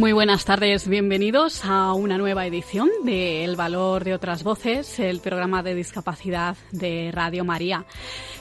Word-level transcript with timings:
Muy 0.00 0.12
buenas 0.12 0.46
tardes, 0.46 0.88
bienvenidos 0.88 1.62
a 1.66 1.92
una 1.92 2.16
nueva 2.16 2.46
edición 2.46 2.88
de 3.04 3.44
El 3.44 3.54
Valor 3.54 4.02
de 4.02 4.14
otras 4.14 4.42
Voces, 4.42 4.98
el 4.98 5.20
programa 5.20 5.62
de 5.62 5.74
discapacidad 5.74 6.56
de 6.72 7.10
Radio 7.12 7.44
María. 7.44 7.84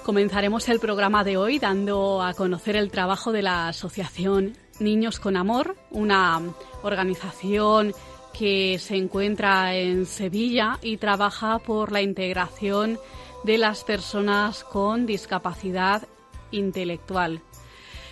Comenzaremos 0.05 0.69
el 0.69 0.79
programa 0.79 1.25
de 1.25 1.35
hoy 1.35 1.59
dando 1.59 2.21
a 2.21 2.33
conocer 2.33 2.77
el 2.77 2.89
trabajo 2.89 3.33
de 3.33 3.41
la 3.41 3.67
Asociación 3.67 4.55
Niños 4.79 5.19
con 5.19 5.35
Amor, 5.35 5.75
una 5.91 6.41
organización 6.81 7.91
que 8.31 8.79
se 8.79 8.95
encuentra 8.95 9.75
en 9.75 10.05
Sevilla 10.05 10.79
y 10.81 10.95
trabaja 10.95 11.59
por 11.59 11.91
la 11.91 12.01
integración 12.01 12.97
de 13.43 13.57
las 13.57 13.83
personas 13.83 14.63
con 14.63 15.05
discapacidad 15.05 16.07
intelectual. 16.51 17.41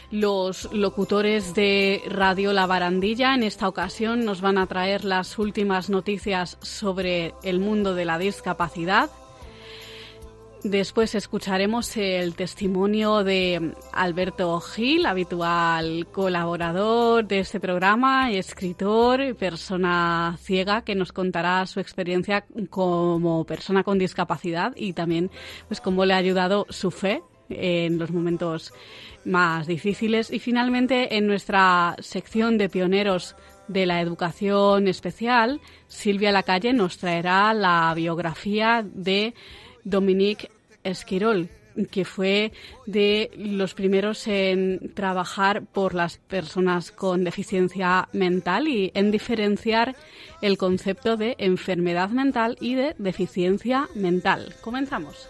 Los 0.09 0.72
locutores 0.72 1.53
de 1.53 2.02
Radio 2.08 2.53
La 2.53 2.66
Barandilla 2.66 3.36
en 3.36 3.44
esta 3.44 3.67
ocasión 3.67 4.23
nos 4.23 4.39
van 4.39 4.58
a 4.58 4.66
traer 4.66 5.03
las 5.03 5.38
últimas 5.38 5.89
noticias 5.89 6.58
sobre 6.61 7.33
el 7.44 7.59
mundo 7.59 7.94
de 7.94 8.05
la 8.05 8.17
discapacidad. 8.17 9.09
Después 10.63 11.13
escucharemos 11.13 11.97
el 11.97 12.35
testimonio 12.35 13.25
de 13.25 13.73
Alberto 13.91 14.61
Gil, 14.61 15.05
habitual 15.05 16.08
colaborador 16.13 17.28
de 17.28 17.39
este 17.39 17.59
programa, 17.59 18.31
escritor, 18.31 19.35
persona 19.35 20.38
ciega, 20.41 20.83
que 20.83 20.95
nos 20.95 21.11
contará 21.11 21.66
su 21.66 21.81
experiencia 21.81 22.45
como 22.69 23.44
persona 23.44 23.83
con 23.83 24.00
discapacidad 24.00 24.72
y 24.78 24.94
también 24.94 25.31
pues 25.67 25.81
cómo 25.81 26.05
le 26.05 26.13
ha 26.13 26.17
ayudado 26.17 26.66
su 26.69 26.91
fe 26.91 27.22
en 27.50 27.98
los 27.98 28.12
momentos 28.12 28.73
más 29.26 29.67
difíciles. 29.67 30.31
Y 30.31 30.40
finalmente, 30.40 31.17
en 31.17 31.28
nuestra 31.28 31.95
sección 32.00 32.58
de 32.58 32.70
pioneros 32.70 33.36
de 33.67 33.86
la 33.86 34.02
educación 34.02 34.88
especial, 34.88 35.59
Silvia 35.88 36.31
Lacalle 36.31 36.73
nos 36.73 36.98
traerá 36.98 37.53
la 37.53 37.94
biografía 37.95 38.86
de 38.86 39.34
Dominique 39.84 40.50
Esquirol, 40.84 41.50
que 41.92 42.06
fue 42.06 42.52
de 42.86 43.30
los 43.38 43.73
primeros 43.73 44.28
en 44.28 44.94
trabajar 44.95 45.64
por 45.64 45.94
las 45.94 46.18
personas 46.18 46.92
con 46.92 47.23
deficiencia 47.23 48.09
mental 48.14 48.68
y 48.68 48.91
en 48.96 49.12
diferenciar 49.12 49.96
el 50.41 50.58
concepto 50.58 51.18
de 51.18 51.35
enfermedad 51.38 52.09
mental 52.09 52.58
y 52.59 52.75
de 52.75 52.96
deficiencia 52.97 53.88
mental. 53.96 54.56
Comenzamos. 54.62 55.29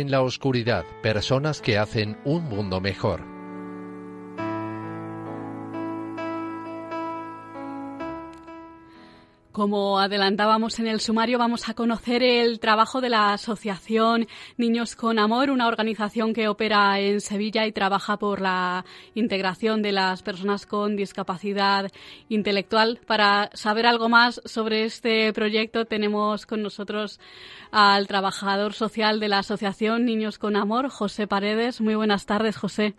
En 0.00 0.10
la 0.10 0.22
oscuridad, 0.22 0.84
personas 1.02 1.60
que 1.60 1.78
hacen 1.78 2.18
un 2.24 2.44
mundo 2.44 2.80
mejor. 2.80 3.33
Como 9.54 10.00
adelantábamos 10.00 10.80
en 10.80 10.88
el 10.88 10.98
sumario, 10.98 11.38
vamos 11.38 11.68
a 11.68 11.74
conocer 11.74 12.24
el 12.24 12.58
trabajo 12.58 13.00
de 13.00 13.08
la 13.08 13.34
Asociación 13.34 14.26
Niños 14.56 14.96
con 14.96 15.20
Amor, 15.20 15.48
una 15.50 15.68
organización 15.68 16.34
que 16.34 16.48
opera 16.48 16.98
en 16.98 17.20
Sevilla 17.20 17.64
y 17.64 17.70
trabaja 17.70 18.18
por 18.18 18.40
la 18.40 18.84
integración 19.14 19.80
de 19.80 19.92
las 19.92 20.24
personas 20.24 20.66
con 20.66 20.96
discapacidad 20.96 21.92
intelectual. 22.28 22.98
Para 23.06 23.50
saber 23.54 23.86
algo 23.86 24.08
más 24.08 24.42
sobre 24.44 24.86
este 24.86 25.32
proyecto, 25.32 25.84
tenemos 25.84 26.46
con 26.46 26.60
nosotros 26.60 27.20
al 27.70 28.08
trabajador 28.08 28.72
social 28.72 29.20
de 29.20 29.28
la 29.28 29.38
Asociación 29.38 30.04
Niños 30.04 30.36
con 30.36 30.56
Amor, 30.56 30.88
José 30.88 31.28
Paredes. 31.28 31.80
Muy 31.80 31.94
buenas 31.94 32.26
tardes, 32.26 32.56
José. 32.56 32.96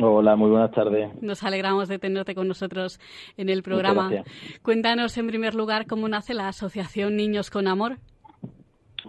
Hola, 0.00 0.36
muy 0.36 0.50
buenas 0.50 0.70
tardes. 0.70 1.10
Nos 1.22 1.42
alegramos 1.42 1.88
de 1.88 1.98
tenerte 1.98 2.34
con 2.34 2.46
nosotros 2.46 3.00
en 3.36 3.48
el 3.48 3.62
programa. 3.62 4.10
Cuéntanos 4.62 5.16
en 5.18 5.26
primer 5.26 5.54
lugar 5.54 5.86
cómo 5.86 6.08
nace 6.08 6.34
la 6.34 6.48
Asociación 6.48 7.16
Niños 7.16 7.50
con 7.50 7.66
Amor. 7.66 7.96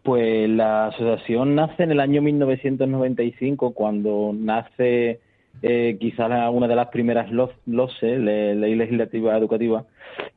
Pues 0.03 0.49
la 0.49 0.88
asociación 0.88 1.55
nace 1.55 1.83
en 1.83 1.91
el 1.91 1.99
año 1.99 2.22
1995, 2.22 3.73
cuando 3.73 4.31
nace 4.33 5.19
eh, 5.61 5.97
quizás 5.99 6.31
una 6.51 6.67
de 6.67 6.75
las 6.75 6.88
primeras 6.88 7.29
LOSE, 7.31 8.17
Ley 8.17 8.75
Legislativa 8.75 9.38
Educativa, 9.38 9.85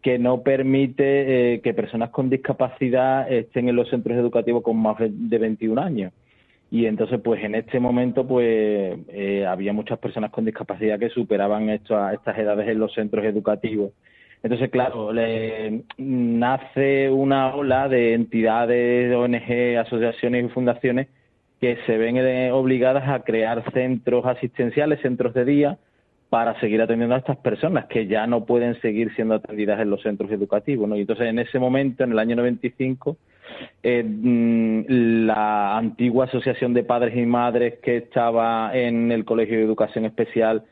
que 0.02 0.18
no 0.18 0.42
permite 0.42 1.54
eh, 1.54 1.60
que 1.60 1.72
personas 1.72 2.10
con 2.10 2.28
discapacidad 2.28 3.30
estén 3.32 3.68
en 3.68 3.76
los 3.76 3.88
centros 3.88 4.18
educativos 4.18 4.62
con 4.62 4.76
más 4.76 4.96
de 4.98 5.38
21 5.38 5.80
años. 5.80 6.12
Y 6.72 6.87
entonces, 6.87 7.21
pues 7.22 7.44
en 7.44 7.55
este 7.55 7.78
momento, 7.81 8.27
pues 8.27 8.47
eh, 9.09 9.44
había 9.47 9.75
muchas 9.75 9.99
personas 9.99 10.31
con 10.31 10.47
discapacidad 10.47 10.99
que 10.99 11.10
superaban 11.10 11.69
esto, 11.69 11.94
estas 12.09 12.38
edades 12.38 12.66
en 12.66 12.78
los 12.78 12.94
centros 12.94 13.27
educativos. 13.27 13.93
Entonces, 14.43 14.71
claro, 14.71 15.12
le, 15.12 15.83
nace 15.99 17.10
una 17.10 17.55
ola 17.55 17.91
de 17.91 18.15
entidades, 18.15 19.15
ONG, 19.15 19.77
asociaciones 19.81 20.47
y 20.47 20.49
fundaciones 20.49 21.09
que 21.60 21.77
se 21.84 21.99
ven 21.99 22.16
eh, 22.16 22.50
obligadas 22.53 23.06
a 23.06 23.22
crear 23.22 23.71
centros 23.75 24.25
asistenciales, 24.25 25.03
centros 25.03 25.34
de 25.34 25.44
día, 25.44 25.78
para 26.31 26.59
seguir 26.59 26.81
atendiendo 26.81 27.16
a 27.16 27.19
estas 27.19 27.37
personas 27.37 27.84
que 27.84 28.06
ya 28.06 28.27
no 28.27 28.47
pueden 28.47 28.81
seguir 28.81 29.15
siendo 29.15 29.34
atendidas 29.34 29.78
en 29.78 29.91
los 29.91 30.00
centros 30.00 30.31
educativos. 30.31 30.89
¿no? 30.89 30.97
Y 30.97 31.03
entonces, 31.03 31.27
en 31.27 31.39
ese 31.39 31.59
momento, 31.59 32.03
en 32.03 32.12
el 32.12 32.19
año 32.19 32.34
95, 32.37 33.19
eh, 33.82 34.02
mm, 34.02 35.26
la 35.26 35.76
antigua 35.76 36.26
Asociación 36.26 36.74
de 36.74 36.84
Padres 36.84 37.16
y 37.16 37.26
Madres 37.26 37.74
que 37.82 37.98
estaba 37.98 38.70
en 38.76 39.12
el 39.12 39.24
Colegio 39.24 39.58
de 39.58 39.64
Educación 39.64 40.04
Especial 40.04 40.64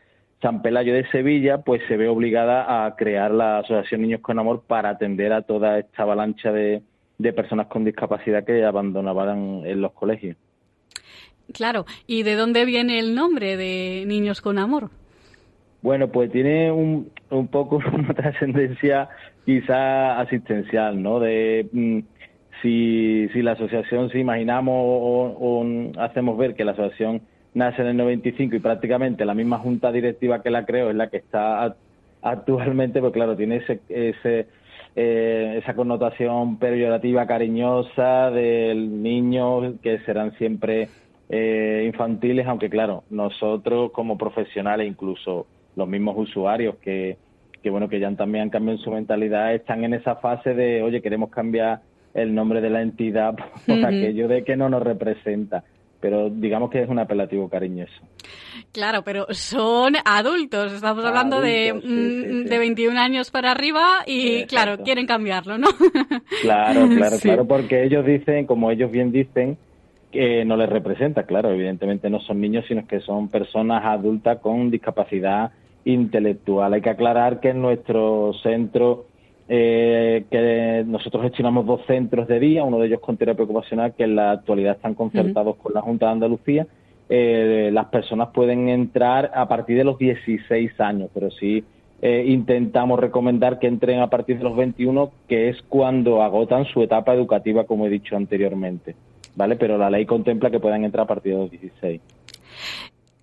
San 0.43 0.63
Pelayo 0.63 0.95
de 0.95 1.07
Sevilla, 1.11 1.59
pues 1.59 1.83
se 1.87 1.97
ve 1.97 2.09
obligada 2.09 2.87
a 2.87 2.97
crear 2.97 3.31
la 3.31 3.59
Asociación 3.59 4.03
Niños 4.03 4.21
con 4.23 4.39
Amor 4.39 4.63
para 4.67 4.91
atender 4.91 5.33
a 5.33 5.43
toda 5.43 5.79
esta 5.79 6.03
avalancha 6.03 6.51
de, 6.51 6.83
personas 7.35 7.67
con 7.67 7.85
discapacidad 7.85 8.45
que 8.45 8.65
abandonaban 8.65 9.67
en 9.67 9.83
los 9.83 9.93
colegios. 9.93 10.37
Claro, 11.53 11.85
¿y 12.07 12.23
de 12.23 12.37
dónde 12.37 12.65
viene 12.65 12.99
el 12.99 13.15
nombre 13.15 13.57
de 13.59 14.05
Niños 14.07 14.41
con 14.41 14.59
Amor? 14.59 14.91
Bueno, 15.83 16.09
pues 16.09 16.31
tiene 16.33 16.73
un, 16.73 17.11
un 17.29 17.49
poco 17.49 17.77
una 17.93 18.15
trascendencia 18.15 19.11
quizá 19.45 20.21
asistencial, 20.21 21.03
¿no? 21.03 21.21
De 21.21 21.69
mm, 21.73 21.99
si, 22.63 23.29
si 23.33 23.43
la 23.43 23.53
asociación, 23.53 24.11
si 24.11 24.19
imaginamos 24.19 24.75
o, 24.77 25.67
hacemos 25.99 26.37
ver 26.39 26.55
que 26.55 26.65
la 26.65 26.73
asociación 26.73 27.23
nace 27.55 27.83
en 27.83 27.89
el 27.89 27.97
95 27.97 28.57
y 28.57 28.61
prácticamente 28.61 29.25
la 29.25 29.35
misma 29.35 29.59
junta 29.59 29.91
directiva 29.93 30.43
que 30.43 30.51
la 30.51 30.65
creó 30.65 30.91
es 30.91 30.97
la 30.97 31.09
que 31.11 31.19
está 31.19 31.77
actualmente, 32.23 33.01
pues 33.01 33.13
claro, 33.13 33.37
tiene 33.37 33.57
ese, 33.57 33.81
ese 33.89 34.47
eh, 34.97 35.61
esa 35.63 35.75
connotación 35.75 36.59
peyorativa, 36.59 37.27
cariñosa 37.27 38.31
del 38.31 39.03
niño, 39.03 39.79
que 39.81 40.01
serán 40.01 40.33
siempre 40.37 40.89
eh, 41.29 41.85
infantiles, 41.87 42.47
aunque 42.47 42.69
claro, 42.69 43.05
nosotros 43.09 43.93
como 43.93 44.19
profesionales, 44.19 44.89
incluso 44.89 45.47
los 45.77 45.87
mismos 45.87 46.17
usuarios 46.19 46.77
que, 46.79 47.17
que 47.63 47.71
bueno, 47.71 47.89
que 47.89 48.01
ya 48.01 48.11
también 48.17 48.43
han 48.43 48.51
cambiado 48.51 48.81
su 48.81 48.91
mentalidad, 48.91 49.55
están 49.55 49.85
en 49.85 49.95
esa 49.95 50.17
fase 50.17 50.55
de, 50.55 50.83
oye, 50.83 51.01
queremos 51.01 51.31
cambiar 51.31 51.83
el 52.15 52.35
nombre 52.35 52.61
de 52.61 52.71
la 52.71 52.83
entidad 52.83 53.35
por 53.67 53.85
aquello 53.85 54.29
de 54.29 54.45
que 54.45 54.57
no 54.57 54.69
nos 54.69 54.83
representa. 54.83 55.65
Pero 56.01 56.31
digamos 56.31 56.71
que 56.71 56.83
es 56.83 56.89
un 56.89 56.99
apelativo 56.99 57.51
cariñoso. 57.51 57.93
Claro, 58.73 59.03
pero 59.05 59.27
son 59.31 59.97
adultos. 60.03 60.73
Estamos 60.73 61.05
hablando 61.05 61.43
de, 61.43 61.75
mm, 61.75 62.49
de 62.49 62.59
21 62.59 62.99
años 62.99 63.31
para 63.31 63.51
arriba 63.51 63.99
y, 64.07 64.45
claro, 64.45 64.79
quieren 64.83 65.07
cambiarlo, 65.07 65.59
¿no? 65.59 65.69
Claro, 66.41 66.89
claro, 66.89 67.17
claro, 67.21 67.45
porque 67.47 67.85
ellos 67.85 68.07
dicen, 68.07 68.47
como 68.47 68.71
ellos 68.71 68.91
bien 68.91 69.13
dicen, 69.13 69.59
que 70.11 70.45
no 70.45 70.57
les 70.57 70.69
representa, 70.69 71.25
claro, 71.25 71.51
evidentemente 71.51 72.11
no 72.11 72.21
son 72.21 72.41
niños, 72.41 72.65
sino 72.67 72.87
que 72.87 73.01
son 73.01 73.29
personas 73.29 73.85
adultas 73.85 74.39
con 74.39 74.71
discapacidad 74.71 75.53
intelectual. 75.85 76.75
Hay 76.75 76.83
que 76.83 76.91
aclarar 76.91 77.41
que 77.41 77.51
en 77.51 77.63
nuestro 77.63 78.33
centro, 78.43 79.07
eh, 79.53 80.27
que 80.31 80.85
nosotros 80.87 81.25
gestionamos 81.25 81.67
dos 81.67 81.81
centros 81.89 82.29
de 82.29 82.39
día, 82.39 82.63
uno 82.63 82.79
de 82.79 82.87
ellos 82.87 83.01
con 83.01 83.17
terapia 83.17 83.45
ocupacional, 83.45 83.95
que 83.97 84.05
en 84.05 84.15
la 84.15 84.31
actualidad 84.31 84.77
están 84.77 84.95
concertados 84.95 85.57
con 85.57 85.75
la 85.75 85.81
Junta 85.81 86.07
de 86.07 86.13
Andalucía, 86.13 86.69
eh, 87.09 87.71
las 87.73 87.87
personas 87.87 88.29
pueden 88.29 88.69
entrar 88.69 89.33
a 89.35 89.49
partir 89.49 89.77
de 89.77 89.83
los 89.83 89.99
16 89.99 90.81
años, 90.81 91.11
pero 91.13 91.33
sí 91.33 91.65
eh, 92.01 92.27
intentamos 92.29 93.01
recomendar 93.01 93.59
que 93.59 93.67
entren 93.67 93.99
a 93.99 94.09
partir 94.09 94.39
de 94.39 94.45
los 94.45 94.55
21, 94.55 95.11
que 95.29 95.49
es 95.49 95.61
cuando 95.63 96.23
agotan 96.23 96.65
su 96.67 96.81
etapa 96.85 97.13
educativa, 97.13 97.65
como 97.65 97.87
he 97.87 97.91
dicho 97.91 98.17
anteriormente. 98.17 98.95
¿Vale? 99.35 99.57
Pero 99.57 99.77
la 99.79 99.91
ley 99.91 100.07
contempla 100.07 100.51
que 100.51 100.61
puedan 100.61 100.85
entrar 100.85 101.05
a 101.05 101.09
partir 101.09 101.33
de 101.33 101.39
los 101.41 101.51
16. 101.51 102.01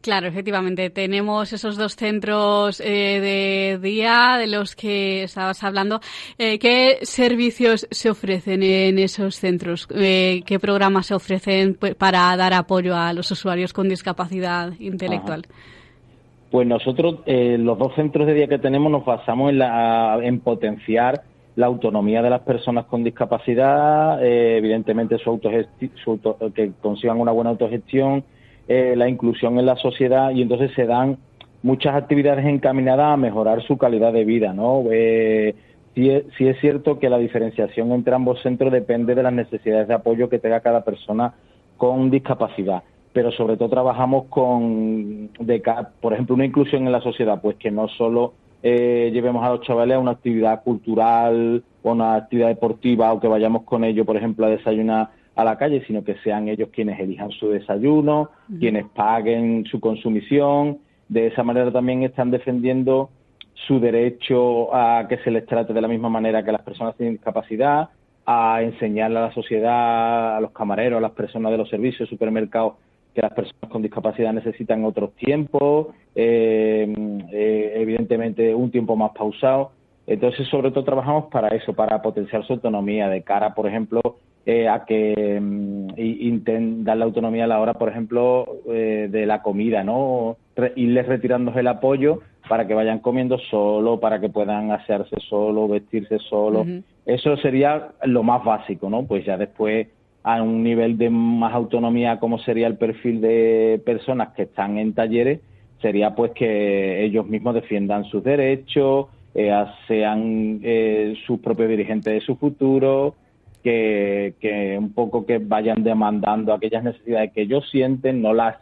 Claro, 0.07 0.27
efectivamente. 0.27 0.89
Tenemos 0.89 1.51
esos 1.51 1.75
dos 1.75 1.97
centros 1.97 2.79
eh, 2.79 3.19
de 3.19 3.77
día 3.85 4.37
de 4.39 4.47
los 4.47 4.73
que 4.73 5.23
estabas 5.23 5.61
hablando. 5.65 5.99
Eh, 6.37 6.59
¿Qué 6.59 6.99
servicios 7.01 7.85
se 7.91 8.09
ofrecen 8.09 8.63
en 8.63 8.99
esos 8.99 9.35
centros? 9.35 9.85
Eh, 9.93 10.43
¿Qué 10.45 10.59
programas 10.59 11.07
se 11.07 11.13
ofrecen 11.13 11.77
para 11.97 12.33
dar 12.37 12.53
apoyo 12.53 12.95
a 12.95 13.11
los 13.11 13.29
usuarios 13.31 13.73
con 13.73 13.89
discapacidad 13.89 14.71
intelectual? 14.79 15.43
Pues 16.51 16.65
nosotros, 16.65 17.15
los 17.25 17.77
dos 17.77 17.93
centros 17.95 18.27
de 18.27 18.33
día 18.33 18.47
que 18.47 18.59
tenemos, 18.59 18.89
nos 18.89 19.03
basamos 19.03 19.49
en, 19.49 19.57
la, 19.59 20.17
en 20.23 20.39
potenciar 20.39 21.21
la 21.57 21.65
autonomía 21.65 22.21
de 22.21 22.29
las 22.29 22.43
personas 22.43 22.85
con 22.85 23.03
discapacidad, 23.03 24.23
evidentemente 24.23 25.17
su, 25.17 25.37
su 26.01 26.53
que 26.55 26.71
consigan 26.81 27.19
una 27.19 27.33
buena 27.33 27.49
autogestión 27.49 28.23
eh, 28.67 28.95
la 28.95 29.07
inclusión 29.07 29.59
en 29.59 29.65
la 29.65 29.75
sociedad 29.77 30.31
y 30.31 30.41
entonces 30.41 30.71
se 30.75 30.85
dan 30.85 31.17
muchas 31.63 31.95
actividades 31.95 32.45
encaminadas 32.45 33.13
a 33.13 33.17
mejorar 33.17 33.61
su 33.63 33.77
calidad 33.77 34.13
de 34.13 34.25
vida, 34.25 34.53
¿no? 34.53 34.83
Eh, 34.91 35.55
sí, 35.95 36.09
es, 36.09 36.59
cierto 36.59 36.99
que 36.99 37.09
la 37.09 37.17
diferenciación 37.17 37.91
entre 37.91 38.13
ambos 38.13 38.41
centros 38.41 38.71
depende 38.71 39.15
de 39.15 39.23
las 39.23 39.33
necesidades 39.33 39.87
de 39.87 39.93
apoyo 39.93 40.29
que 40.29 40.39
tenga 40.39 40.59
cada 40.59 40.83
persona 40.83 41.33
con 41.77 42.09
discapacidad, 42.09 42.83
pero 43.13 43.31
sobre 43.31 43.57
todo 43.57 43.69
trabajamos 43.69 44.25
con, 44.25 45.29
de, 45.39 45.63
por 46.01 46.13
ejemplo, 46.13 46.35
una 46.35 46.45
inclusión 46.45 46.85
en 46.85 46.91
la 46.91 47.01
sociedad, 47.01 47.41
pues 47.41 47.57
que 47.57 47.71
no 47.71 47.87
solo 47.87 48.33
eh, 48.63 49.11
llevemos 49.13 49.45
a 49.45 49.49
los 49.49 49.61
chavales 49.61 49.95
a 49.95 49.99
una 49.99 50.11
actividad 50.11 50.63
cultural 50.63 51.63
o 51.83 51.91
una 51.91 52.15
actividad 52.15 52.47
deportiva 52.47 53.13
o 53.13 53.19
que 53.19 53.27
vayamos 53.27 53.63
con 53.63 53.83
ellos, 53.83 54.05
por 54.05 54.17
ejemplo, 54.17 54.45
a 54.45 54.49
desayunar 54.49 55.09
a 55.37 55.43
la 55.43 55.55
calle, 55.55 55.83
sino 55.85 56.03
que 56.03 56.15
sean 56.23 56.47
ellos 56.47 56.69
quienes 56.73 56.99
elijan 56.99 57.29
su 57.29 57.49
desayuno, 57.49 58.31
quienes 58.59 58.85
paguen 58.87 59.65
su 59.65 59.79
consumición. 59.79 60.79
De 61.07 61.27
esa 61.27 61.43
manera 61.43 61.71
también 61.71 62.01
están 62.01 62.31
defendiendo 62.31 63.11
su 63.53 63.79
derecho 63.79 64.75
a 64.75 65.05
que 65.07 65.19
se 65.19 65.29
les 65.29 65.45
trate 65.45 65.73
de 65.73 65.81
la 65.81 65.87
misma 65.87 66.09
manera 66.09 66.43
que 66.43 66.49
a 66.49 66.53
las 66.53 66.63
personas 66.63 66.95
sin 66.97 67.11
discapacidad, 67.11 67.89
a 68.25 68.63
enseñarle 68.63 69.19
a 69.19 69.27
la 69.27 69.33
sociedad, 69.33 70.37
a 70.37 70.41
los 70.41 70.51
camareros, 70.51 70.97
a 70.97 71.01
las 71.01 71.11
personas 71.11 71.51
de 71.51 71.59
los 71.59 71.69
servicios, 71.69 72.09
supermercados, 72.09 72.73
que 73.13 73.21
las 73.21 73.33
personas 73.33 73.69
con 73.69 73.83
discapacidad 73.83 74.33
necesitan 74.33 74.83
otros 74.85 75.13
tiempos, 75.13 75.89
eh, 76.15 76.91
eh, 77.31 77.73
evidentemente 77.75 78.55
un 78.55 78.71
tiempo 78.71 78.95
más 78.95 79.11
pausado. 79.11 79.71
Entonces, 80.07 80.47
sobre 80.47 80.71
todo 80.71 80.83
trabajamos 80.83 81.25
para 81.25 81.49
eso, 81.49 81.73
para 81.73 82.01
potenciar 82.01 82.43
su 82.43 82.53
autonomía 82.53 83.07
de 83.07 83.21
cara, 83.21 83.53
por 83.53 83.67
ejemplo, 83.67 84.01
eh, 84.49 84.69
a 84.69 84.85
que 84.85 85.41
mm, 85.41 85.89
intenten 85.97 86.85
dar 86.85 86.95
la 86.95 87.03
autonomía 87.03 87.43
a 87.43 87.47
la 87.47 87.59
hora, 87.59 87.73
por 87.73 87.89
ejemplo, 87.89 88.45
eh, 88.71 89.09
de 89.11 89.25
la 89.25 89.41
comida, 89.41 89.83
¿no? 89.83 90.37
irles 90.77 91.05
retirando 91.05 91.51
el 91.59 91.67
apoyo 91.67 92.21
para 92.47 92.65
que 92.65 92.73
vayan 92.73 92.99
comiendo 92.99 93.37
solo, 93.39 93.99
para 93.99 94.21
que 94.21 94.29
puedan 94.29 94.71
asearse 94.71 95.17
solo, 95.19 95.67
vestirse 95.67 96.17
solo. 96.19 96.65
Eso 97.05 97.35
sería 97.35 97.89
lo 98.05 98.23
más 98.23 98.41
básico, 98.45 98.89
¿no? 98.89 99.05
Pues 99.05 99.25
ya 99.25 99.35
después 99.35 99.89
a 100.23 100.41
un 100.41 100.63
nivel 100.63 100.97
de 100.97 101.09
más 101.09 101.53
autonomía, 101.53 102.17
como 102.17 102.39
sería 102.39 102.67
el 102.67 102.77
perfil 102.77 103.19
de 103.19 103.81
personas 103.85 104.29
que 104.29 104.43
están 104.43 104.77
en 104.77 104.93
talleres, 104.93 105.41
sería 105.81 106.15
pues 106.15 106.31
que 106.31 107.03
ellos 107.03 107.27
mismos 107.27 107.53
defiendan 107.53 108.05
sus 108.05 108.23
derechos, 108.23 109.07
eh, 109.35 109.53
sean 109.89 110.61
sus 111.25 111.39
propios 111.41 111.67
dirigentes 111.67 112.13
de 112.13 112.21
su 112.21 112.37
futuro, 112.37 113.13
que, 114.39 114.77
un 114.77 114.93
poco 114.93 115.25
que 115.25 115.39
vayan 115.39 115.83
demandando 115.83 116.53
aquellas 116.53 116.83
necesidades 116.83 117.31
que 117.33 117.41
ellos 117.41 117.69
sienten, 117.69 118.21
no 118.21 118.33
las, 118.33 118.57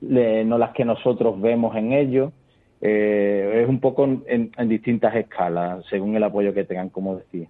no 0.00 0.58
las 0.58 0.72
que 0.72 0.84
nosotros 0.84 1.40
vemos 1.40 1.74
en 1.76 1.92
ellos. 1.92 2.32
Eh, 2.80 3.62
es 3.62 3.68
un 3.68 3.80
poco 3.80 4.04
en, 4.04 4.50
distintas 4.68 5.14
escalas, 5.16 5.84
según 5.88 6.14
el 6.14 6.22
apoyo 6.22 6.52
que 6.52 6.64
tengan, 6.64 6.90
como 6.90 7.16
decía. 7.16 7.48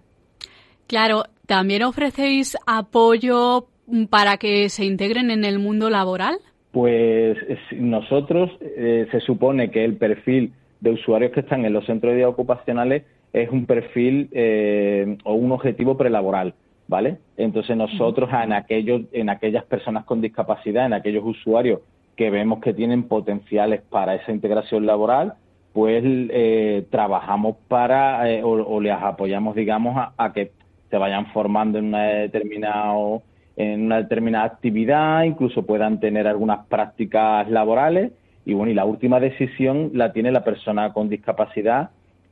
Claro, 0.87 1.23
también 1.45 1.83
ofrecéis 1.83 2.57
apoyo 2.65 3.67
para 4.09 4.37
que 4.37 4.69
se 4.69 4.85
integren 4.85 5.31
en 5.31 5.43
el 5.43 5.59
mundo 5.59 5.89
laboral. 5.89 6.37
Pues 6.71 7.37
nosotros 7.75 8.51
eh, 8.61 9.07
se 9.11 9.19
supone 9.19 9.69
que 9.71 9.83
el 9.83 9.97
perfil 9.97 10.53
de 10.79 10.91
usuarios 10.91 11.31
que 11.31 11.41
están 11.41 11.65
en 11.65 11.73
los 11.73 11.85
centros 11.85 12.15
de 12.15 12.25
ocupacionales 12.25 13.03
es 13.33 13.49
un 13.49 13.65
perfil 13.65 14.29
eh, 14.31 15.17
o 15.23 15.33
un 15.33 15.51
objetivo 15.51 15.97
prelaboral. 15.97 16.53
¿Vale? 16.87 17.17
Entonces 17.35 17.75
nosotros 17.75 18.29
en 18.31 18.53
aquellos, 18.53 19.01
en 19.11 19.29
aquellas 19.29 19.65
personas 19.65 20.05
con 20.05 20.21
discapacidad, 20.21 20.85
en 20.85 20.93
aquellos 20.93 21.23
usuarios 21.25 21.81
que 22.15 22.29
vemos 22.29 22.59
que 22.59 22.73
tienen 22.73 23.03
potenciales 23.03 23.81
para 23.81 24.15
esa 24.15 24.31
integración 24.31 24.85
laboral, 24.85 25.35
pues 25.73 26.03
eh, 26.05 26.87
trabajamos 26.89 27.57
para 27.67 28.29
eh, 28.31 28.41
o, 28.43 28.81
les 28.81 28.93
apoyamos, 28.93 29.55
digamos, 29.55 29.95
a, 30.17 30.33
que 30.33 30.51
se 30.89 30.97
vayan 30.97 31.27
formando 31.27 31.77
en 31.77 31.85
una 31.85 32.03
determinado 32.03 33.21
en 33.55 33.85
una 33.85 33.97
determinada 33.97 34.45
actividad, 34.45 35.23
incluso 35.23 35.65
puedan 35.65 35.99
tener 35.99 36.27
algunas 36.27 36.67
prácticas 36.67 37.49
laborales 37.49 38.11
y 38.45 38.53
bueno, 38.53 38.71
y 38.71 38.75
la 38.75 38.85
última 38.85 39.19
decisión 39.19 39.91
la 39.93 40.13
tiene 40.13 40.31
la 40.31 40.43
persona 40.43 40.93
con 40.93 41.09
discapacidad 41.09 41.89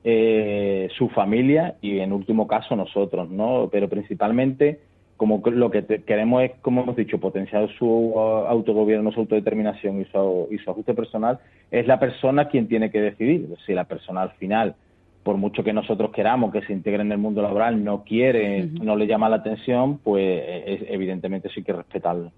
eh, 0.08 0.88
su 0.96 1.10
familia 1.10 1.78
y 1.82 1.98
en 1.98 2.14
último 2.14 2.46
caso 2.46 2.76
nosotros, 2.76 3.28
¿no? 3.32 3.70
Pero 3.72 3.90
principalmente 3.90 4.80
como 5.18 5.42
lo 5.46 5.72
que 5.72 5.84
queremos 6.06 6.44
es, 6.44 6.52
como 6.62 6.84
hemos 6.84 6.96
dicho, 6.96 7.20
potenciar 7.20 7.68
su 7.80 7.88
uh, 7.88 8.46
autogobierno, 8.48 9.12
su 9.12 9.22
autodeterminación 9.22 10.02
y 10.02 10.06
su, 10.06 10.48
y 10.52 10.60
su 10.60 10.70
ajuste 10.70 10.94
personal, 10.94 11.40
es 11.72 11.88
la 11.88 12.00
persona 12.00 12.50
quien 12.50 12.68
tiene 12.68 12.92
que 12.92 13.02
decidir. 13.02 13.48
Si 13.66 13.74
la 13.74 13.86
persona 13.86 14.22
al 14.22 14.32
final, 14.34 14.76
por 15.24 15.38
mucho 15.38 15.64
que 15.64 15.74
nosotros 15.74 16.12
queramos 16.12 16.52
que 16.52 16.62
se 16.62 16.74
integre 16.74 17.02
en 17.02 17.12
el 17.12 17.18
mundo 17.18 17.42
laboral, 17.42 17.84
no 17.84 18.04
quiere, 18.04 18.66
no 18.66 18.96
le 18.96 19.08
llama 19.08 19.30
la 19.30 19.38
atención, 19.38 19.98
pues 20.04 20.44
evidentemente 20.88 21.50
sí 21.50 21.64
que 21.64 21.74
respetarlo. 21.74 22.32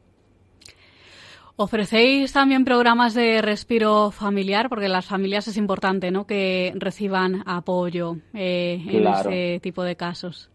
¿Ofrecéis 1.60 2.34
también 2.34 2.66
programas 2.66 3.16
de 3.16 3.42
respiro 3.42 4.12
familiar? 4.12 4.70
Porque 4.70 4.88
las 4.88 5.08
familias 5.08 5.48
es 5.48 5.58
importante 5.58 6.12
¿no? 6.12 6.28
que 6.28 6.72
reciban 6.76 7.42
apoyo 7.48 8.18
eh, 8.36 8.80
en 8.88 9.08
ese 9.08 9.60
tipo 9.64 9.84
de 9.84 9.96
casos. 9.96 10.52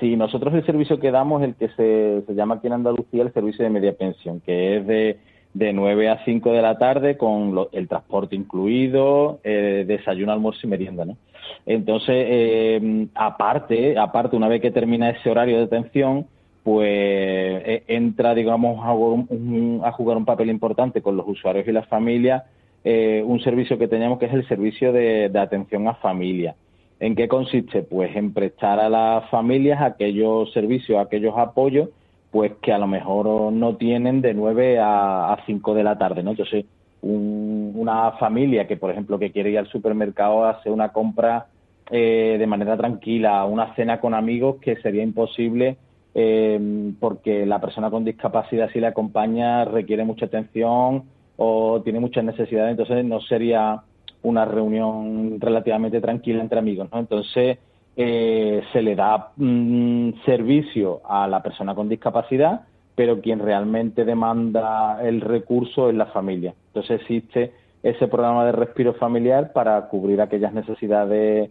Sí, 0.00 0.16
nosotros 0.16 0.54
el 0.54 0.64
servicio 0.64 0.98
que 0.98 1.10
damos 1.10 1.42
es 1.42 1.48
el 1.48 1.54
que 1.56 2.24
se, 2.26 2.34
llama 2.34 2.54
aquí 2.54 2.68
en 2.68 2.72
Andalucía 2.72 3.22
el 3.22 3.34
servicio 3.34 3.64
de 3.64 3.70
media 3.70 3.92
pensión, 3.92 4.40
que 4.40 4.78
es 4.78 4.86
de, 4.86 5.18
de 5.52 5.72
9 5.74 6.08
a 6.08 6.24
5 6.24 6.52
de 6.52 6.62
la 6.62 6.78
tarde 6.78 7.18
con 7.18 7.54
el 7.72 7.86
transporte 7.86 8.34
incluido, 8.34 9.40
eh, 9.44 9.84
desayuno, 9.86 10.32
almuerzo 10.32 10.60
y 10.62 10.70
merienda. 10.70 11.04
¿no? 11.04 11.18
Entonces, 11.66 12.16
eh, 12.16 13.08
aparte, 13.14 13.98
aparte, 13.98 14.36
una 14.36 14.48
vez 14.48 14.62
que 14.62 14.70
termina 14.70 15.10
ese 15.10 15.28
horario 15.28 15.58
de 15.58 15.64
atención, 15.64 16.26
pues 16.70 16.86
eh, 16.88 17.82
entra, 17.88 18.32
digamos, 18.32 18.78
a, 18.78 19.90
jugar 19.90 20.16
un 20.16 20.24
papel 20.24 20.50
importante 20.50 21.02
con 21.02 21.16
los 21.16 21.26
usuarios 21.26 21.66
y 21.66 21.72
las 21.72 21.88
familias 21.88 22.44
eh, 22.84 23.24
un 23.26 23.40
servicio 23.40 23.76
que 23.76 23.88
tenemos 23.88 24.20
que 24.20 24.26
es 24.26 24.32
el 24.32 24.46
servicio 24.46 24.92
de, 24.92 25.32
atención 25.34 25.88
a 25.88 25.94
familia. 25.94 26.54
¿En 27.00 27.16
qué 27.16 27.26
consiste? 27.26 27.82
Pues 27.82 28.14
en 28.14 28.32
prestar 28.32 28.78
a 28.78 28.88
las 28.88 29.28
familias 29.30 29.82
aquellos 29.82 30.52
servicios, 30.52 31.04
aquellos 31.04 31.36
apoyos, 31.36 31.88
pues 32.30 32.52
que 32.62 32.72
a 32.72 32.78
lo 32.78 32.86
mejor 32.86 33.52
no 33.52 33.74
tienen 33.74 34.20
de 34.20 34.32
9 34.32 34.78
a, 34.80 35.36
5 35.44 35.74
de 35.74 35.82
la 35.82 35.98
tarde, 35.98 36.22
¿no? 36.22 36.30
Entonces, 36.30 36.66
una 37.02 38.12
familia 38.12 38.68
que, 38.68 38.76
por 38.76 38.92
ejemplo, 38.92 39.18
que 39.18 39.32
quiere 39.32 39.50
ir 39.50 39.58
al 39.58 39.66
supermercado 39.66 40.44
a 40.44 40.50
hacer 40.50 40.70
una 40.70 40.90
compra 40.90 41.46
eh, 41.90 42.36
de 42.38 42.46
manera 42.46 42.76
tranquila, 42.76 43.44
una 43.44 43.74
cena 43.74 44.00
con 44.00 44.14
amigos 44.14 44.58
que 44.60 44.76
sería 44.76 45.02
imposible 45.02 45.76
eh, 46.14 46.92
porque 46.98 47.46
la 47.46 47.60
persona 47.60 47.90
con 47.90 48.04
discapacidad 48.04 48.70
si 48.72 48.80
le 48.80 48.88
acompaña 48.88 49.64
requiere 49.64 50.04
mucha 50.04 50.26
atención 50.26 51.04
o 51.36 51.80
tiene 51.82 52.00
muchas 52.00 52.24
necesidades, 52.24 52.72
entonces 52.72 53.04
no 53.04 53.20
sería 53.20 53.82
una 54.22 54.44
reunión 54.44 55.40
relativamente 55.40 56.00
tranquila 56.00 56.42
entre 56.42 56.58
amigos, 56.58 56.88
¿no? 56.92 56.98
Entonces 56.98 57.58
eh, 57.96 58.62
se 58.72 58.82
le 58.82 58.94
da 58.94 59.32
mm, 59.36 60.22
servicio 60.24 61.00
a 61.08 61.26
la 61.26 61.42
persona 61.42 61.74
con 61.74 61.88
discapacidad, 61.88 62.62
pero 62.94 63.20
quien 63.20 63.38
realmente 63.38 64.04
demanda 64.04 64.98
el 65.02 65.20
recurso 65.20 65.88
es 65.88 65.96
la 65.96 66.06
familia. 66.06 66.54
Entonces 66.68 67.00
existe 67.00 67.52
ese 67.82 68.08
programa 68.08 68.44
de 68.44 68.52
respiro 68.52 68.94
familiar 68.94 69.52
para 69.52 69.88
cubrir 69.88 70.20
aquellas 70.20 70.52
necesidades 70.52 71.50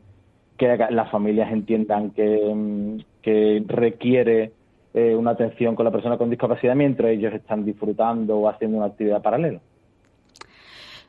que 0.59 0.77
las 0.91 1.09
familias 1.09 1.51
entiendan 1.51 2.11
que, 2.11 2.51
mm, 2.53 2.97
que 3.23 3.63
requiere 3.65 4.51
eh, 4.93 5.15
una 5.15 5.31
atención 5.31 5.75
con 5.75 5.85
la 5.85 5.91
persona 5.91 6.17
con 6.17 6.29
discapacidad 6.29 6.75
mientras 6.75 7.11
ellos 7.11 7.33
están 7.33 7.65
disfrutando 7.65 8.37
o 8.37 8.49
haciendo 8.49 8.77
una 8.77 8.87
actividad 8.87 9.21
paralela. 9.21 9.59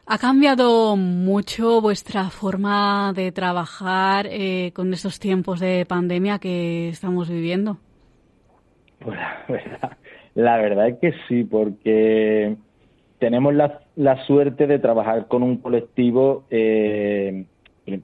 ¿Ha 0.07 0.19
cambiado 0.19 0.97
mucho 0.97 1.80
vuestra 1.80 2.30
forma 2.30 3.12
de 3.14 3.33
trabajar 3.33 4.26
eh, 4.30 4.73
con 4.75 4.92
estos 4.92 5.19
tiempos 5.19 5.61
de 5.61 5.85
pandemia 5.87 6.38
que 6.38 6.88
estamos 6.88 7.28
viviendo? 7.28 7.78
Pues 8.99 9.19
la 10.35 10.57
verdad, 10.59 10.88
es 10.88 10.99
que 10.99 11.12
sí, 11.28 11.45
porque 11.45 12.57
tenemos 13.19 13.54
la, 13.54 13.80
la, 13.97 14.25
suerte 14.26 14.66
de 14.66 14.78
trabajar 14.78 15.26
con 15.26 15.42
un 15.42 15.59
colectivo, 15.59 16.45
eh, 16.50 17.45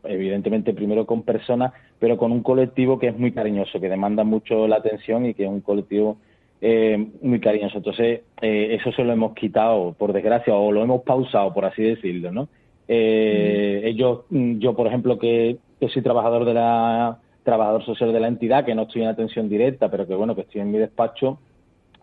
evidentemente 0.04 0.74
primero 0.74 1.06
con 1.06 1.22
personas, 1.22 1.72
pero 1.98 2.16
con 2.16 2.32
un 2.32 2.42
colectivo 2.42 2.98
que 2.98 3.08
es 3.08 3.18
muy 3.18 3.32
cariñoso, 3.32 3.80
que 3.80 3.88
demanda 3.88 4.24
mucho 4.24 4.66
la 4.68 4.76
atención 4.76 5.26
y 5.26 5.34
que 5.34 5.44
es 5.44 5.48
un 5.48 5.60
colectivo 5.60 6.18
eh, 6.60 7.06
muy 7.22 7.40
cariñoso. 7.40 7.78
Entonces, 7.78 8.22
eh, 8.40 8.78
eso 8.80 8.92
se 8.92 9.04
lo 9.04 9.12
hemos 9.12 9.34
quitado, 9.34 9.92
por 9.92 10.12
desgracia, 10.12 10.54
o 10.54 10.72
lo 10.72 10.82
hemos 10.82 11.02
pausado, 11.02 11.52
por 11.52 11.64
así 11.64 11.82
decirlo, 11.82 12.32
¿no? 12.32 12.48
Eh, 12.88 13.82
ellos, 13.84 14.20
mm, 14.30 14.58
yo, 14.58 14.74
por 14.74 14.86
ejemplo, 14.86 15.18
que, 15.18 15.58
soy 15.92 16.02
trabajador 16.02 16.44
de 16.44 16.54
la 16.54 17.18
trabajador 17.44 17.84
social 17.84 18.12
de 18.12 18.20
la 18.20 18.28
entidad, 18.28 18.64
que 18.64 18.74
no 18.74 18.82
estoy 18.82 19.02
en 19.02 19.08
atención 19.08 19.48
directa, 19.48 19.88
pero 19.90 20.06
que 20.06 20.14
bueno, 20.14 20.34
que 20.34 20.40
estoy 20.40 20.62
en 20.62 20.72
mi 20.72 20.78
despacho, 20.78 21.38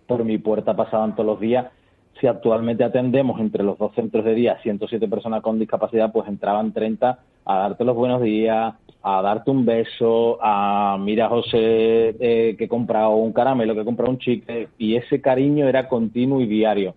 por 0.08 0.24
mi 0.24 0.38
puerta 0.38 0.76
pasaban 0.76 1.16
todos 1.16 1.26
los 1.26 1.40
días. 1.40 1.68
Si 2.22 2.28
actualmente 2.28 2.84
atendemos 2.84 3.42
entre 3.42 3.64
los 3.64 3.78
dos 3.78 3.94
centros 3.96 4.24
de 4.24 4.36
día 4.36 4.60
107 4.62 5.08
personas 5.08 5.42
con 5.42 5.60
discapacidad, 5.60 6.14
pues 6.14 6.28
entraban 6.30 6.72
30 6.72 7.20
a 7.46 7.58
darte 7.58 7.84
los 7.84 7.96
buenos 7.96 8.22
días, 8.22 8.74
a 9.02 9.22
darte 9.22 9.52
un 9.52 9.66
beso, 9.66 10.40
a 10.42 10.98
mira 11.00 11.28
José 11.28 12.16
eh, 12.20 12.56
que 12.58 12.66
he 12.66 12.68
comprado 12.68 13.12
un 13.16 13.34
caramelo, 13.34 13.76
que 13.76 13.82
he 13.82 13.86
comprado 13.86 14.12
un 14.12 14.20
chicle, 14.20 14.70
y 14.78 14.96
ese 14.96 15.22
cariño 15.22 15.68
era 15.68 15.88
continuo 15.88 16.40
y 16.42 16.48
diario. 16.48 16.96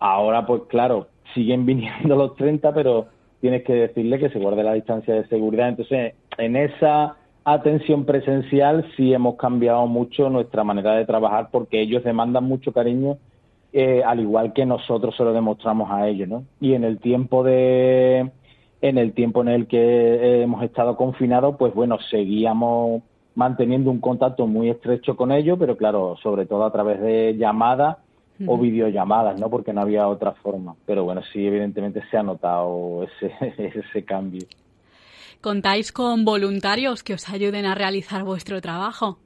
Ahora, 0.00 0.46
pues 0.46 0.62
claro, 0.68 1.06
siguen 1.34 1.64
viniendo 1.66 2.16
los 2.16 2.34
30, 2.36 2.74
pero 2.74 3.06
tienes 3.40 3.62
que 3.62 3.74
decirle 3.74 4.18
que 4.18 4.30
se 4.30 4.38
guarde 4.38 4.64
la 4.64 4.74
distancia 4.74 5.14
de 5.14 5.26
seguridad. 5.28 5.68
Entonces, 5.68 6.14
en 6.38 6.56
esa 6.56 7.16
atención 7.44 8.04
presencial 8.04 8.90
sí 8.96 9.12
hemos 9.12 9.36
cambiado 9.36 9.86
mucho 9.86 10.30
nuestra 10.30 10.64
manera 10.64 10.94
de 10.94 11.04
trabajar 11.04 11.48
porque 11.52 11.80
ellos 11.80 12.02
demandan 12.02 12.44
mucho 12.44 12.72
cariño, 12.72 13.18
eh, 13.72 14.02
al 14.04 14.20
igual 14.20 14.52
que 14.54 14.64
nosotros 14.64 15.14
se 15.16 15.24
lo 15.24 15.32
demostramos 15.32 15.90
a 15.90 16.08
ellos, 16.08 16.28
¿no? 16.28 16.44
Y 16.60 16.72
en 16.72 16.84
el 16.84 16.98
tiempo 16.98 17.44
de 17.44 18.30
en 18.84 18.98
el 18.98 19.14
tiempo 19.14 19.40
en 19.40 19.48
el 19.48 19.66
que 19.66 20.42
hemos 20.42 20.62
estado 20.62 20.94
confinados, 20.94 21.56
pues 21.56 21.72
bueno, 21.72 21.98
seguíamos 22.10 23.02
manteniendo 23.34 23.90
un 23.90 23.98
contacto 23.98 24.46
muy 24.46 24.68
estrecho 24.68 25.16
con 25.16 25.32
ellos, 25.32 25.56
pero 25.58 25.74
claro, 25.78 26.18
sobre 26.22 26.44
todo 26.44 26.64
a 26.66 26.70
través 26.70 27.00
de 27.00 27.34
llamadas 27.34 27.96
o 28.46 28.58
videollamadas, 28.58 29.40
¿no? 29.40 29.48
Porque 29.48 29.72
no 29.72 29.80
había 29.80 30.06
otra 30.06 30.32
forma. 30.32 30.74
Pero 30.84 31.02
bueno, 31.04 31.22
sí, 31.32 31.46
evidentemente 31.46 32.02
se 32.10 32.18
ha 32.18 32.22
notado 32.22 33.04
ese, 33.04 33.32
ese 33.78 34.04
cambio. 34.04 34.42
¿Contáis 35.40 35.90
con 35.90 36.26
voluntarios 36.26 37.02
que 37.02 37.14
os 37.14 37.30
ayuden 37.30 37.64
a 37.64 37.74
realizar 37.74 38.22
vuestro 38.22 38.60
trabajo? 38.60 39.16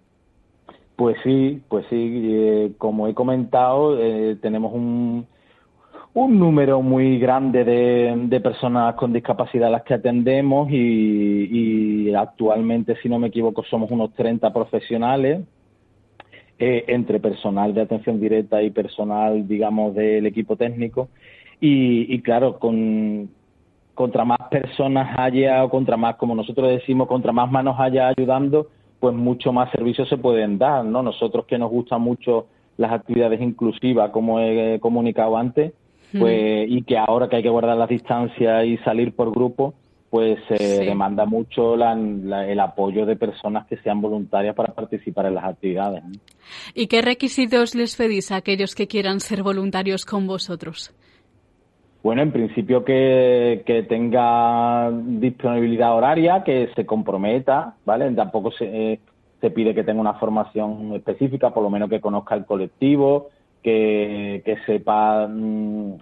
Pues 0.94 1.16
sí, 1.24 1.60
pues 1.68 1.84
sí. 1.90 1.96
Eh, 2.30 2.72
como 2.78 3.08
he 3.08 3.14
comentado, 3.14 3.98
eh, 4.00 4.36
tenemos 4.40 4.72
un, 4.72 5.26
un 6.14 6.38
número 6.38 6.82
muy 6.82 7.18
grande 7.18 7.64
de, 7.64 8.40
personas 8.40 8.94
con 8.94 9.12
discapacidad 9.12 9.70
las 9.70 9.82
que 9.82 9.94
atendemos 9.94 10.68
y, 10.70 12.12
actualmente, 12.14 12.96
si 13.02 13.08
no 13.08 13.18
me 13.18 13.28
equivoco, 13.28 13.62
somos 13.64 13.90
unos 13.90 14.12
30 14.14 14.52
profesionales 14.52 15.42
eh, 16.58 16.84
entre 16.88 17.20
personal 17.20 17.72
de 17.74 17.82
atención 17.82 18.20
directa 18.20 18.62
y 18.62 18.70
personal, 18.70 19.46
digamos, 19.46 19.94
del 19.94 20.26
equipo 20.26 20.56
técnico. 20.56 21.08
Y, 21.60 22.20
claro, 22.22 22.58
con, 22.58 23.30
contra 23.94 24.24
más 24.24 24.38
personas 24.50 25.16
haya 25.18 25.64
o 25.64 25.70
contra 25.70 25.96
más, 25.96 26.16
como 26.16 26.34
nosotros 26.34 26.68
decimos, 26.70 27.08
contra 27.08 27.32
más 27.32 27.50
manos 27.50 27.76
haya 27.78 28.08
ayudando, 28.08 28.68
pues 29.00 29.14
mucho 29.14 29.52
más 29.52 29.70
servicios 29.70 30.08
se 30.08 30.16
pueden 30.16 30.58
dar, 30.58 30.84
¿no? 30.84 31.02
Nosotros 31.02 31.46
que 31.46 31.58
nos 31.58 31.70
gustan 31.70 32.02
mucho 32.02 32.46
las 32.76 32.92
actividades 32.92 33.40
inclusivas, 33.40 34.10
como 34.10 34.40
he 34.40 34.78
comunicado 34.80 35.36
antes, 35.36 35.72
pues, 36.16 36.66
y 36.68 36.82
que 36.82 36.96
ahora 36.96 37.28
que 37.28 37.36
hay 37.36 37.42
que 37.42 37.48
guardar 37.48 37.76
las 37.76 37.88
distancias 37.88 38.64
y 38.64 38.76
salir 38.78 39.14
por 39.14 39.30
grupo, 39.30 39.74
pues 40.10 40.38
se 40.48 40.84
demanda 40.84 41.26
mucho 41.26 41.74
el 41.74 42.60
apoyo 42.60 43.04
de 43.04 43.16
personas 43.16 43.66
que 43.66 43.76
sean 43.78 44.00
voluntarias 44.00 44.54
para 44.54 44.72
participar 44.72 45.26
en 45.26 45.34
las 45.34 45.44
actividades. 45.44 46.02
¿Y 46.74 46.86
qué 46.86 47.02
requisitos 47.02 47.74
les 47.74 47.96
pedís 47.96 48.32
a 48.32 48.36
aquellos 48.36 48.74
que 48.74 48.86
quieran 48.86 49.20
ser 49.20 49.42
voluntarios 49.42 50.06
con 50.06 50.26
vosotros? 50.26 50.94
Bueno, 52.02 52.22
en 52.22 52.32
principio 52.32 52.84
que, 52.84 53.64
que 53.66 53.82
tenga 53.82 54.90
disponibilidad 54.90 55.94
horaria, 55.94 56.42
que 56.42 56.70
se 56.74 56.86
comprometa, 56.86 57.74
¿vale? 57.84 58.10
Tampoco 58.12 58.50
se, 58.52 58.92
eh, 58.92 59.00
se 59.40 59.50
pide 59.50 59.74
que 59.74 59.84
tenga 59.84 60.00
una 60.00 60.14
formación 60.14 60.94
específica, 60.94 61.50
por 61.50 61.62
lo 61.62 61.70
menos 61.70 61.90
que 61.90 62.00
conozca 62.00 62.34
el 62.34 62.46
colectivo, 62.46 63.28
que, 63.62 64.56
sepa 64.66 65.26
mm, 65.26 65.98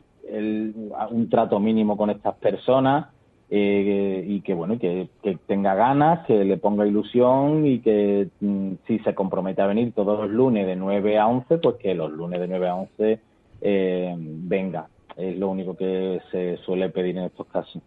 un 1.11 1.29
trato 1.31 1.61
mínimo 1.61 1.97
con 1.97 2.11
estas 2.11 2.35
personas 2.37 3.07
eh, 3.49 4.25
y 4.27 4.41
que 4.41 4.55
bueno 4.55 4.79
que, 4.79 5.09
tenga 5.47 5.75
ganas, 5.75 6.27
que 6.27 6.45
le 6.45 6.57
ponga 6.57 6.87
ilusión 6.87 7.67
y 7.67 7.79
que 7.81 8.29
mm, 8.41 8.73
si 8.87 8.99
se 9.01 9.15
compromete 9.15 9.63
a 9.63 9.67
venir 9.67 9.93
todos 9.93 10.19
los 10.19 10.31
lunes 10.31 10.67
de 10.67 10.77
9 10.77 11.19
a 11.19 11.29
11, 11.29 11.59
pues 11.59 11.77
que 11.77 11.95
los 11.95 12.11
lunes 12.11 12.41
de 12.41 12.49
9 12.49 12.69
a 12.69 12.75
11 12.75 13.21
eh, 13.61 14.15
venga. 14.19 14.89
Es 15.17 15.39
lo 15.39 15.49
único 15.49 15.77
que 15.77 16.21
se 16.31 16.59
suele 16.59 16.91
pedir 16.91 17.17
en 17.17 17.25
estos 17.25 17.47
casos. 17.47 17.83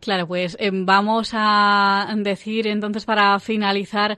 Claro, 0.00 0.26
pues 0.26 0.56
eh, 0.58 0.70
vamos 0.72 1.32
a 1.34 2.12
decir 2.16 2.66
entonces 2.66 3.04
para 3.04 3.38
finalizar 3.38 4.16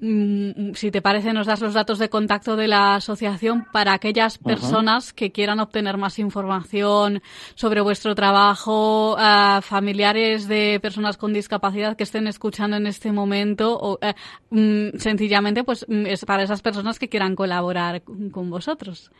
si 0.00 0.90
te 0.90 1.00
parece, 1.00 1.32
nos 1.32 1.46
das 1.46 1.60
los 1.60 1.72
datos 1.72 1.98
de 1.98 2.08
contacto 2.08 2.56
de 2.56 2.68
la 2.68 2.96
asociación 2.96 3.64
para 3.72 3.92
aquellas 3.92 4.38
personas 4.38 5.12
que 5.12 5.30
quieran 5.30 5.60
obtener 5.60 5.96
más 5.96 6.18
información 6.18 7.22
sobre 7.54 7.80
vuestro 7.80 8.14
trabajo, 8.14 9.16
eh, 9.18 9.60
familiares 9.62 10.48
de 10.48 10.78
personas 10.80 11.16
con 11.16 11.32
discapacidad 11.32 11.96
que 11.96 12.04
estén 12.04 12.26
escuchando 12.26 12.76
en 12.76 12.86
este 12.86 13.12
momento, 13.12 13.78
o 13.80 13.98
mm, 14.50 14.96
sencillamente, 14.96 15.64
pues 15.64 15.86
mm, 15.88 16.06
es 16.06 16.24
para 16.24 16.42
esas 16.42 16.60
personas 16.60 16.98
que 16.98 17.08
quieran 17.08 17.36
colaborar 17.36 18.02
con 18.02 18.50
vosotros. 18.50 19.10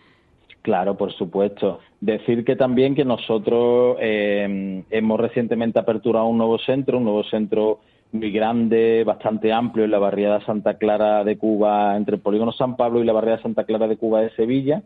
Claro, 0.64 0.97
por 0.97 1.12
supuesto. 1.12 1.81
Decir 2.00 2.43
que 2.43 2.57
también 2.57 2.95
que 2.95 3.04
nosotros 3.04 3.99
eh, 4.00 4.83
hemos 4.90 5.21
recientemente 5.21 5.78
aperturado 5.78 6.26
un 6.26 6.38
nuevo 6.38 6.59
centro, 6.59 6.97
un 6.97 7.04
nuevo 7.04 7.23
centro 7.25 7.81
muy 8.14 8.30
grande, 8.30 9.02
bastante 9.04 9.52
amplio 9.52 9.85
en 9.85 9.90
la 9.90 9.99
barriada 9.99 10.40
Santa 10.47 10.75
Clara 10.75 11.25
de 11.25 11.37
Cuba, 11.37 11.97
entre 11.97 12.14
el 12.14 12.23
polígono 12.23 12.52
San 12.52 12.76
Pablo 12.76 13.02
y 13.02 13.04
la 13.04 13.12
barriada 13.12 13.42
Santa 13.42 13.64
Clara 13.64 13.88
de 13.88 13.97
Cuba 13.97 14.21
de 14.21 14.30
Sevilla, 14.30 14.85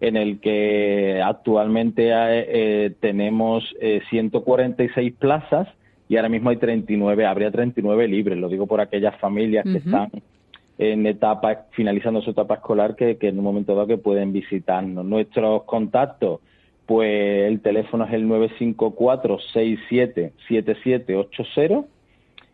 en 0.00 0.16
el 0.16 0.38
que 0.38 1.20
actualmente 1.22 2.10
eh, 2.12 2.94
tenemos 3.00 3.74
146 4.10 4.96
eh, 4.96 5.14
plazas 5.18 5.66
y 6.08 6.14
ahora 6.16 6.28
mismo 6.28 6.50
hay 6.50 6.56
39, 6.56 7.26
habría 7.26 7.50
39 7.50 8.06
libres, 8.06 8.38
lo 8.38 8.48
digo 8.48 8.68
por 8.68 8.80
aquellas 8.80 9.16
familias 9.16 9.64
que 9.64 9.78
están 9.78 10.12
en 10.78 11.04
etapa, 11.06 11.64
finalizando 11.72 12.22
su 12.22 12.30
etapa 12.30 12.54
escolar, 12.54 12.94
que, 12.94 13.16
que 13.16 13.26
en 13.28 13.38
un 13.38 13.44
momento 13.44 13.74
dado 13.74 13.88
que 13.88 13.98
pueden 13.98 14.32
visitarnos. 14.32 15.04
Nuestros 15.04 15.64
contactos, 15.64 16.38
pues 16.86 17.50
el 17.50 17.60
teléfono 17.60 18.04
es 18.04 18.12
el 18.12 18.28
954 18.28 19.38
677780 19.52 21.97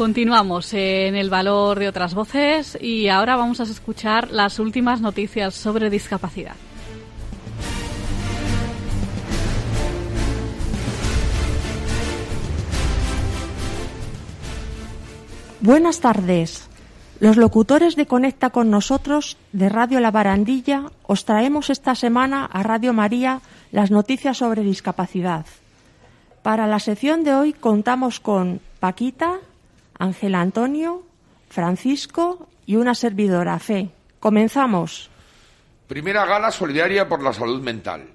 Continuamos 0.00 0.72
en 0.72 1.14
el 1.14 1.28
valor 1.28 1.78
de 1.78 1.86
otras 1.86 2.14
voces 2.14 2.78
y 2.80 3.08
ahora 3.08 3.36
vamos 3.36 3.60
a 3.60 3.64
escuchar 3.64 4.30
las 4.30 4.58
últimas 4.58 5.02
noticias 5.02 5.54
sobre 5.54 5.90
discapacidad. 5.90 6.56
Buenas 15.60 16.00
tardes. 16.00 16.70
Los 17.18 17.36
locutores 17.36 17.94
de 17.94 18.06
Conecta 18.06 18.48
con 18.48 18.70
nosotros 18.70 19.36
de 19.52 19.68
Radio 19.68 20.00
La 20.00 20.10
Barandilla 20.10 20.84
os 21.02 21.26
traemos 21.26 21.68
esta 21.68 21.94
semana 21.94 22.46
a 22.46 22.62
Radio 22.62 22.94
María 22.94 23.42
las 23.70 23.90
noticias 23.90 24.38
sobre 24.38 24.62
discapacidad. 24.62 25.44
Para 26.42 26.66
la 26.66 26.78
sección 26.78 27.22
de 27.22 27.34
hoy 27.34 27.52
contamos 27.52 28.18
con 28.18 28.62
Paquita, 28.80 29.40
Ángel 30.00 30.34
Antonio, 30.34 31.02
Francisco 31.50 32.48
y 32.64 32.76
una 32.76 32.94
servidora, 32.94 33.58
Fe. 33.58 33.90
Comenzamos. 34.18 35.10
Primera 35.86 36.24
gala 36.24 36.50
solidaria 36.50 37.06
por 37.06 37.22
la 37.22 37.34
salud 37.34 37.60
mental. 37.60 38.08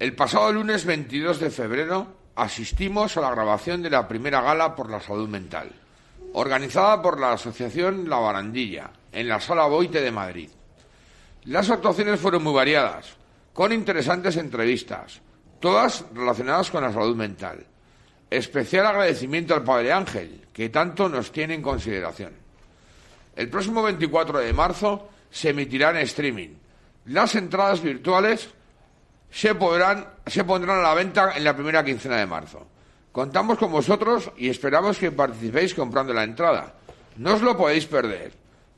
El 0.00 0.16
pasado 0.16 0.52
lunes 0.52 0.84
22 0.84 1.38
de 1.38 1.50
febrero 1.50 2.08
asistimos 2.34 3.16
a 3.16 3.20
la 3.20 3.30
grabación 3.30 3.80
de 3.80 3.90
la 3.90 4.08
primera 4.08 4.40
gala 4.42 4.74
por 4.74 4.90
la 4.90 5.00
salud 5.00 5.28
mental, 5.28 5.70
organizada 6.32 7.00
por 7.00 7.20
la 7.20 7.32
Asociación 7.32 8.08
La 8.08 8.18
Barandilla, 8.18 8.90
en 9.12 9.28
la 9.28 9.38
Sala 9.38 9.66
Boite 9.66 10.00
de 10.00 10.10
Madrid. 10.10 10.50
Las 11.44 11.70
actuaciones 11.70 12.18
fueron 12.18 12.42
muy 12.42 12.54
variadas, 12.54 13.14
con 13.52 13.72
interesantes 13.72 14.36
entrevistas, 14.36 15.20
todas 15.60 16.04
relacionadas 16.12 16.72
con 16.72 16.82
la 16.82 16.92
salud 16.92 17.14
mental. 17.14 17.66
Especial 18.30 18.86
agradecimiento 18.86 19.54
al 19.54 19.64
Padre 19.64 19.92
Ángel, 19.92 20.46
que 20.52 20.68
tanto 20.68 21.08
nos 21.08 21.32
tiene 21.32 21.54
en 21.54 21.62
consideración. 21.62 22.32
El 23.34 23.48
próximo 23.48 23.82
24 23.82 24.38
de 24.38 24.52
marzo 24.52 25.08
se 25.30 25.50
emitirá 25.50 25.90
en 25.90 25.98
streaming. 25.98 26.50
Las 27.06 27.34
entradas 27.34 27.82
virtuales 27.82 28.50
se, 29.30 29.54
podrán, 29.54 30.06
se 30.26 30.44
pondrán 30.44 30.78
a 30.78 30.82
la 30.82 30.94
venta 30.94 31.32
en 31.36 31.44
la 31.44 31.54
primera 31.54 31.84
quincena 31.84 32.16
de 32.16 32.26
marzo. 32.26 32.66
Contamos 33.12 33.58
con 33.58 33.72
vosotros 33.72 34.30
y 34.36 34.48
esperamos 34.48 34.98
que 34.98 35.10
participéis 35.10 35.74
comprando 35.74 36.12
la 36.12 36.24
entrada. 36.24 36.74
No 37.16 37.34
os 37.34 37.42
lo 37.42 37.56
podéis 37.56 37.86
perder. 37.86 38.32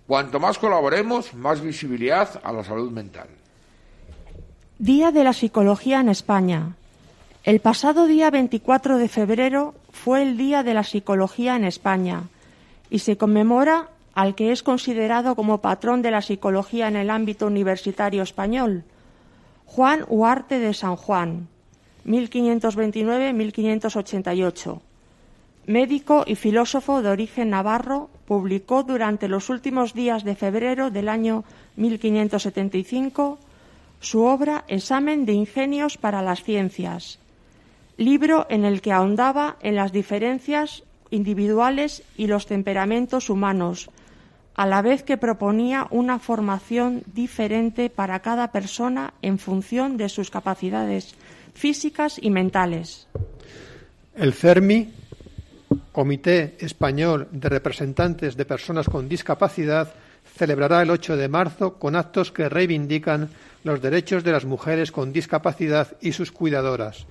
Cuanto 0.07 0.41
más 0.41 0.59
colaboremos, 0.59 1.35
más 1.35 1.61
visibilidad 1.61 2.41
a 2.43 2.53
la 2.53 2.65
salud 2.65 2.91
mental. 2.91 3.29
Día 4.79 5.13
de 5.13 5.25
la 5.25 5.33
Psicología 5.33 6.01
en 6.01 6.09
España. 6.09 6.77
El 7.45 7.59
pasado 7.59 8.07
día 8.07 8.31
24 8.31 8.99
de 8.99 9.09
febrero 9.09 9.75
fue 9.91 10.23
el 10.23 10.37
Día 10.37 10.63
de 10.63 10.75
la 10.75 10.85
Psicología 10.85 11.57
en 11.57 11.65
España 11.65 12.29
y 12.89 13.01
se 13.01 13.17
conmemora 13.17 13.89
al 14.15 14.37
que 14.37 14.53
es 14.53 14.63
considerado 14.63 15.35
como 15.35 15.61
patrón 15.61 16.03
de 16.03 16.13
la 16.13 16.23
psicología 16.23 16.87
en 16.87 16.95
el 16.95 17.11
ámbito 17.11 17.49
universitario 17.49 18.23
español, 18.23 18.85
Juan 19.67 20.05
Huarte 20.07 20.61
de 20.61 20.73
San 20.73 20.95
Juan, 20.95 21.49
1529-1588. 22.07 24.79
Médico 25.67 26.23
y 26.25 26.37
filósofo 26.37 27.03
de 27.03 27.09
origen 27.09 27.51
navarro, 27.51 28.09
publicó 28.25 28.85
durante 28.85 29.27
los 29.27 29.51
últimos 29.51 29.95
días 29.95 30.23
de 30.23 30.37
febrero 30.37 30.93
del 30.93 31.09
año 31.09 31.43
1575 31.75 33.41
su 33.99 34.23
obra 34.23 34.63
Examen 34.69 35.27
de 35.27 35.33
Ingenios 35.33 35.97
para 35.97 36.23
las 36.23 36.45
Ciencias, 36.45 37.19
libro 37.97 38.47
en 38.49 38.65
el 38.65 38.81
que 38.81 38.93
ahondaba 38.93 39.57
en 39.61 39.77
las 39.77 39.93
diferencias 39.93 40.83
individuales 41.11 42.03
y 42.17 42.27
los 42.27 42.47
temperamentos 42.47 43.31
humanos, 43.31 43.91
a 44.55 44.67
la 44.67 44.83
vez 44.83 45.03
que 45.03 45.17
proponía 45.17 45.87
una 45.91 46.19
formación 46.19 47.03
diferente 47.07 47.91
para 47.91 48.21
cada 48.21 48.51
persona 48.53 49.15
en 49.23 49.39
función 49.39 49.97
de 49.97 50.09
sus 50.09 50.31
capacidades 50.31 51.15
físicas 51.55 52.19
y 52.21 52.31
mentales. 52.31 53.09
El 54.15 54.33
CERMI, 54.33 54.93
Comité 55.91 56.57
Español 56.61 57.29
de 57.31 57.49
Representantes 57.49 58.37
de 58.37 58.45
Personas 58.45 58.89
con 58.89 59.09
Discapacidad, 59.09 59.93
celebrará 60.37 60.83
el 60.83 60.91
8 60.91 61.17
de 61.17 61.29
marzo 61.29 61.79
con 61.79 61.97
actos 61.97 62.33
que 62.33 62.49
reivindican 62.49 63.31
los 63.65 63.81
derechos 63.81 64.25
de 64.25 64.33
las 64.33 64.45
mujeres 64.45 64.93
con 64.93 65.13
discapacidad 65.13 65.97
y 66.01 66.13
sus 66.13 66.33
cuidadoras 66.33 67.07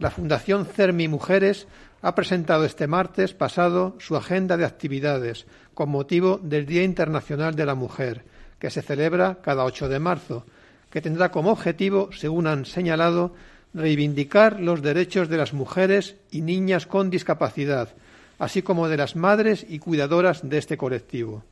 la 0.00 0.10
Fundación 0.10 0.64
CERMI 0.64 1.08
Mujeres 1.08 1.66
ha 2.02 2.14
presentado 2.14 2.64
este 2.64 2.86
martes 2.86 3.34
pasado 3.34 3.96
su 3.98 4.16
agenda 4.16 4.56
de 4.56 4.64
actividades 4.64 5.46
con 5.74 5.88
motivo 5.88 6.38
del 6.42 6.66
Día 6.66 6.84
Internacional 6.84 7.56
de 7.56 7.66
la 7.66 7.74
Mujer, 7.74 8.24
que 8.60 8.70
se 8.70 8.82
celebra 8.82 9.38
cada 9.42 9.64
8 9.64 9.88
de 9.88 9.98
marzo, 9.98 10.44
que 10.90 11.00
tendrá 11.00 11.30
como 11.30 11.50
objetivo, 11.50 12.10
según 12.12 12.46
han 12.46 12.64
señalado, 12.64 13.34
reivindicar 13.74 14.60
los 14.60 14.82
derechos 14.82 15.28
de 15.28 15.36
las 15.36 15.52
mujeres 15.52 16.16
y 16.30 16.42
niñas 16.42 16.86
con 16.86 17.10
discapacidad, 17.10 17.90
así 18.38 18.62
como 18.62 18.88
de 18.88 18.96
las 18.96 19.16
madres 19.16 19.66
y 19.68 19.80
cuidadoras 19.80 20.48
de 20.48 20.58
este 20.58 20.76
colectivo. 20.76 21.42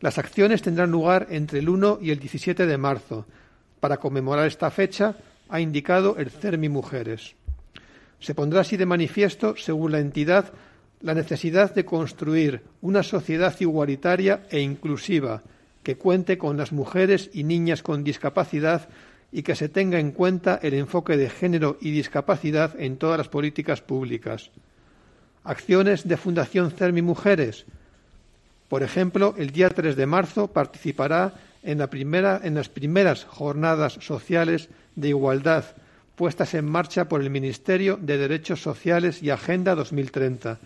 Las 0.00 0.18
acciones 0.18 0.62
tendrán 0.62 0.90
lugar 0.90 1.26
entre 1.30 1.58
el 1.58 1.68
1 1.68 1.98
y 2.00 2.10
el 2.10 2.20
17 2.20 2.66
de 2.66 2.78
marzo. 2.78 3.26
Para 3.80 3.96
conmemorar 3.96 4.46
esta 4.46 4.70
fecha, 4.70 5.16
ha 5.48 5.60
indicado 5.60 6.16
el 6.16 6.30
CERMI 6.30 6.68
Mujeres. 6.68 7.34
Se 8.26 8.34
pondrá 8.34 8.62
así 8.62 8.76
de 8.76 8.86
manifiesto, 8.86 9.54
según 9.56 9.92
la 9.92 10.00
entidad, 10.00 10.52
la 11.00 11.14
necesidad 11.14 11.72
de 11.72 11.84
construir 11.84 12.62
una 12.80 13.04
sociedad 13.04 13.54
igualitaria 13.60 14.48
e 14.50 14.58
inclusiva 14.58 15.44
que 15.84 15.94
cuente 15.94 16.36
con 16.36 16.56
las 16.56 16.72
mujeres 16.72 17.30
y 17.32 17.44
niñas 17.44 17.84
con 17.84 18.02
discapacidad 18.02 18.88
y 19.30 19.44
que 19.44 19.54
se 19.54 19.68
tenga 19.68 20.00
en 20.00 20.10
cuenta 20.10 20.58
el 20.60 20.74
enfoque 20.74 21.16
de 21.16 21.30
género 21.30 21.78
y 21.80 21.92
discapacidad 21.92 22.74
en 22.80 22.96
todas 22.96 23.16
las 23.16 23.28
políticas 23.28 23.80
públicas. 23.80 24.50
Acciones 25.44 26.08
de 26.08 26.16
Fundación 26.16 26.72
CERMI 26.72 27.02
Mujeres. 27.02 27.64
Por 28.68 28.82
ejemplo, 28.82 29.36
el 29.38 29.52
día 29.52 29.70
3 29.70 29.94
de 29.94 30.06
marzo 30.06 30.48
participará 30.48 31.34
en, 31.62 31.78
la 31.78 31.86
primera, 31.90 32.40
en 32.42 32.56
las 32.56 32.70
primeras 32.70 33.22
jornadas 33.22 33.92
sociales 34.00 34.68
de 34.96 35.10
igualdad 35.10 35.76
puestas 36.16 36.54
en 36.54 36.64
marcha 36.64 37.08
por 37.08 37.20
el 37.20 37.30
Ministerio 37.30 37.98
de 38.00 38.16
Derechos 38.16 38.62
Sociales 38.62 39.22
y 39.22 39.30
Agenda 39.30 39.74
2030. 39.74 40.58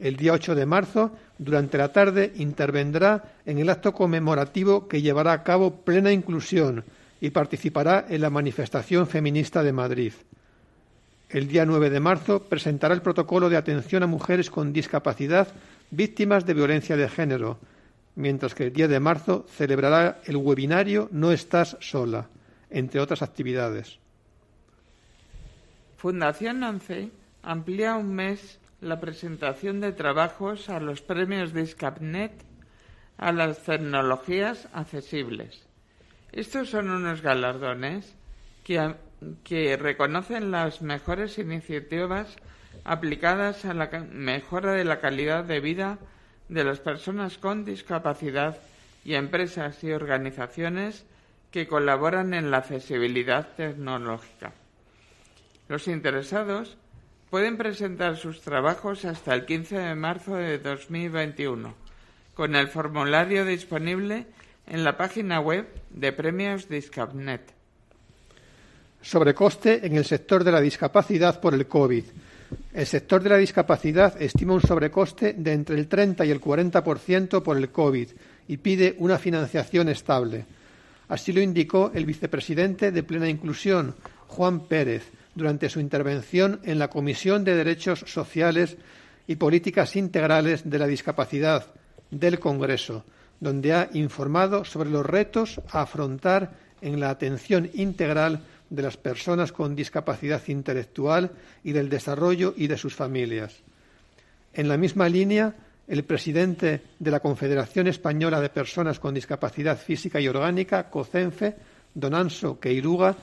El 0.00 0.16
día 0.16 0.32
8 0.32 0.54
de 0.54 0.66
marzo, 0.66 1.12
durante 1.38 1.78
la 1.78 1.92
tarde, 1.92 2.32
intervendrá 2.36 3.36
en 3.46 3.58
el 3.58 3.70
acto 3.70 3.92
conmemorativo 3.92 4.88
que 4.88 5.00
llevará 5.00 5.32
a 5.32 5.42
cabo 5.44 5.76
plena 5.76 6.12
inclusión 6.12 6.84
y 7.20 7.30
participará 7.30 8.06
en 8.08 8.20
la 8.20 8.30
manifestación 8.30 9.06
feminista 9.06 9.62
de 9.62 9.72
Madrid. 9.72 10.12
El 11.30 11.46
día 11.46 11.64
9 11.64 11.90
de 11.90 12.00
marzo 12.00 12.42
presentará 12.42 12.94
el 12.94 13.02
protocolo 13.02 13.48
de 13.48 13.56
atención 13.56 14.02
a 14.02 14.06
mujeres 14.06 14.50
con 14.50 14.72
discapacidad 14.72 15.48
víctimas 15.90 16.46
de 16.46 16.54
violencia 16.54 16.96
de 16.96 17.08
género, 17.08 17.58
mientras 18.14 18.54
que 18.54 18.64
el 18.64 18.72
día 18.72 18.88
de 18.88 19.00
marzo 19.00 19.46
celebrará 19.56 20.18
el 20.24 20.36
webinario 20.36 21.08
No 21.12 21.32
estás 21.32 21.76
sola, 21.80 22.28
entre 22.70 23.00
otras 23.00 23.22
actividades. 23.22 23.98
Fundación 25.98 26.62
ONCE 26.62 27.10
amplía 27.42 27.96
un 27.96 28.14
mes 28.14 28.60
la 28.80 29.00
presentación 29.00 29.80
de 29.80 29.90
trabajos 29.90 30.68
a 30.68 30.78
los 30.78 31.02
premios 31.02 31.52
Discapnet 31.52 32.30
a 33.16 33.32
las 33.32 33.64
tecnologías 33.64 34.68
accesibles. 34.72 35.66
Estos 36.30 36.70
son 36.70 36.90
unos 36.90 37.20
galardones 37.20 38.14
que 38.62 39.76
reconocen 39.76 40.52
las 40.52 40.82
mejores 40.82 41.36
iniciativas 41.36 42.36
aplicadas 42.84 43.64
a 43.64 43.74
la 43.74 43.88
mejora 44.12 44.74
de 44.74 44.84
la 44.84 45.00
calidad 45.00 45.42
de 45.42 45.58
vida 45.58 45.98
de 46.48 46.62
las 46.62 46.78
personas 46.78 47.38
con 47.38 47.64
discapacidad 47.64 48.56
y 49.04 49.14
empresas 49.14 49.82
y 49.82 49.90
organizaciones 49.90 51.04
que 51.50 51.66
colaboran 51.66 52.34
en 52.34 52.52
la 52.52 52.58
accesibilidad 52.58 53.48
tecnológica. 53.56 54.52
Los 55.68 55.86
interesados 55.86 56.78
pueden 57.28 57.58
presentar 57.58 58.16
sus 58.16 58.40
trabajos 58.40 59.04
hasta 59.04 59.34
el 59.34 59.44
15 59.44 59.78
de 59.78 59.94
marzo 59.94 60.36
de 60.36 60.58
2021 60.58 61.74
con 62.32 62.54
el 62.54 62.68
formulario 62.68 63.44
disponible 63.44 64.26
en 64.66 64.82
la 64.82 64.96
página 64.96 65.40
web 65.40 65.66
de 65.90 66.12
Premios 66.12 66.68
Discapnet. 66.68 67.52
Sobrecoste 69.02 69.86
en 69.86 69.96
el 69.96 70.04
sector 70.04 70.42
de 70.42 70.52
la 70.52 70.60
discapacidad 70.60 71.40
por 71.40 71.52
el 71.52 71.66
COVID. 71.66 72.04
El 72.72 72.86
sector 72.86 73.22
de 73.22 73.28
la 73.28 73.36
discapacidad 73.36 74.20
estima 74.22 74.54
un 74.54 74.62
sobrecoste 74.62 75.34
de 75.34 75.52
entre 75.52 75.76
el 75.76 75.86
30 75.86 76.24
y 76.24 76.30
el 76.30 76.40
40% 76.40 77.42
por 77.42 77.58
el 77.58 77.70
COVID 77.70 78.08
y 78.48 78.56
pide 78.56 78.94
una 78.98 79.18
financiación 79.18 79.90
estable. 79.90 80.46
Así 81.08 81.32
lo 81.32 81.42
indicó 81.42 81.90
el 81.94 82.06
vicepresidente 82.06 82.90
de 82.90 83.02
Plena 83.02 83.28
Inclusión, 83.28 83.94
Juan 84.28 84.60
Pérez, 84.60 85.10
durante 85.38 85.70
su 85.70 85.80
intervención 85.80 86.60
en 86.64 86.78
la 86.78 86.88
Comisión 86.88 87.44
de 87.44 87.54
Derechos 87.54 88.00
Sociales 88.06 88.76
y 89.26 89.36
Políticas 89.36 89.96
Integrales 89.96 90.68
de 90.68 90.78
la 90.78 90.86
Discapacidad 90.86 91.66
del 92.10 92.38
Congreso, 92.40 93.04
donde 93.40 93.72
ha 93.72 93.88
informado 93.94 94.64
sobre 94.64 94.90
los 94.90 95.06
retos 95.06 95.60
a 95.70 95.82
afrontar 95.82 96.50
en 96.82 96.98
la 96.98 97.10
atención 97.10 97.70
integral 97.74 98.40
de 98.68 98.82
las 98.82 98.96
personas 98.96 99.52
con 99.52 99.76
discapacidad 99.76 100.42
intelectual 100.48 101.30
y 101.62 101.72
del 101.72 101.88
desarrollo 101.88 102.52
y 102.56 102.66
de 102.66 102.76
sus 102.76 102.94
familias. 102.94 103.54
En 104.52 104.68
la 104.68 104.76
misma 104.76 105.08
línea, 105.08 105.54
el 105.86 106.04
presidente 106.04 106.82
de 106.98 107.10
la 107.10 107.20
Confederación 107.20 107.86
Española 107.86 108.40
de 108.40 108.50
Personas 108.50 108.98
con 108.98 109.14
Discapacidad 109.14 109.78
Física 109.78 110.20
y 110.20 110.28
Orgánica, 110.28 110.90
COCENFE, 110.90 111.54
don 111.94 112.14
Anso 112.14 112.58
Queiruga, 112.58 113.16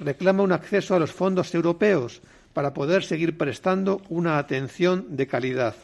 reclama 0.00 0.42
un 0.42 0.52
acceso 0.52 0.94
a 0.94 0.98
los 0.98 1.12
fondos 1.12 1.54
europeos 1.54 2.20
para 2.52 2.72
poder 2.72 3.04
seguir 3.04 3.36
prestando 3.36 4.00
una 4.08 4.38
atención 4.38 5.16
de 5.16 5.26
calidad. 5.26 5.74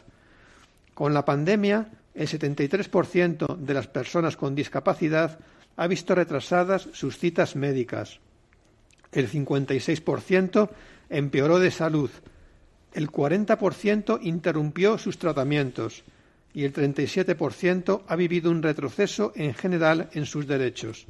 Con 0.93 1.13
la 1.13 1.25
pandemia, 1.25 1.89
el 2.13 2.27
73% 2.27 3.57
de 3.57 3.73
las 3.73 3.87
personas 3.87 4.37
con 4.37 4.55
discapacidad 4.55 5.39
ha 5.75 5.87
visto 5.87 6.13
retrasadas 6.15 6.89
sus 6.93 7.17
citas 7.17 7.55
médicas. 7.55 8.19
El 9.11 9.29
56% 9.29 10.69
empeoró 11.09 11.59
de 11.59 11.71
salud. 11.71 12.09
El 12.93 13.09
40% 13.09 14.19
interrumpió 14.21 14.97
sus 14.97 15.17
tratamientos 15.17 16.03
y 16.53 16.63
el 16.63 16.73
37% 16.73 18.03
ha 18.07 18.15
vivido 18.15 18.51
un 18.51 18.61
retroceso 18.61 19.31
en 19.35 19.53
general 19.53 20.09
en 20.13 20.25
sus 20.25 20.47
derechos. 20.47 21.07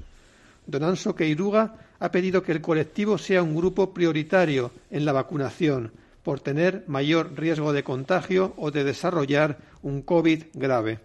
Don 0.66 0.84
Anso 0.84 1.16
Queiruga 1.16 1.76
ha 2.00 2.12
pedido 2.12 2.44
que 2.44 2.52
el 2.52 2.62
colectivo 2.62 3.18
sea 3.18 3.44
un 3.44 3.56
grupo 3.56 3.94
prioritario 3.94 4.72
en 4.92 5.06
la 5.06 5.12
vacunación 5.12 5.92
por 6.24 6.40
tener 6.40 6.84
mayor 6.88 7.34
riesgo 7.38 7.74
de 7.74 7.84
contagio 7.84 8.54
o 8.58 8.72
de 8.72 8.84
desarrollar 8.84 9.58
un 9.82 10.02
COVID 10.02 10.44
grave. 10.54 11.00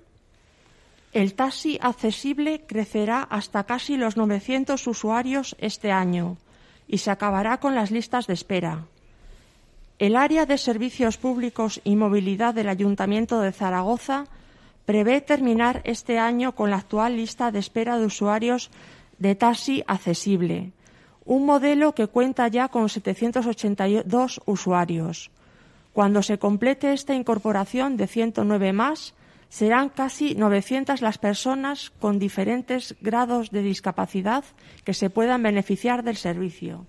El 1.12 1.34
taxi 1.34 1.78
accesible 1.80 2.62
crecerá 2.66 3.22
hasta 3.22 3.64
casi 3.64 3.96
los 3.96 4.16
900 4.16 4.86
usuarios 4.86 5.56
este 5.58 5.90
año 5.90 6.36
y 6.86 6.98
se 6.98 7.10
acabará 7.10 7.58
con 7.58 7.74
las 7.74 7.90
listas 7.90 8.26
de 8.26 8.34
espera. 8.34 8.84
El 9.98 10.14
área 10.14 10.46
de 10.46 10.58
servicios 10.58 11.16
públicos 11.16 11.80
y 11.82 11.96
movilidad 11.96 12.54
del 12.54 12.68
Ayuntamiento 12.68 13.40
de 13.40 13.52
Zaragoza 13.52 14.26
prevé 14.86 15.20
terminar 15.20 15.82
este 15.84 16.18
año 16.18 16.54
con 16.54 16.70
la 16.70 16.76
actual 16.76 17.16
lista 17.16 17.50
de 17.50 17.58
espera 17.58 17.98
de 17.98 18.06
usuarios 18.06 18.70
de 19.18 19.34
taxi 19.34 19.82
accesible, 19.86 20.70
un 21.28 21.44
modelo 21.44 21.94
que 21.94 22.06
cuenta 22.06 22.48
ya 22.48 22.68
con 22.68 22.88
782 22.88 24.40
usuarios. 24.46 25.30
Cuando 25.92 26.22
se 26.22 26.38
complete 26.38 26.94
esta 26.94 27.14
incorporación 27.14 27.98
de 27.98 28.06
109 28.06 28.72
más, 28.72 29.14
serán 29.50 29.90
casi 29.90 30.34
900 30.34 31.02
las 31.02 31.18
personas 31.18 31.92
con 32.00 32.18
diferentes 32.18 32.96
grados 33.02 33.50
de 33.50 33.60
discapacidad 33.60 34.42
que 34.84 34.94
se 34.94 35.10
puedan 35.10 35.42
beneficiar 35.42 36.02
del 36.02 36.16
servicio. 36.16 36.86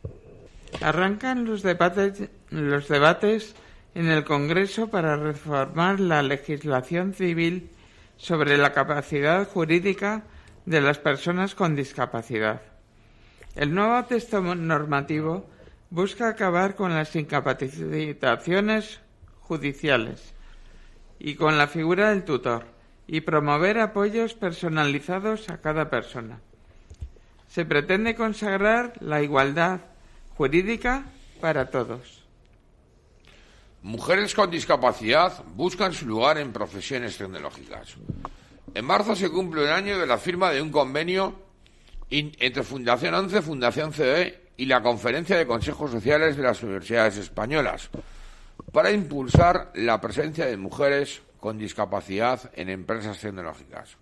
Arrancan 0.81 1.43
los 1.43 1.61
debates, 1.61 2.29
los 2.49 2.87
debates 2.87 3.55
en 3.93 4.07
el 4.07 4.23
Congreso 4.23 4.89
para 4.89 5.17
reformar 5.17 5.99
la 5.99 6.23
legislación 6.23 7.13
civil 7.13 7.71
sobre 8.15 8.57
la 8.57 8.71
capacidad 8.71 9.45
jurídica 9.45 10.23
de 10.65 10.79
las 10.79 10.97
personas 10.97 11.55
con 11.55 11.75
discapacidad. 11.75 12.68
El 13.55 13.73
nuevo 13.73 14.05
texto 14.05 14.41
normativo 14.41 15.49
busca 15.89 16.29
acabar 16.29 16.75
con 16.75 16.93
las 16.93 17.15
incapacitaciones 17.15 18.99
judiciales 19.41 20.33
y 21.17 21.35
con 21.35 21.57
la 21.57 21.67
figura 21.67 22.11
del 22.11 22.23
tutor 22.23 22.65
y 23.07 23.21
promover 23.21 23.79
apoyos 23.79 24.35
personalizados 24.35 25.49
a 25.49 25.57
cada 25.57 25.89
persona. 25.89 26.39
Se 27.47 27.65
pretende 27.65 28.15
consagrar 28.15 28.93
la 28.99 29.23
igualdad 29.23 29.79
jurídica 30.37 31.05
para 31.41 31.71
todos. 31.71 32.23
Mujeres 33.81 34.35
con 34.35 34.51
discapacidad 34.51 35.43
buscan 35.55 35.93
su 35.93 36.05
lugar 36.05 36.37
en 36.37 36.53
profesiones 36.53 37.17
tecnológicas. 37.17 37.95
En 38.75 38.85
marzo 38.85 39.15
se 39.15 39.29
cumple 39.29 39.63
un 39.63 39.69
año 39.69 39.97
de 39.97 40.05
la 40.05 40.19
firma 40.19 40.51
de 40.51 40.61
un 40.61 40.69
convenio 40.69 41.48
entre 42.09 42.63
Fundación 42.63 43.13
11, 43.13 43.41
Fundación 43.41 43.93
CE 43.93 44.49
y 44.57 44.65
la 44.65 44.81
Conferencia 44.81 45.37
de 45.37 45.47
Consejos 45.47 45.91
Sociales 45.91 46.35
de 46.35 46.43
las 46.43 46.61
Universidades 46.63 47.17
Españolas 47.17 47.89
para 48.71 48.91
impulsar 48.91 49.71
la 49.75 50.01
presencia 50.01 50.45
de 50.45 50.57
mujeres 50.57 51.21
con 51.39 51.57
discapacidad 51.57 52.51
en 52.55 52.69
empresas 52.69 53.19
tecnológicas. 53.19 53.97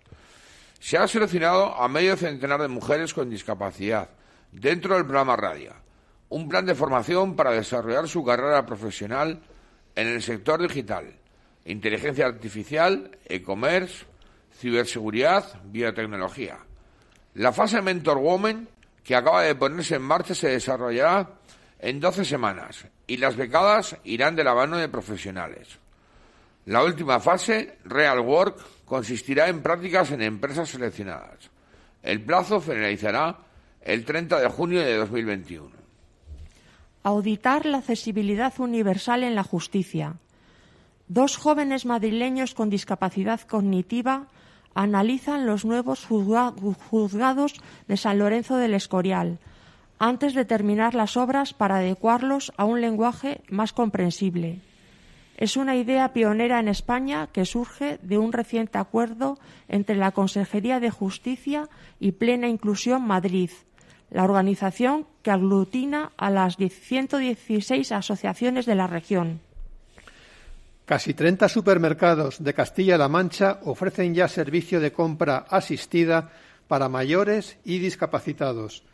Se 0.80 0.96
ha 0.96 1.06
seleccionado 1.06 1.74
a 1.74 1.88
medio 1.88 2.16
centenar 2.16 2.60
de 2.60 2.68
mujeres 2.68 3.14
con 3.14 3.30
discapacidad 3.30 4.10
dentro 4.52 4.94
del 4.94 5.04
programa 5.04 5.36
Radia, 5.36 5.74
un 6.28 6.48
plan 6.48 6.66
de 6.66 6.74
formación 6.74 7.36
para 7.36 7.52
desarrollar 7.52 8.08
su 8.08 8.24
carrera 8.24 8.64
profesional 8.66 9.40
en 9.94 10.08
el 10.08 10.22
sector 10.22 10.60
digital, 10.60 11.14
inteligencia 11.64 12.26
artificial, 12.26 13.16
e-commerce, 13.26 14.06
ciberseguridad, 14.58 15.60
biotecnología. 15.64 16.67
La 17.38 17.52
fase 17.52 17.80
Mentor 17.80 18.18
Woman, 18.18 18.66
que 19.04 19.14
acaba 19.14 19.42
de 19.44 19.54
ponerse 19.54 19.94
en 19.94 20.02
marcha, 20.02 20.34
se 20.34 20.48
desarrollará 20.48 21.38
en 21.78 22.00
12 22.00 22.24
semanas 22.24 22.84
y 23.06 23.16
las 23.16 23.36
becadas 23.36 23.96
irán 24.02 24.34
de 24.34 24.42
la 24.42 24.56
mano 24.56 24.76
de 24.76 24.88
profesionales. 24.88 25.78
La 26.66 26.82
última 26.82 27.20
fase, 27.20 27.78
Real 27.84 28.18
Work, 28.18 28.84
consistirá 28.84 29.48
en 29.48 29.62
prácticas 29.62 30.10
en 30.10 30.22
empresas 30.22 30.68
seleccionadas. 30.68 31.48
El 32.02 32.22
plazo 32.22 32.60
finalizará 32.60 33.38
el 33.82 34.04
30 34.04 34.40
de 34.40 34.48
junio 34.48 34.80
de 34.80 34.96
2021. 34.96 35.70
Auditar 37.04 37.66
la 37.66 37.78
accesibilidad 37.78 38.52
universal 38.58 39.22
en 39.22 39.36
la 39.36 39.44
justicia. 39.44 40.16
Dos 41.06 41.36
jóvenes 41.36 41.86
madrileños 41.86 42.54
con 42.54 42.68
discapacidad 42.68 43.40
cognitiva 43.42 44.26
analizan 44.78 45.44
los 45.44 45.64
nuevos 45.64 46.06
juzgados 46.06 47.54
de 47.88 47.96
San 47.96 48.20
Lorenzo 48.20 48.58
del 48.58 48.74
Escorial 48.74 49.40
antes 49.98 50.34
de 50.34 50.44
terminar 50.44 50.94
las 50.94 51.16
obras 51.16 51.52
para 51.52 51.78
adecuarlos 51.78 52.52
a 52.56 52.64
un 52.64 52.80
lenguaje 52.80 53.40
más 53.50 53.72
comprensible. 53.72 54.60
Es 55.36 55.56
una 55.56 55.74
idea 55.74 56.12
pionera 56.12 56.60
en 56.60 56.68
España 56.68 57.26
que 57.32 57.44
surge 57.44 57.98
de 58.02 58.18
un 58.18 58.32
reciente 58.32 58.78
acuerdo 58.78 59.40
entre 59.66 59.96
la 59.96 60.12
Consejería 60.12 60.78
de 60.78 60.90
Justicia 60.90 61.68
y 61.98 62.12
Plena 62.12 62.46
Inclusión 62.46 63.02
Madrid, 63.02 63.50
la 64.10 64.22
organización 64.22 65.08
que 65.22 65.32
aglutina 65.32 66.12
a 66.16 66.30
las 66.30 66.56
116 66.56 67.90
asociaciones 67.90 68.64
de 68.64 68.76
la 68.76 68.86
región. 68.86 69.40
Casi 70.88 71.12
30 71.12 71.50
supermercados 71.50 72.42
de 72.42 72.54
Castilla-La 72.54 73.08
Mancha 73.08 73.60
ofrecen 73.64 74.14
ya 74.14 74.26
servicio 74.26 74.80
de 74.80 74.90
compra 74.90 75.44
asistida 75.50 76.30
para 76.66 76.88
mayores 76.88 77.58
y 77.62 77.78
discapacitados. 77.78 78.84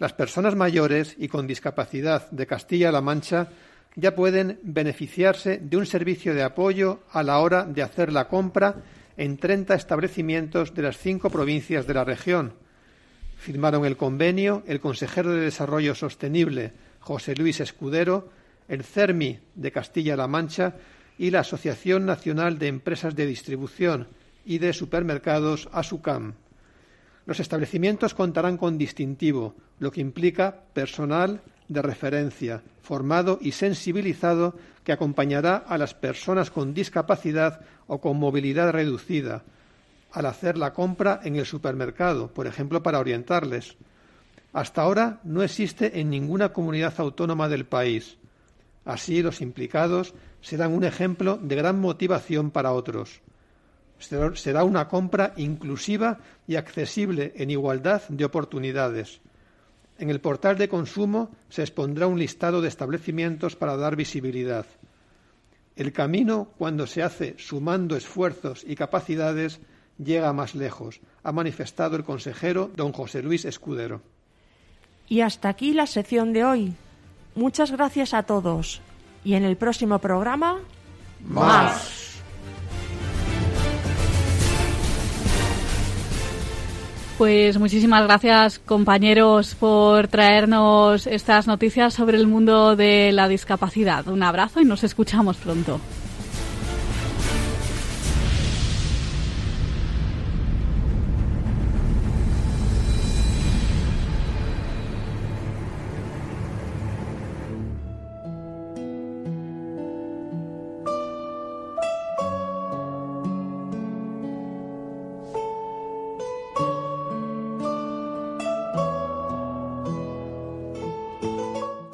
Las 0.00 0.12
personas 0.12 0.56
mayores 0.56 1.14
y 1.16 1.28
con 1.28 1.46
discapacidad 1.46 2.28
de 2.32 2.48
Castilla-La 2.48 3.00
Mancha 3.00 3.46
ya 3.94 4.16
pueden 4.16 4.58
beneficiarse 4.64 5.58
de 5.58 5.76
un 5.76 5.86
servicio 5.86 6.34
de 6.34 6.42
apoyo 6.42 6.98
a 7.12 7.22
la 7.22 7.38
hora 7.38 7.62
de 7.62 7.84
hacer 7.84 8.12
la 8.12 8.26
compra 8.26 8.82
en 9.16 9.36
30 9.36 9.76
establecimientos 9.76 10.74
de 10.74 10.82
las 10.82 10.98
cinco 10.98 11.30
provincias 11.30 11.86
de 11.86 11.94
la 11.94 12.02
región. 12.02 12.54
Firmaron 13.36 13.84
el 13.84 13.96
convenio 13.96 14.64
el 14.66 14.80
consejero 14.80 15.30
de 15.30 15.42
Desarrollo 15.42 15.94
Sostenible, 15.94 16.72
José 16.98 17.36
Luis 17.36 17.60
Escudero, 17.60 18.30
el 18.66 18.82
CERMI 18.82 19.38
de 19.54 19.70
Castilla-La 19.70 20.26
Mancha 20.26 20.74
y 21.20 21.30
la 21.30 21.40
Asociación 21.40 22.06
Nacional 22.06 22.58
de 22.58 22.68
Empresas 22.68 23.14
de 23.14 23.26
Distribución 23.26 24.08
y 24.46 24.56
de 24.56 24.72
Supermercados, 24.72 25.68
ASUCAM. 25.70 26.32
Los 27.26 27.40
establecimientos 27.40 28.14
contarán 28.14 28.56
con 28.56 28.78
distintivo, 28.78 29.54
lo 29.80 29.90
que 29.90 30.00
implica 30.00 30.62
personal 30.72 31.42
de 31.68 31.82
referencia, 31.82 32.62
formado 32.80 33.38
y 33.38 33.52
sensibilizado 33.52 34.54
que 34.82 34.92
acompañará 34.92 35.56
a 35.56 35.76
las 35.76 35.92
personas 35.92 36.50
con 36.50 36.72
discapacidad 36.72 37.60
o 37.86 38.00
con 38.00 38.18
movilidad 38.18 38.70
reducida 38.70 39.42
al 40.12 40.24
hacer 40.24 40.56
la 40.56 40.72
compra 40.72 41.20
en 41.22 41.36
el 41.36 41.44
supermercado, 41.44 42.32
por 42.32 42.46
ejemplo, 42.46 42.82
para 42.82 42.98
orientarles. 42.98 43.76
Hasta 44.54 44.80
ahora 44.80 45.20
no 45.24 45.42
existe 45.42 46.00
en 46.00 46.08
ninguna 46.08 46.54
comunidad 46.54 46.94
autónoma 46.96 47.50
del 47.50 47.66
país. 47.66 48.16
Así 48.84 49.22
los 49.22 49.40
implicados 49.40 50.14
serán 50.40 50.72
un 50.72 50.84
ejemplo 50.84 51.38
de 51.40 51.56
gran 51.56 51.80
motivación 51.80 52.50
para 52.50 52.72
otros. 52.72 53.20
Será 53.98 54.64
una 54.64 54.88
compra 54.88 55.34
inclusiva 55.36 56.18
y 56.46 56.56
accesible 56.56 57.32
en 57.36 57.50
igualdad 57.50 58.02
de 58.08 58.24
oportunidades. 58.24 59.20
En 59.98 60.08
el 60.08 60.20
portal 60.20 60.56
de 60.56 60.68
consumo 60.68 61.30
se 61.50 61.60
expondrá 61.60 62.06
un 62.06 62.18
listado 62.18 62.62
de 62.62 62.68
establecimientos 62.68 63.54
para 63.56 63.76
dar 63.76 63.96
visibilidad. 63.96 64.64
El 65.76 65.92
camino, 65.92 66.48
cuando 66.56 66.86
se 66.86 67.02
hace 67.02 67.34
sumando 67.38 67.96
esfuerzos 67.96 68.64
y 68.66 68.74
capacidades, 68.76 69.60
llega 70.02 70.32
más 70.32 70.54
lejos, 70.54 71.00
ha 71.22 71.32
manifestado 71.32 71.96
el 71.96 72.04
consejero 72.04 72.70
don 72.74 72.92
José 72.92 73.22
Luis 73.22 73.44
Escudero. 73.44 74.00
Y 75.08 75.20
hasta 75.20 75.50
aquí 75.50 75.74
la 75.74 75.86
sección 75.86 76.32
de 76.32 76.44
hoy. 76.44 76.74
Muchas 77.34 77.70
gracias 77.70 78.14
a 78.14 78.22
todos. 78.22 78.80
Y 79.24 79.34
en 79.34 79.44
el 79.44 79.56
próximo 79.56 79.98
programa, 79.98 80.58
más. 81.26 82.00
Pues 87.18 87.58
muchísimas 87.58 88.04
gracias 88.04 88.58
compañeros 88.58 89.54
por 89.54 90.08
traernos 90.08 91.06
estas 91.06 91.46
noticias 91.46 91.92
sobre 91.92 92.16
el 92.16 92.26
mundo 92.26 92.76
de 92.76 93.12
la 93.12 93.28
discapacidad. 93.28 94.08
Un 94.08 94.22
abrazo 94.22 94.62
y 94.62 94.64
nos 94.64 94.84
escuchamos 94.84 95.36
pronto. 95.36 95.80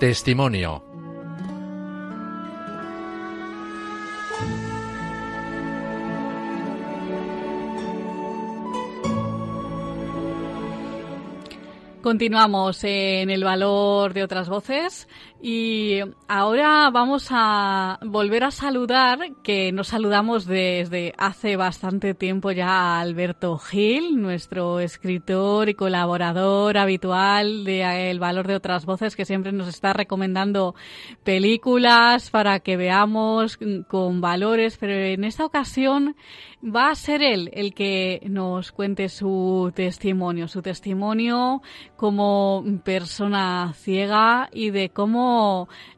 Testimonio. 0.06 0.84
Continuamos 12.00 12.84
en 12.84 13.30
el 13.30 13.42
valor 13.42 14.14
de 14.14 14.22
otras 14.22 14.48
voces 14.48 15.08
y 15.42 16.00
ahora 16.28 16.88
vamos 16.90 17.28
a 17.30 17.98
volver 18.02 18.44
a 18.44 18.50
saludar, 18.50 19.18
que 19.42 19.70
nos 19.70 19.88
saludamos 19.88 20.46
desde 20.46 21.12
hace 21.18 21.56
bastante 21.56 22.14
tiempo 22.14 22.52
ya 22.52 22.68
a 22.68 23.00
Alberto 23.00 23.58
Gil, 23.58 24.20
nuestro 24.20 24.80
escritor 24.80 25.68
y 25.68 25.74
colaborador 25.74 26.78
habitual 26.78 27.64
de 27.64 28.10
El 28.10 28.18
valor 28.18 28.46
de 28.46 28.56
otras 28.56 28.86
voces, 28.86 29.14
que 29.14 29.26
siempre 29.26 29.52
nos 29.52 29.68
está 29.68 29.92
recomendando 29.92 30.74
películas 31.22 32.30
para 32.30 32.60
que 32.60 32.78
veamos 32.78 33.58
con 33.88 34.20
valores, 34.22 34.78
pero 34.78 34.94
en 34.94 35.24
esta 35.24 35.44
ocasión 35.44 36.16
va 36.64 36.90
a 36.90 36.94
ser 36.94 37.22
él 37.22 37.50
el 37.52 37.74
que 37.74 38.22
nos 38.28 38.72
cuente 38.72 39.08
su 39.10 39.70
testimonio, 39.74 40.48
su 40.48 40.62
testimonio 40.62 41.62
como 41.96 42.64
persona 42.84 43.72
ciega 43.74 44.48
y 44.52 44.70
de 44.70 44.88
cómo 44.88 45.25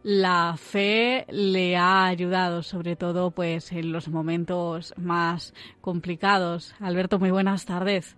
la 0.02 0.54
fe 0.56 1.26
le 1.28 1.76
ha 1.76 2.06
ayudado, 2.06 2.62
sobre 2.62 2.96
todo 2.96 3.30
pues 3.30 3.72
en 3.72 3.92
los 3.92 4.08
momentos 4.08 4.94
más 4.96 5.54
complicados. 5.80 6.74
Alberto, 6.80 7.18
muy 7.18 7.30
buenas 7.30 7.66
tardes. 7.66 8.16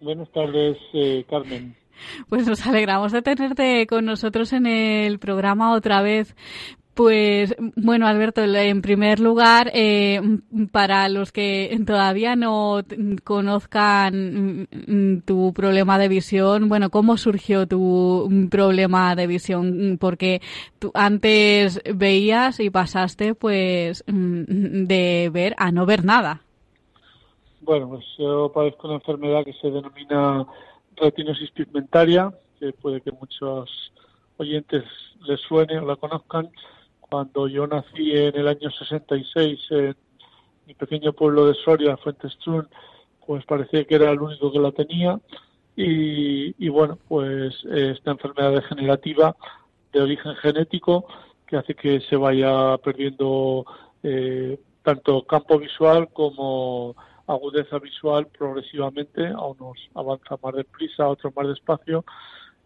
Buenas 0.00 0.30
tardes, 0.32 0.76
eh, 0.94 1.24
Carmen. 1.28 1.76
Pues 2.28 2.46
nos 2.46 2.66
alegramos 2.66 3.12
de 3.12 3.22
tenerte 3.22 3.86
con 3.86 4.04
nosotros 4.04 4.52
en 4.52 4.66
el 4.66 5.18
programa 5.18 5.74
otra 5.74 6.02
vez. 6.02 6.34
Pues 6.94 7.56
bueno, 7.74 8.06
Alberto, 8.06 8.42
en 8.42 8.82
primer 8.82 9.18
lugar, 9.18 9.70
eh, 9.72 10.20
para 10.72 11.08
los 11.08 11.32
que 11.32 11.80
todavía 11.86 12.36
no 12.36 12.82
conozcan 13.24 14.68
mm, 14.70 15.20
tu 15.24 15.54
problema 15.54 15.98
de 15.98 16.08
visión, 16.08 16.68
bueno, 16.68 16.90
¿cómo 16.90 17.16
surgió 17.16 17.66
tu 17.66 18.28
problema 18.50 19.16
de 19.16 19.26
visión? 19.26 19.96
Porque 19.98 20.42
tú 20.78 20.90
antes 20.92 21.80
veías 21.94 22.60
y 22.60 22.68
pasaste 22.68 23.34
pues 23.34 24.04
mm, 24.06 24.84
de 24.84 25.30
ver 25.32 25.54
a 25.56 25.72
no 25.72 25.86
ver 25.86 26.04
nada. 26.04 26.42
Bueno, 27.62 27.88
pues 27.88 28.04
yo 28.18 28.52
padezco 28.52 28.88
una 28.88 28.96
enfermedad 28.96 29.44
que 29.46 29.54
se 29.54 29.70
denomina 29.70 30.46
retinosis 30.96 31.52
pigmentaria, 31.52 32.30
que 32.60 32.72
puede 32.74 33.00
que 33.00 33.12
muchos 33.12 33.70
oyentes 34.36 34.84
les 35.26 35.40
suene 35.40 35.78
o 35.78 35.86
la 35.86 35.96
conozcan 35.96 36.50
cuando 37.12 37.46
yo 37.46 37.66
nací 37.66 38.10
en 38.16 38.34
el 38.34 38.48
año 38.48 38.70
66 38.70 39.60
en 39.68 39.94
mi 40.66 40.72
pequeño 40.72 41.12
pueblo 41.12 41.46
de 41.46 41.52
Soria, 41.62 41.98
Fuentestrún, 41.98 42.66
pues 43.26 43.44
parecía 43.44 43.84
que 43.84 43.96
era 43.96 44.12
el 44.12 44.22
único 44.22 44.50
que 44.50 44.58
la 44.58 44.72
tenía. 44.72 45.20
Y, 45.76 46.68
bueno, 46.70 46.98
pues 47.08 47.54
esta 47.70 48.12
enfermedad 48.12 48.52
degenerativa 48.52 49.36
de 49.92 50.00
origen 50.00 50.34
genético 50.36 51.04
que 51.46 51.58
hace 51.58 51.74
que 51.74 52.00
se 52.00 52.16
vaya 52.16 52.78
perdiendo 52.78 53.66
eh, 54.02 54.58
tanto 54.82 55.26
campo 55.26 55.58
visual 55.58 56.08
como 56.14 56.96
agudeza 57.26 57.78
visual 57.78 58.26
progresivamente, 58.28 59.26
a 59.26 59.44
unos 59.44 59.78
avanza 59.94 60.38
más 60.42 60.54
deprisa, 60.54 61.04
a 61.04 61.08
otros 61.08 61.36
más 61.36 61.46
despacio. 61.46 62.06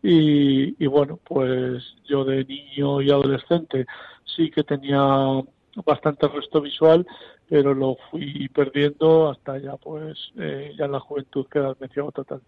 Y, 0.04 0.80
y 0.82 0.86
bueno, 0.86 1.18
pues 1.24 1.82
yo 2.04 2.24
de 2.24 2.44
niño 2.44 3.02
y 3.02 3.10
adolescente 3.10 3.86
sí 4.26 4.50
que 4.50 4.64
tenía 4.64 5.00
bastante 5.84 6.28
resto 6.28 6.60
visual, 6.60 7.06
pero 7.48 7.74
lo 7.74 7.96
fui 8.10 8.48
perdiendo 8.48 9.30
hasta 9.30 9.58
ya, 9.58 9.76
pues, 9.76 10.32
eh, 10.38 10.72
ya 10.78 10.86
en 10.86 10.92
la 10.92 11.00
juventud 11.00 11.46
quedarme 11.50 11.88
ciego 11.88 12.12
total. 12.12 12.40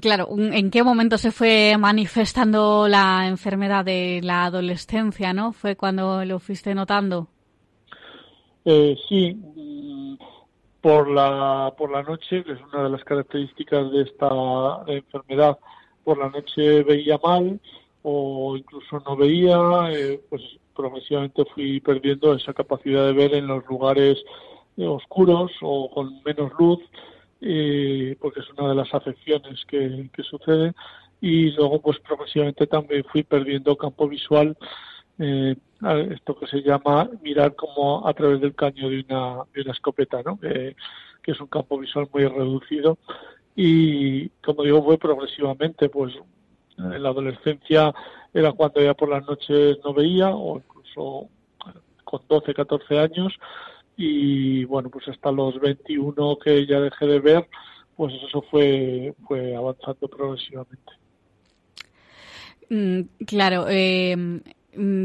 Claro, 0.00 0.28
¿en 0.36 0.70
qué 0.70 0.82
momento 0.82 1.16
se 1.16 1.30
fue 1.30 1.76
manifestando 1.78 2.88
la 2.88 3.28
enfermedad 3.28 3.84
de 3.84 4.20
la 4.22 4.46
adolescencia, 4.46 5.32
no? 5.32 5.52
¿Fue 5.52 5.76
cuando 5.76 6.24
lo 6.24 6.40
fuiste 6.40 6.74
notando? 6.74 7.28
Eh, 8.64 8.96
sí, 9.08 9.32
mm, 9.32 10.16
por 10.80 11.08
la, 11.08 11.72
por 11.78 11.92
la 11.92 12.02
noche, 12.02 12.42
que 12.42 12.52
es 12.52 12.58
una 12.72 12.82
de 12.82 12.90
las 12.90 13.04
características 13.04 13.92
de 13.92 14.02
esta 14.02 14.28
enfermedad, 14.88 15.56
por 16.02 16.18
la 16.18 16.30
noche 16.30 16.82
veía 16.82 17.16
mal, 17.22 17.60
o 18.08 18.56
incluso 18.56 19.02
no 19.04 19.16
veía, 19.16 19.58
eh, 19.90 20.20
pues 20.30 20.40
progresivamente 20.76 21.44
fui 21.46 21.80
perdiendo 21.80 22.34
esa 22.34 22.54
capacidad 22.54 23.04
de 23.04 23.12
ver 23.12 23.34
en 23.34 23.48
los 23.48 23.66
lugares 23.66 24.22
eh, 24.76 24.86
oscuros 24.86 25.50
o 25.60 25.90
con 25.90 26.22
menos 26.22 26.52
luz, 26.56 26.78
eh, 27.40 28.16
porque 28.20 28.40
es 28.40 28.46
una 28.56 28.68
de 28.68 28.74
las 28.76 28.94
afecciones 28.94 29.64
que, 29.66 30.08
que 30.12 30.22
sucede. 30.22 30.72
Y 31.20 31.50
luego, 31.50 31.80
pues 31.80 31.98
progresivamente 31.98 32.68
también 32.68 33.02
fui 33.10 33.24
perdiendo 33.24 33.76
campo 33.76 34.06
visual, 34.06 34.56
esto 35.18 36.38
que 36.38 36.46
se 36.46 36.62
llama 36.62 37.10
mirar 37.22 37.56
como 37.56 38.06
a 38.06 38.14
través 38.14 38.40
del 38.40 38.54
caño 38.54 38.88
de 38.88 39.00
una, 39.00 39.42
de 39.52 39.62
una 39.62 39.72
escopeta, 39.72 40.22
¿no? 40.22 40.38
que 40.38 40.76
es 41.26 41.40
un 41.40 41.48
campo 41.48 41.76
visual 41.78 42.06
muy 42.12 42.24
reducido. 42.28 42.98
Y 43.56 44.28
como 44.44 44.62
digo, 44.62 44.84
fue 44.84 44.98
progresivamente, 44.98 45.88
pues 45.88 46.14
en 46.78 47.02
la 47.02 47.08
adolescencia 47.10 47.94
era 48.32 48.52
cuando 48.52 48.82
ya 48.82 48.94
por 48.94 49.08
las 49.08 49.26
noches 49.26 49.78
no 49.84 49.94
veía 49.94 50.30
o 50.30 50.58
incluso 50.58 51.28
con 52.04 52.20
12, 52.28 52.54
14 52.54 52.98
años 52.98 53.32
y 53.96 54.64
bueno, 54.64 54.90
pues 54.90 55.08
hasta 55.08 55.32
los 55.32 55.58
21 55.58 56.38
que 56.38 56.66
ya 56.66 56.80
dejé 56.80 57.06
de 57.06 57.20
ver, 57.20 57.48
pues 57.96 58.12
eso 58.28 58.42
fue, 58.42 59.14
fue 59.26 59.56
avanzando 59.56 60.06
progresivamente. 60.08 60.92
Mm, 62.68 63.00
claro, 63.26 63.66
eh, 63.68 64.42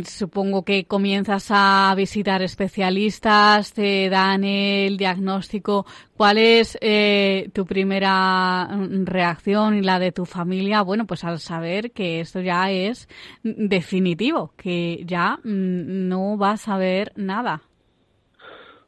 supongo 0.05 0.63
que 0.63 0.85
comienzas 0.85 1.47
a 1.49 1.93
visitar 1.95 2.41
especialistas, 2.41 3.73
te 3.73 4.09
dan 4.09 4.43
el 4.43 4.97
diagnóstico. 4.97 5.85
¿Cuál 6.15 6.37
es 6.37 6.77
eh, 6.81 7.49
tu 7.53 7.65
primera 7.65 8.67
mm, 8.69 9.05
reacción 9.05 9.75
y 9.75 9.81
la 9.81 9.99
de 9.99 10.11
tu 10.11 10.25
familia? 10.25 10.81
Bueno, 10.81 11.05
pues 11.05 11.23
al 11.23 11.39
saber 11.39 11.91
que 11.91 12.19
esto 12.19 12.41
ya 12.41 12.71
es 12.71 13.07
definitivo, 13.43 14.53
que 14.57 15.03
ya 15.05 15.37
mm, 15.43 16.07
no 16.07 16.37
vas 16.37 16.67
a 16.67 16.77
ver 16.77 17.11
nada. 17.15 17.61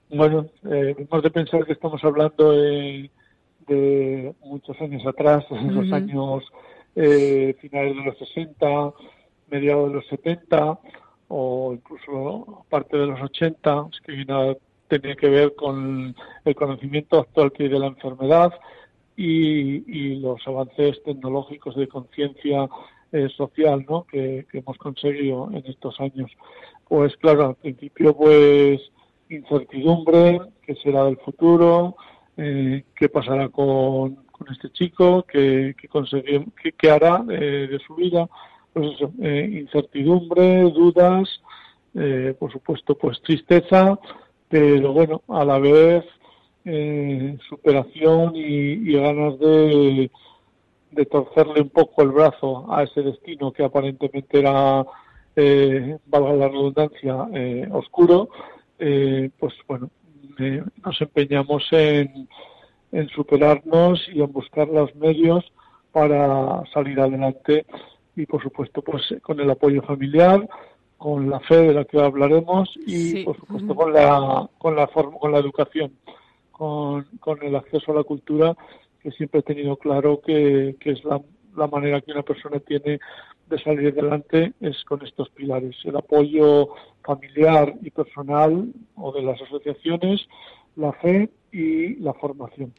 Bueno, 0.10 0.46
eh, 0.70 0.96
hemos 0.98 1.24
de 1.24 1.32
pensar 1.32 1.66
que 1.66 1.74
estamos 1.74 2.04
hablando 2.04 2.52
de, 2.52 3.10
muchos 4.44 4.80
años 4.80 5.06
atrás, 5.08 5.44
en 5.50 5.74
los 5.74 5.92
años 5.92 6.44
eh, 6.96 7.56
finales 7.60 7.96
de 7.96 8.04
los 8.04 8.18
60, 8.20 8.94
mediados 9.54 9.90
de 9.90 9.96
los 9.96 10.08
70 10.08 10.80
o 11.28 11.74
incluso 11.74 12.66
parte 12.70 12.98
de 12.98 13.06
los 13.08 13.22
80, 13.22 13.88
es 13.92 14.02
que 14.02 14.26
nada 14.26 14.58
tenía 14.88 15.16
que 15.16 15.30
ver 15.30 15.56
con 15.56 16.16
el 16.44 16.56
conocimiento 16.56 17.20
actual 17.20 17.52
que 17.52 17.64
hay 17.64 17.70
de 17.70 17.80
la 17.80 17.88
enfermedad 17.88 18.52
y, 19.16 20.16
los 20.16 20.40
avances 20.48 21.02
tecnológicos 21.04 21.76
de 21.76 21.88
conciencia 21.88 22.68
eh, 23.12 23.30
social 23.36 23.86
¿no? 23.88 24.06
que, 24.06 24.46
hemos 24.54 24.78
conseguido 24.78 25.50
en 25.52 25.64
estos 25.68 26.00
años. 26.00 26.32
Pues 26.88 27.16
claro, 27.18 27.48
al 27.48 27.56
principio 27.56 28.16
pues 28.16 28.82
incertidumbre, 29.30 30.40
qué 30.64 30.76
será 30.76 31.06
del 31.06 31.18
futuro, 31.18 31.96
eh, 32.38 32.84
qué 32.96 33.10
pasará 33.10 33.50
con, 33.50 34.18
este 34.52 34.72
chico, 34.72 35.24
qué, 35.24 35.76
qué, 36.78 36.90
hará 36.90 37.24
eh, 37.30 37.68
de 37.72 37.80
su 37.80 37.96
vida 37.96 38.28
pues 38.74 38.98
eh, 39.22 39.50
incertidumbre, 39.62 40.64
dudas, 40.72 41.42
eh, 41.94 42.36
por 42.38 42.52
supuesto, 42.52 42.96
pues 42.96 43.22
tristeza, 43.22 44.00
pero 44.50 44.92
bueno, 44.94 45.22
a 45.28 45.46
la 45.46 45.60
vez 45.60 46.04
eh, 46.66 47.38
superación 47.48 48.34
y, 48.36 48.94
ganas 48.94 49.38
de, 49.40 50.10
de, 50.92 51.06
torcerle 51.06 51.62
un 51.62 51.70
poco 51.70 52.02
el 52.02 52.10
brazo 52.10 52.66
a 52.74 52.84
ese 52.84 53.02
destino 53.04 53.52
que 53.52 53.64
aparentemente 53.64 54.40
era, 54.40 54.84
valga 56.06 56.34
la 56.34 56.48
redundancia, 56.48 57.28
oscuro, 57.72 58.30
pues 58.78 59.54
bueno, 59.68 59.90
nos 60.84 61.02
empeñamos 61.02 61.64
en, 61.72 62.28
en 62.92 63.10
superarnos 63.10 64.08
y 64.14 64.22
en 64.22 64.32
buscar 64.32 64.68
los 64.68 64.96
medios 64.96 65.52
para 65.92 66.64
salir 66.74 67.00
adelante 67.00 67.66
y 68.16 68.26
por 68.26 68.42
supuesto 68.42 68.82
pues 68.82 69.04
con 69.22 69.40
el 69.40 69.50
apoyo 69.50 69.82
familiar 69.82 70.48
con 70.98 71.30
la 71.30 71.40
fe 71.42 71.58
de 71.58 71.74
la 71.74 71.86
que 71.86 72.00
hablaremos 72.00 72.74
y 72.86 73.24
por 73.24 73.38
supuesto 73.38 73.76
con 73.76 73.94
la 73.94 74.50
con 74.58 74.76
la 74.76 74.88
con 74.88 75.32
la 75.32 75.40
educación 75.40 75.92
con, 76.52 77.06
con 77.20 77.44
el 77.44 77.56
acceso 77.56 77.92
a 77.92 77.96
la 77.96 78.04
cultura 78.04 78.56
que 79.02 79.12
siempre 79.12 79.42
he 79.42 79.44
tenido 79.44 79.76
claro 79.76 80.22
que, 80.22 80.78
que 80.80 80.92
es 80.92 81.04
la, 81.04 81.22
la 81.58 81.68
manera 81.68 82.00
que 82.02 82.14
una 82.14 82.24
persona 82.24 82.60
tiene 82.60 83.00
de 83.50 83.60
salir 83.60 83.92
adelante 83.92 84.54
es 84.62 84.84
con 84.86 85.06
estos 85.06 85.30
pilares 85.32 85.76
el 85.84 85.98
apoyo 85.98 86.70
familiar 87.04 87.74
y 87.82 87.90
personal 87.90 88.72
o 88.96 89.12
de 89.12 89.24
las 89.24 89.42
asociaciones 89.42 90.28
la 90.76 90.94
fe 90.94 91.30
y 91.52 91.96
la 91.96 92.14
formación 92.14 92.74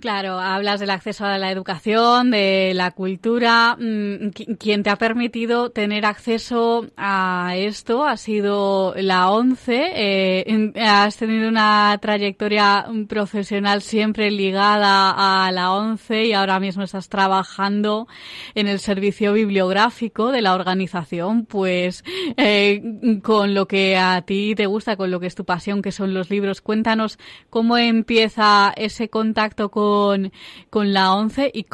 Claro, 0.00 0.38
hablas 0.38 0.78
del 0.78 0.90
acceso 0.90 1.24
a 1.24 1.36
la 1.38 1.50
educación, 1.50 2.30
de 2.30 2.72
la 2.74 2.92
cultura. 2.92 3.76
Mm, 3.78 4.28
¿Quién 4.58 4.82
te 4.82 4.90
ha 4.90 4.96
permitido 4.96 5.70
tener 5.70 6.06
acceso 6.06 6.86
a 6.96 7.54
esto 7.56 8.06
ha 8.06 8.16
sido 8.16 8.94
la 8.96 9.30
ONCE. 9.30 9.92
Eh, 9.94 10.72
has 10.80 11.16
tenido 11.16 11.48
una 11.48 11.98
trayectoria 12.00 12.86
profesional 13.08 13.82
siempre 13.82 14.30
ligada 14.30 15.46
a 15.46 15.50
la 15.50 15.72
ONCE 15.72 16.26
y 16.26 16.32
ahora 16.34 16.60
mismo 16.60 16.84
estás 16.84 17.08
trabajando 17.08 18.06
en 18.54 18.68
el 18.68 18.78
servicio 18.78 19.32
bibliográfico 19.32 20.30
de 20.30 20.42
la 20.42 20.54
organización, 20.54 21.46
pues 21.46 22.04
eh, 22.36 22.80
con 23.22 23.54
lo 23.54 23.66
que 23.66 23.96
a 23.96 24.22
ti 24.22 24.54
te 24.54 24.66
gusta, 24.66 24.96
con 24.96 25.10
lo 25.10 25.18
que 25.18 25.26
es 25.26 25.34
tu 25.34 25.44
pasión, 25.44 25.82
que 25.82 25.92
son 25.92 26.14
los 26.14 26.30
libros. 26.30 26.60
Cuéntanos 26.60 27.18
cómo 27.50 27.76
empieza 27.76 28.72
ese 28.76 29.08
contacto 29.08 29.47
con, 29.54 30.32
con 30.70 30.92
la 30.92 31.14
ONCE 31.14 31.50
y 31.52 31.66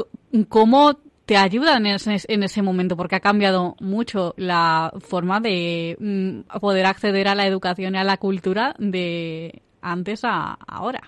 cómo 0.44 0.98
te 1.26 1.37
ayudan 1.37 1.87
en 1.87 1.94
ese, 1.94 2.16
en 2.28 2.42
ese 2.42 2.62
momento, 2.62 2.96
porque 2.96 3.16
ha 3.16 3.20
cambiado 3.20 3.76
mucho 3.80 4.34
la 4.37 4.92
forma 5.00 5.40
de 5.40 5.96
mm, 5.98 6.58
poder 6.60 6.87
acceder 6.87 7.28
a 7.28 7.34
la 7.34 7.46
educación 7.46 7.94
y 7.94 7.98
a 7.98 8.04
la 8.04 8.18
cultura 8.18 8.74
de 8.78 9.62
antes 9.80 10.24
a 10.24 10.54
ahora. 10.66 11.02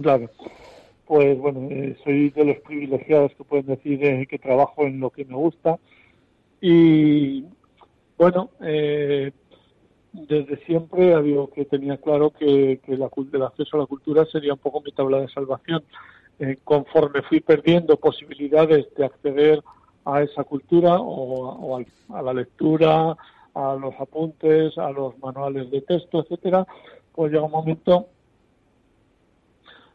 Claro. 0.00 0.30
Pues 1.06 1.38
bueno, 1.38 1.68
eh, 1.70 1.96
soy 2.02 2.30
de 2.30 2.44
los 2.44 2.56
privilegiados 2.58 3.32
que 3.34 3.44
pueden 3.44 3.66
decir 3.66 4.04
eh, 4.04 4.26
que 4.28 4.38
trabajo 4.38 4.84
en 4.86 4.98
lo 4.98 5.10
que 5.10 5.24
me 5.24 5.36
gusta. 5.36 5.78
Y 6.60 7.44
bueno, 8.18 8.50
eh, 8.60 9.30
desde 10.28 10.56
siempre 10.64 11.14
había 11.14 11.46
que 11.54 11.66
tenía 11.66 11.98
claro 11.98 12.30
que, 12.30 12.80
que 12.84 12.96
la, 12.96 13.10
el 13.32 13.42
acceso 13.42 13.76
a 13.76 13.80
la 13.80 13.86
cultura 13.86 14.24
sería 14.26 14.54
un 14.54 14.58
poco 14.58 14.80
mi 14.80 14.92
tabla 14.92 15.20
de 15.20 15.28
salvación. 15.28 15.84
Eh, 16.38 16.58
conforme 16.64 17.22
fui 17.22 17.40
perdiendo 17.40 17.96
posibilidades 17.96 18.86
de 18.94 19.04
acceder 19.06 19.62
a 20.04 20.22
esa 20.22 20.44
cultura 20.44 20.96
o, 20.98 21.78
a, 22.10 22.22
la 22.22 22.34
lectura, 22.34 23.16
a 23.54 23.74
los 23.74 23.94
apuntes, 23.98 24.76
a 24.78 24.90
los 24.90 25.18
manuales 25.18 25.70
de 25.70 25.80
texto, 25.80 26.20
etcétera, 26.20 26.66
pues 27.14 27.32
llega 27.32 27.44
un 27.44 27.50
momento 27.50 28.06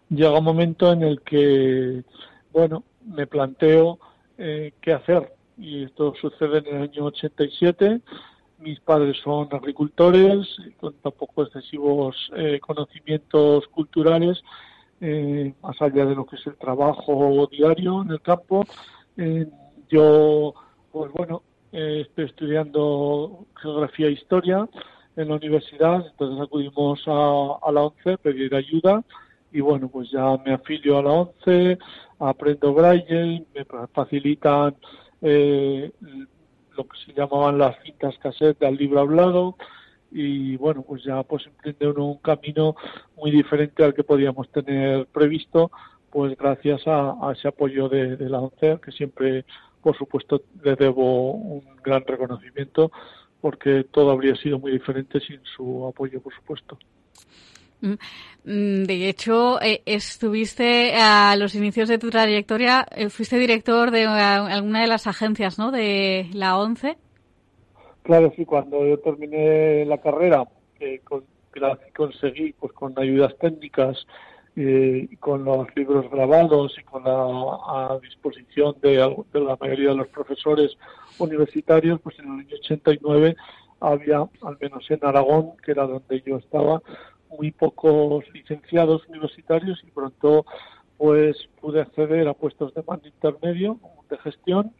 llega 0.09 0.37
un 0.37 0.43
momento 0.43 0.91
en 0.91 1.03
el 1.03 1.21
que 1.21 2.03
bueno 2.51 2.83
me 3.05 3.27
planteo 3.27 3.99
eh, 4.37 4.73
qué 4.81 4.93
hacer 4.93 5.33
y 5.57 5.85
esto 5.85 6.13
sucede 6.19 6.57
en 6.57 6.75
el 6.75 6.81
año 6.89 7.05
87 7.05 8.01
mis 8.61 8.79
padres 8.79 9.17
son 9.23 9.47
agricultores, 9.51 10.47
con 10.79 10.93
tampoco 11.01 11.43
excesivos 11.43 12.31
eh, 12.35 12.59
conocimientos 12.59 13.67
culturales, 13.67 14.41
eh, 15.01 15.53
más 15.61 15.81
allá 15.81 16.05
de 16.05 16.15
lo 16.15 16.25
que 16.25 16.35
es 16.35 16.47
el 16.47 16.55
trabajo 16.55 17.47
diario 17.51 18.03
en 18.03 18.11
el 18.11 18.21
campo. 18.21 18.63
Eh, 19.17 19.47
yo, 19.89 20.53
pues 20.91 21.11
bueno, 21.11 21.41
estoy 21.71 22.25
estudiando 22.25 23.45
geografía 23.61 24.07
e 24.07 24.11
historia 24.11 24.67
en 25.15 25.29
la 25.29 25.35
universidad, 25.35 26.05
entonces 26.05 26.41
acudimos 26.41 27.01
a, 27.07 27.71
la 27.71 27.81
ONCE 27.81 28.13
a 28.13 28.17
pedir 28.17 28.55
ayuda 28.55 29.03
y 29.51 29.59
bueno, 29.59 29.89
pues 29.89 30.09
ya 30.11 30.37
me 30.45 30.53
afilio 30.53 30.99
a 30.99 31.03
la 31.03 31.11
ONCE, 31.11 31.77
aprendo 32.19 32.73
braille, 32.73 33.45
me 33.53 33.65
facilitan 33.93 34.75
eh, 35.21 35.91
lo 36.75 36.87
que 36.87 36.97
se 37.05 37.13
llamaban 37.13 37.57
las 37.57 37.81
cintas 37.83 38.17
cassette 38.19 38.59
del 38.59 38.75
libro 38.75 38.99
hablado 39.01 39.55
y 40.11 40.57
bueno, 40.57 40.83
pues 40.83 41.03
ya 41.03 41.23
pues 41.23 41.45
emprende 41.47 41.87
uno 41.87 42.05
un 42.05 42.17
camino 42.17 42.75
muy 43.15 43.31
diferente 43.31 43.83
al 43.83 43.93
que 43.93 44.03
podíamos 44.03 44.49
tener 44.51 45.05
previsto, 45.07 45.71
pues 46.09 46.37
gracias 46.37 46.81
a, 46.85 47.15
ese 47.33 47.47
apoyo 47.47 47.87
de, 47.87 48.17
la 48.29 48.39
ONCE, 48.39 48.79
que 48.83 48.91
siempre, 48.91 49.45
por 49.81 49.97
supuesto, 49.97 50.43
le 50.63 50.75
debo 50.75 51.31
un 51.31 51.63
gran 51.81 52.03
reconocimiento, 52.05 52.91
porque 53.39 53.85
todo 53.85 54.11
habría 54.11 54.35
sido 54.35 54.59
muy 54.59 54.73
diferente 54.73 55.19
sin 55.21 55.41
su 55.55 55.87
apoyo, 55.87 56.21
por 56.21 56.33
supuesto. 56.35 56.77
Mm, 57.81 58.83
de 58.83 59.09
hecho, 59.09 59.61
eh, 59.61 59.81
estuviste 59.85 60.93
a 60.95 61.35
los 61.35 61.55
inicios 61.55 61.89
de 61.89 61.97
tu 61.97 62.09
trayectoria, 62.09 62.85
eh, 62.95 63.09
fuiste 63.09 63.37
director 63.37 63.91
de 63.91 64.03
eh, 64.03 64.07
alguna 64.07 64.81
de 64.81 64.87
las 64.87 65.07
agencias, 65.07 65.57
¿no? 65.57 65.71
De 65.71 66.27
la 66.33 66.57
ONCE. 66.57 66.97
Claro, 68.03 68.33
sí, 68.35 68.45
cuando 68.45 68.85
yo 68.85 68.99
terminé 68.99 69.85
la 69.85 69.99
carrera, 69.99 70.47
eh, 70.79 71.01
con, 71.03 71.23
conseguí, 71.95 72.53
pues 72.53 72.73
con 72.73 72.97
ayudas 72.97 73.35
técnicas, 73.37 74.05
con 75.19 75.45
los 75.45 75.67
libros 75.77 76.11
grabados 76.11 76.75
y 76.77 76.83
con 76.83 77.03
la 77.05 77.97
disposición 78.01 78.75
de, 78.81 78.97
de, 79.31 79.39
la 79.39 79.57
mayoría 79.59 79.89
de 79.89 79.95
los 79.95 80.07
profesores 80.09 80.77
universitarios, 81.19 82.01
pues 82.01 82.19
en 82.19 82.25
el 82.25 82.39
año 82.41 82.55
89 82.61 83.35
había, 83.79 84.17
al 84.41 84.57
menos 84.59 84.89
en 84.91 84.99
Aragón, 85.03 85.53
que 85.63 85.71
era 85.71 85.87
donde 85.87 86.21
yo 86.25 86.37
estaba, 86.37 86.81
muy 87.37 87.51
pocos 87.51 88.23
licenciados 88.33 89.07
universitarios 89.07 89.81
y 89.85 89.91
pronto 89.91 90.45
pues 90.97 91.49
pude 91.59 91.81
acceder 91.81 92.27
a 92.27 92.33
puestos 92.33 92.73
de 92.73 92.83
mando 92.83 93.07
intermedio 93.07 93.79
de 94.09 94.17
gestión 94.19 94.71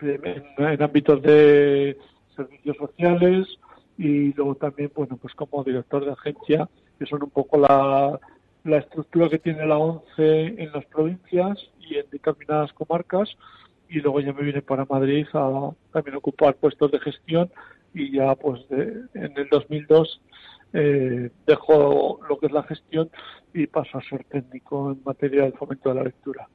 en 0.00 0.82
ámbitos 0.82 1.22
de 1.22 1.96
servicios 2.34 2.76
sociales 2.76 3.46
y 3.98 4.32
luego 4.32 4.56
también, 4.56 4.90
bueno, 4.94 5.16
pues 5.16 5.34
como 5.34 5.62
director 5.62 6.04
de 6.04 6.12
agencia, 6.12 6.68
que 6.98 7.06
son 7.06 7.22
un 7.22 7.30
poco 7.30 7.58
la, 7.58 8.18
la 8.64 8.78
estructura 8.78 9.28
que 9.28 9.38
tiene 9.38 9.66
la 9.66 9.78
ONCE 9.78 10.62
en 10.62 10.72
las 10.72 10.84
provincias 10.86 11.58
y 11.78 11.98
en 11.98 12.06
determinadas 12.10 12.72
comarcas. 12.72 13.28
Y 13.88 14.00
luego 14.00 14.20
ya 14.20 14.32
me 14.32 14.42
vine 14.42 14.62
para 14.62 14.86
Madrid 14.86 15.26
a 15.34 15.70
también 15.92 16.16
ocupar 16.16 16.56
puestos 16.56 16.90
de 16.90 16.98
gestión 17.00 17.50
y 17.94 18.10
ya 18.10 18.34
pues 18.34 18.60
en 18.70 19.36
el 19.36 19.48
2002 19.50 20.20
eh, 20.72 21.30
dejo 21.46 22.20
lo 22.28 22.38
que 22.38 22.46
es 22.46 22.52
la 22.52 22.62
gestión 22.62 23.10
y 23.54 23.66
paso 23.66 23.98
a 23.98 24.02
ser 24.02 24.24
técnico 24.24 24.92
en 24.92 25.02
materia 25.04 25.42
del 25.42 25.52
fomento 25.52 25.88
de 25.90 25.94
la 25.94 26.04
lectura. 26.04 26.48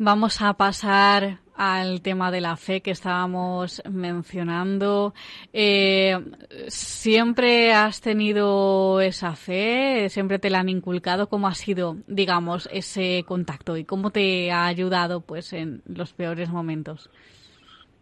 Vamos 0.00 0.40
a 0.42 0.54
pasar 0.54 1.40
al 1.56 2.02
tema 2.02 2.30
de 2.30 2.40
la 2.40 2.56
fe 2.56 2.82
que 2.82 2.92
estábamos 2.92 3.82
mencionando. 3.90 5.12
Eh, 5.52 6.16
¿Siempre 6.68 7.72
has 7.72 8.00
tenido 8.00 9.00
esa 9.00 9.34
fe? 9.34 10.08
¿Siempre 10.08 10.38
te 10.38 10.50
la 10.50 10.60
han 10.60 10.68
inculcado? 10.68 11.28
¿Cómo 11.28 11.48
ha 11.48 11.54
sido, 11.54 11.96
digamos, 12.06 12.68
ese 12.72 13.24
contacto 13.26 13.76
y 13.76 13.84
cómo 13.84 14.10
te 14.10 14.52
ha 14.52 14.66
ayudado 14.66 15.20
pues 15.20 15.52
en 15.52 15.82
los 15.86 16.12
peores 16.12 16.48
momentos? 16.48 17.10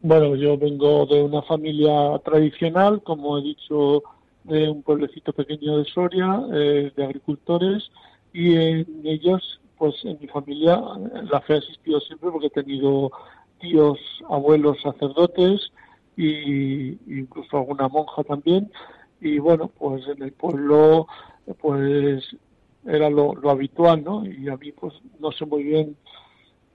Bueno, 0.03 0.37
yo 0.37 0.59
vengo 0.59 1.07
de 1.07 1.23
una 1.23 1.41
familia 1.41 2.21
tradicional, 2.23 3.03
como 3.03 3.39
he 3.39 3.43
dicho, 3.43 4.03
de 4.47 4.69
un 4.69 4.83
pueblecito 4.83 5.33
pequeño 5.33 5.79
de 5.79 5.85
Soria, 5.85 6.43
eh, 6.53 6.93
de 6.95 7.05
agricultores, 7.05 7.91
y 8.33 8.55
en 8.55 8.87
ellos, 9.05 9.61
pues 9.79 9.95
en 10.05 10.19
mi 10.21 10.27
familia, 10.27 10.81
la 11.31 11.41
fe 11.41 11.55
ha 11.55 11.59
existido 11.59 12.01
siempre 12.01 12.31
porque 12.31 12.49
he 12.49 12.63
tenido 12.63 13.11
tíos, 13.61 13.99
abuelos 14.29 14.81
sacerdotes 14.83 15.73
y 16.17 16.99
incluso 17.21 17.59
alguna 17.59 17.89
monja 17.89 18.23
también. 18.25 18.71
Y 19.21 19.39
bueno, 19.39 19.71
pues 19.79 20.07
en 20.09 20.23
el 20.23 20.33
pueblo, 20.33 21.07
pues 21.61 22.37
era 22.87 23.11
lo, 23.11 23.33
habitual, 23.51 24.05
¿no? 24.05 24.25
Y 24.27 24.49
a 24.49 24.57
mí, 24.57 24.73
pues 24.73 24.95
no 25.19 25.33
sé 25.33 25.45
muy 25.45 25.65
bien, 25.65 25.97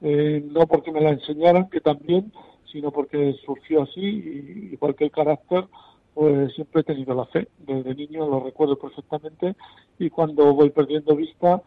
eh, 0.01 0.43
no 0.51 0.67
porque 0.67 0.91
me 0.91 1.01
la 1.01 1.11
enseñaran, 1.11 1.69
que 1.69 1.79
también, 1.79 2.31
sino 2.71 2.91
porque 2.91 3.35
surgió 3.45 3.83
así, 3.83 4.01
y, 4.01 4.73
igual 4.73 4.95
que 4.95 5.05
el 5.05 5.11
carácter, 5.11 5.65
pues 6.13 6.53
siempre 6.53 6.81
he 6.81 6.83
tenido 6.83 7.13
la 7.13 7.25
fe. 7.25 7.47
Desde 7.59 7.95
niño 7.95 8.27
lo 8.27 8.39
recuerdo 8.41 8.77
perfectamente 8.77 9.55
y 9.99 10.09
cuando 10.09 10.53
voy 10.53 10.69
perdiendo 10.69 11.15
vista, 11.15 11.61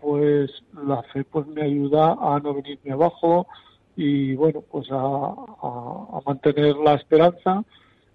pues 0.00 0.50
la 0.86 1.02
fe 1.04 1.24
pues 1.24 1.46
me 1.46 1.62
ayuda 1.62 2.16
a 2.20 2.38
no 2.40 2.54
venirme 2.54 2.92
abajo, 2.92 3.46
y 3.96 4.34
bueno, 4.34 4.60
pues 4.60 4.86
a, 4.90 5.34
mantener 6.24 6.76
la 6.76 6.94
esperanza 6.94 7.64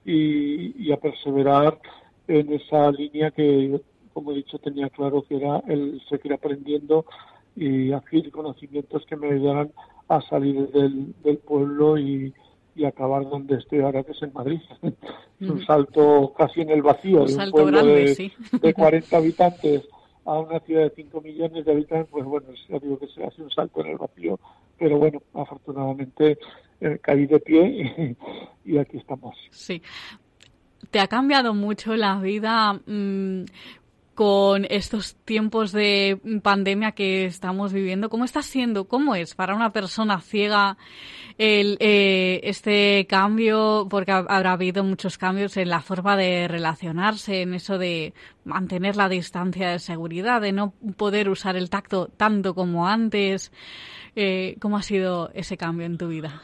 y, 0.06 0.92
a 0.92 0.98
perseverar 0.98 1.80
en 2.28 2.54
esa 2.54 2.92
línea 2.92 3.32
que, 3.32 3.82
como 4.14 4.32
he 4.32 4.36
dicho, 4.36 4.60
tenía 4.60 4.90
claro 4.90 5.24
que 5.24 5.38
era 5.38 5.64
el 5.68 6.02
seguir 6.08 6.34
aprendiendo 6.34 7.06
y 7.56 7.92
adquirir 7.92 8.32
conocimientos 8.32 9.06
que 9.06 9.16
me 9.16 9.32
ayudaran 9.32 9.72
a 10.08 10.22
salir 10.22 10.70
del, 10.70 11.38
pueblo 11.40 11.98
y, 11.98 12.34
acabar 12.86 13.24
donde 13.30 13.57
estoy 13.57 13.80
ahora, 13.80 14.03
que 14.03 14.11
es 14.11 14.22
en 14.22 14.34
Madrid. 14.34 14.61
es 15.39 15.49
un 15.49 15.65
salto 15.65 16.34
casi 16.38 16.61
en 16.61 16.69
el 16.69 16.82
vacío, 16.82 17.26
de 17.26 17.36
un 17.36 17.51
pueblo 17.51 17.86
de, 17.86 18.32
de 18.51 18.74
40 18.74 19.17
habitantes 19.17 19.84
a 20.26 20.39
una 20.39 20.59
ciudad 20.59 20.84
de 20.84 20.93
5 20.95 21.22
millones 21.22 21.65
de 21.65 21.72
habitantes, 21.72 22.09
pues 22.11 22.26
bueno, 22.26 22.47
ya 22.69 22.80
digo 22.80 22.99
que 22.99 23.07
se 23.07 23.24
hace 23.24 23.41
un 23.41 23.49
salto 23.49 23.82
en 23.82 23.91
el 23.91 23.97
vacío, 23.97 24.39
pero 24.78 24.97
bueno, 24.97 25.22
afortunadamente 25.34 26.38
eh, 26.80 26.99
caí 27.01 27.26
de 27.26 27.39
pie 27.39 28.15
y, 28.65 28.78
aquí 28.78 28.97
estamos. 28.97 29.36
Sí. 29.51 29.82
¿Te 30.89 30.99
ha 30.99 31.07
cambiado 31.07 31.53
mucho 31.53 31.95
la 31.95 32.19
vida 32.19 32.74
mm, 32.74 33.45
con 34.16 34.66
estos 34.70 35.16
tiempos 35.16 35.72
de 35.72 36.20
pandemia 36.43 36.91
que 36.91 37.26
estamos 37.26 37.74
viviendo? 37.74 38.09
¿Cómo 38.09 38.26
está 38.26 38.41
siendo? 38.41 38.86
¿Cómo 38.86 39.16
es 39.16 39.36
para 39.36 39.55
una 39.55 39.72
persona 39.72 40.20
ciega 40.20 40.78
el, 41.38 41.78
eh, 41.80 42.41
este 42.43 43.05
cambio? 43.07 43.88
Porque 43.89 44.12
habrá 44.12 44.51
habido 44.51 44.84
muchos 44.84 45.18
cambios 45.18 45.55
en 45.57 45.70
la 45.70 45.82
forma 45.82 46.18
de 46.18 46.47
relacionarse, 46.47 47.41
en 47.41 47.53
eso 47.53 47.78
de 47.78 48.14
mantener 48.43 48.95
la 48.95 49.09
distancia 49.09 49.70
de 49.70 49.80
seguridad, 49.80 50.41
de 50.41 50.51
no 50.51 50.74
poder 50.97 51.30
usar 51.30 51.55
el 51.55 51.70
tacto 51.70 52.07
tanto 52.07 52.53
como 52.53 52.88
antes. 52.88 53.51
Eh, 54.16 54.57
¿Cómo 54.59 54.78
ha 54.78 54.82
sido 54.82 55.30
ese 55.34 55.57
cambio 55.57 55.86
en 55.86 55.97
tu 55.97 56.09
vida? 56.09 56.41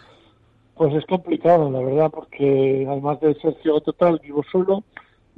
Pues 0.76 0.94
es 0.94 1.06
complicado, 1.06 1.70
la 1.72 1.80
verdad, 1.80 2.12
porque 2.12 2.86
además 2.88 3.20
de 3.20 3.34
ser 3.42 3.56
ciego 3.62 3.82
total, 3.82 4.20
vivo 4.24 4.44
solo 4.52 4.84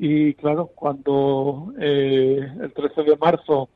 y 0.02 0.34
claro, 0.36 0.68
cuando 0.68 1.74
eh, 1.78 2.40
el 2.62 2.72
13 2.72 3.04
de 3.04 3.18
marzo 3.18 3.68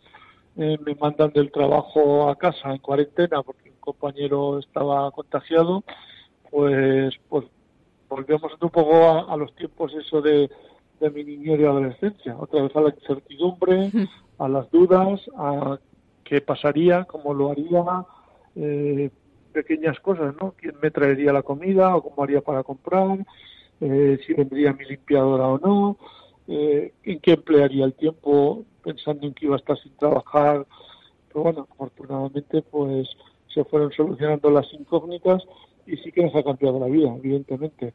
eh, 0.55 0.77
me 0.85 0.95
mandan 0.95 1.33
del 1.33 1.51
trabajo 1.51 2.29
a 2.29 2.37
casa 2.37 2.71
en 2.71 2.77
cuarentena 2.77 3.43
porque 3.43 3.69
un 3.69 3.75
compañero 3.81 4.57
estaba 4.59 5.11
contagiado, 5.11 5.83
pues, 6.49 7.13
pues 7.27 7.43
volvemos 8.07 8.53
un 8.61 8.69
poco 8.69 9.29
a, 9.29 9.35
los 9.35 9.53
tiempos 9.55 9.93
eso 9.95 10.21
de, 10.21 10.49
mi 11.13 11.25
niñez 11.25 11.59
y 11.59 11.65
adolescencia, 11.65 12.37
otra 12.39 12.61
vez 12.61 12.73
a 12.73 12.79
la 12.79 12.95
incertidumbre, 12.97 13.91
a 14.37 14.47
las 14.47 14.71
dudas, 14.71 15.19
a 15.37 15.77
qué 16.23 16.39
pasaría, 16.39 17.03
cómo 17.03 17.33
lo 17.33 17.51
haría, 17.51 18.05
eh, 18.55 19.09
pequeñas 19.51 19.99
cosas, 19.99 20.33
¿no? 20.41 20.53
¿Quién 20.57 20.75
me 20.81 20.89
traería 20.89 21.33
la 21.33 21.43
comida 21.43 21.93
o 21.97 22.01
cómo 22.01 22.23
haría 22.23 22.39
para 22.39 22.63
comprar? 22.63 23.17
Eh, 23.83 24.17
si 24.25 24.33
vendría 24.33 24.71
mi 24.71 24.85
limpiadora 24.85 25.47
o 25.47 25.57
no, 25.59 25.97
eh, 26.47 26.93
en 27.03 27.19
qué 27.19 27.33
emplearía 27.33 27.83
el 27.83 27.93
tiempo 27.93 28.63
pensando 28.81 29.27
en 29.27 29.33
que 29.33 29.45
iba 29.45 29.55
a 29.55 29.59
estar 29.59 29.77
sin 29.77 29.91
trabajar. 29.97 30.65
Pero 31.27 31.43
bueno, 31.43 31.67
afortunadamente 31.69 32.61
pues 32.61 33.09
se 33.53 33.63
fueron 33.65 33.91
solucionando 33.91 34.49
las 34.49 34.71
incógnitas 34.73 35.43
y 35.85 35.97
sí 35.97 36.11
que 36.11 36.23
nos 36.23 36.35
ha 36.35 36.43
cambiado 36.43 36.79
la 36.79 36.87
vida, 36.87 37.13
evidentemente. 37.17 37.93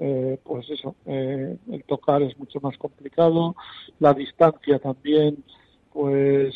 Eh, 0.00 0.38
pues 0.44 0.68
eso, 0.70 0.94
eh, 1.06 1.56
el 1.70 1.84
tocar 1.84 2.22
es 2.22 2.36
mucho 2.38 2.60
más 2.60 2.76
complicado, 2.78 3.56
la 3.98 4.14
distancia 4.14 4.78
también 4.78 5.42
pues 5.92 6.54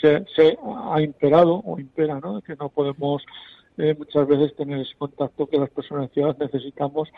se, 0.00 0.24
se, 0.36 0.58
ha 0.62 1.02
imperado 1.02 1.60
o 1.64 1.80
impera, 1.80 2.20
¿no? 2.20 2.40
Que 2.40 2.54
no 2.54 2.68
podemos 2.68 3.24
eh, 3.80 3.94
muchas 3.98 4.26
veces 4.28 4.54
tener 4.56 4.80
ese 4.80 4.94
contacto 4.98 5.46
que 5.46 5.58
las 5.58 5.70
personas 5.70 6.10
ciegas 6.12 6.38
necesitamos, 6.38 7.08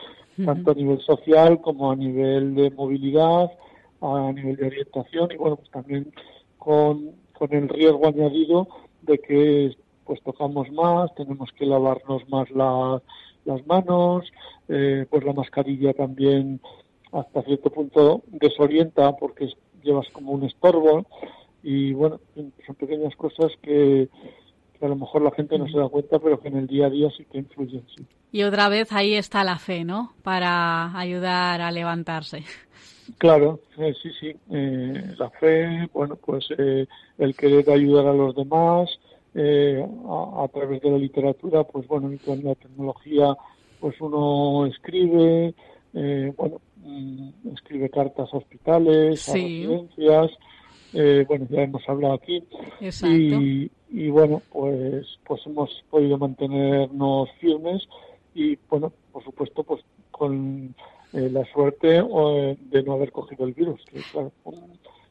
tanto 0.44 0.70
a 0.70 0.74
nivel 0.74 1.00
social 1.00 1.60
como 1.60 1.90
a 1.90 1.96
nivel 1.96 2.54
de 2.54 2.70
movilidad, 2.70 3.50
a 4.00 4.32
nivel 4.32 4.56
de 4.56 4.66
orientación 4.66 5.32
y 5.32 5.36
bueno, 5.36 5.56
pues 5.56 5.70
también 5.70 6.12
con, 6.58 7.12
con 7.36 7.52
el 7.52 7.68
riesgo 7.68 8.06
añadido 8.06 8.68
de 9.02 9.18
que 9.18 9.76
pues 10.04 10.22
tocamos 10.22 10.70
más, 10.70 11.12
tenemos 11.16 11.50
que 11.52 11.66
lavarnos 11.66 12.28
más 12.28 12.48
las 12.50 13.66
manos, 13.66 14.30
eh, 14.68 15.06
pues 15.10 15.24
la 15.24 15.32
mascarilla 15.32 15.92
también 15.94 16.60
hasta 17.10 17.42
cierto 17.42 17.70
punto 17.70 18.22
desorienta 18.28 19.16
porque 19.16 19.52
llevas 19.82 20.08
como 20.12 20.32
un 20.32 20.44
estorbo 20.44 21.06
y 21.64 21.92
bueno, 21.92 22.20
son 22.66 22.74
pequeñas 22.76 23.14
cosas 23.16 23.52
que, 23.62 24.08
a 24.86 24.88
lo 24.88 24.96
mejor 24.96 25.22
la 25.22 25.30
gente 25.30 25.58
no 25.58 25.68
se 25.68 25.78
da 25.78 25.88
cuenta, 25.88 26.18
pero 26.18 26.40
que 26.40 26.48
en 26.48 26.56
el 26.56 26.66
día 26.66 26.86
a 26.86 26.90
día 26.90 27.08
sí 27.16 27.24
que 27.30 27.38
influyen. 27.38 27.84
Sí. 27.96 28.04
Y 28.32 28.42
otra 28.44 28.68
vez 28.68 28.92
ahí 28.92 29.14
está 29.14 29.44
la 29.44 29.58
fe, 29.58 29.84
¿no? 29.84 30.14
Para 30.22 30.96
ayudar 30.98 31.60
a 31.60 31.70
levantarse. 31.70 32.44
Claro, 33.18 33.60
eh, 33.78 33.94
sí, 34.02 34.10
sí. 34.18 34.34
Eh, 34.50 35.14
la 35.18 35.30
fe, 35.30 35.88
bueno, 35.92 36.16
pues 36.16 36.46
eh, 36.56 36.86
el 37.18 37.34
querer 37.34 37.68
ayudar 37.70 38.06
a 38.06 38.14
los 38.14 38.34
demás 38.34 38.90
a, 39.34 40.48
través 40.52 40.82
de 40.82 40.90
la 40.90 40.98
literatura, 40.98 41.64
pues 41.64 41.86
bueno, 41.86 42.12
y 42.12 42.18
con 42.18 42.44
la 42.44 42.54
tecnología, 42.54 43.34
pues 43.80 43.98
uno 44.00 44.66
escribe, 44.66 45.54
bueno, 46.36 46.60
mm, 46.76 47.48
escribe 47.54 47.88
cartas 47.88 48.28
a 48.32 48.36
hospitales, 48.36 49.26
a 49.28 49.32
residencias, 49.32 50.30
bueno, 50.92 51.46
ya 51.50 51.62
hemos 51.62 51.88
hablado 51.88 52.14
aquí. 52.14 52.44
Exacto. 52.80 53.14
Y, 53.16 53.70
y 53.90 54.08
bueno, 54.10 54.42
pues, 54.50 55.18
pues 55.26 55.46
hemos 55.46 55.84
podido 55.90 56.18
mantenernos 56.18 57.30
firmes 57.40 57.88
y 58.34 58.58
bueno, 58.68 58.92
por 59.12 59.22
supuesto, 59.24 59.62
pues 59.62 59.82
con 60.10 60.74
eh, 61.12 61.28
la 61.30 61.44
suerte 61.52 61.98
eh, 61.98 62.56
de 62.70 62.82
no 62.82 62.94
haber 62.94 63.12
cogido 63.12 63.44
el 63.44 63.52
virus. 63.52 63.80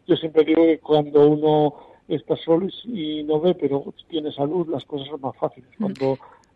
yo 0.08 0.16
siempre 0.16 0.44
digo 0.44 0.64
que 0.64 0.80
cuando 0.80 1.30
uno 1.30 1.76
está 2.08 2.36
solo 2.38 2.68
y 2.86 3.24
no 3.24 3.40
ve, 3.40 3.54
pero 3.54 3.94
tiene 4.10 4.32
salud, 4.32 4.68
las 4.68 4.84
cosas 4.86 5.08
son 5.08 5.22
más 5.22 5.38
fáciles. 5.38 5.70
Mm. 5.78 5.94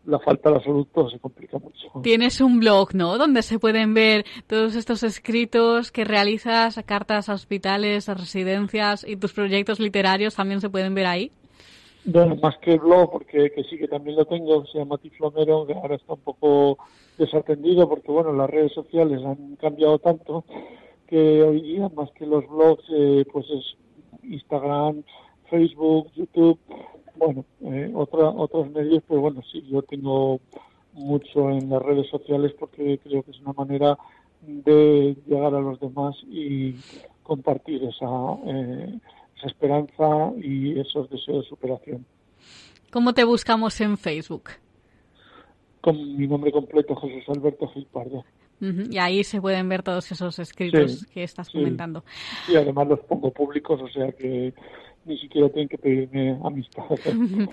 La 0.05 0.19
falta 0.19 0.49
de 0.49 0.55
la 0.57 0.63
salud 0.63 0.87
todo 0.93 1.09
se 1.09 1.19
complica 1.19 1.57
mucho. 1.57 1.87
Tienes 2.03 2.39
un 2.39 2.59
blog, 2.59 2.93
¿no? 2.93 3.17
Donde 3.17 3.41
se 3.41 3.57
pueden 3.59 3.93
ver 3.93 4.25
todos 4.47 4.75
estos 4.75 5.03
escritos 5.03 5.91
que 5.91 6.03
realizas, 6.03 6.79
cartas 6.85 7.29
a 7.29 7.33
hospitales, 7.33 8.07
a 8.07 8.13
residencias 8.13 9.05
y 9.07 9.17
tus 9.17 9.33
proyectos 9.33 9.79
literarios 9.79 10.35
también 10.35 10.61
se 10.61 10.69
pueden 10.69 10.93
ver 10.93 11.07
ahí. 11.07 11.31
Bueno, 12.05 12.35
más 12.35 12.55
que 12.59 12.73
el 12.73 12.79
blog, 12.79 13.11
porque 13.11 13.49
que 13.49 13.63
sí 13.63 13.77
que 13.79 13.87
también 13.87 14.15
lo 14.15 14.25
tengo, 14.25 14.63
se 14.67 14.77
llama 14.77 14.99
Tiflomero, 14.99 15.65
que 15.65 15.73
ahora 15.73 15.95
está 15.95 16.13
un 16.13 16.19
poco 16.19 16.77
desatendido 17.17 17.89
porque, 17.89 18.11
bueno, 18.11 18.31
las 18.31 18.47
redes 18.47 18.73
sociales 18.73 19.21
han 19.25 19.55
cambiado 19.55 19.97
tanto 19.97 20.45
que 21.07 21.41
hoy 21.41 21.61
día, 21.61 21.89
más 21.95 22.11
que 22.11 22.27
los 22.27 22.47
blogs, 22.47 22.83
eh, 22.89 23.25
pues 23.31 23.45
es 23.49 23.75
Instagram, 24.23 25.03
Facebook, 25.49 26.11
YouTube, 26.15 26.59
bueno, 27.17 27.45
eh, 27.61 27.91
otra, 27.93 28.29
otros 28.29 28.69
medios, 28.71 29.03
pero 29.07 29.21
bueno, 29.21 29.41
sí, 29.51 29.63
yo 29.69 29.81
tengo 29.81 30.39
mucho 30.93 31.49
en 31.49 31.69
las 31.69 31.81
redes 31.81 32.09
sociales 32.09 32.53
porque 32.57 32.99
creo 33.03 33.23
que 33.23 33.31
es 33.31 33.39
una 33.41 33.53
manera 33.53 33.97
de 34.41 35.15
llegar 35.25 35.53
a 35.53 35.59
los 35.59 35.79
demás 35.79 36.15
y 36.27 36.75
compartir 37.23 37.83
esa, 37.83 38.05
eh, 38.45 38.99
esa 39.37 39.47
esperanza 39.47 40.31
y 40.37 40.79
esos 40.79 41.09
deseos 41.09 41.43
de 41.43 41.49
superación. 41.49 42.05
¿Cómo 42.91 43.13
te 43.13 43.23
buscamos 43.23 43.79
en 43.81 43.97
Facebook? 43.97 44.51
Con 45.81 46.17
mi 46.17 46.27
nombre 46.27 46.51
completo, 46.51 46.95
Jesús 46.95 47.23
Alberto 47.27 47.67
Gil 47.69 47.85
Pardo. 47.91 48.23
Y 48.59 48.97
ahí 48.97 49.23
se 49.23 49.41
pueden 49.41 49.67
ver 49.67 49.83
todos 49.83 50.09
esos 50.11 50.39
escritos 50.39 51.05
que 51.07 51.23
estás 51.23 51.49
comentando. 51.49 52.03
Y 52.47 52.55
además 52.55 52.87
los 52.87 52.99
pongo 53.01 53.31
públicos, 53.31 53.81
o 53.81 53.89
sea 53.89 54.11
que 54.13 54.53
ni 55.05 55.17
siquiera 55.19 55.49
tienen 55.49 55.69
que 55.69 55.77
pedirme 55.77 56.37
amistad. 56.43 56.83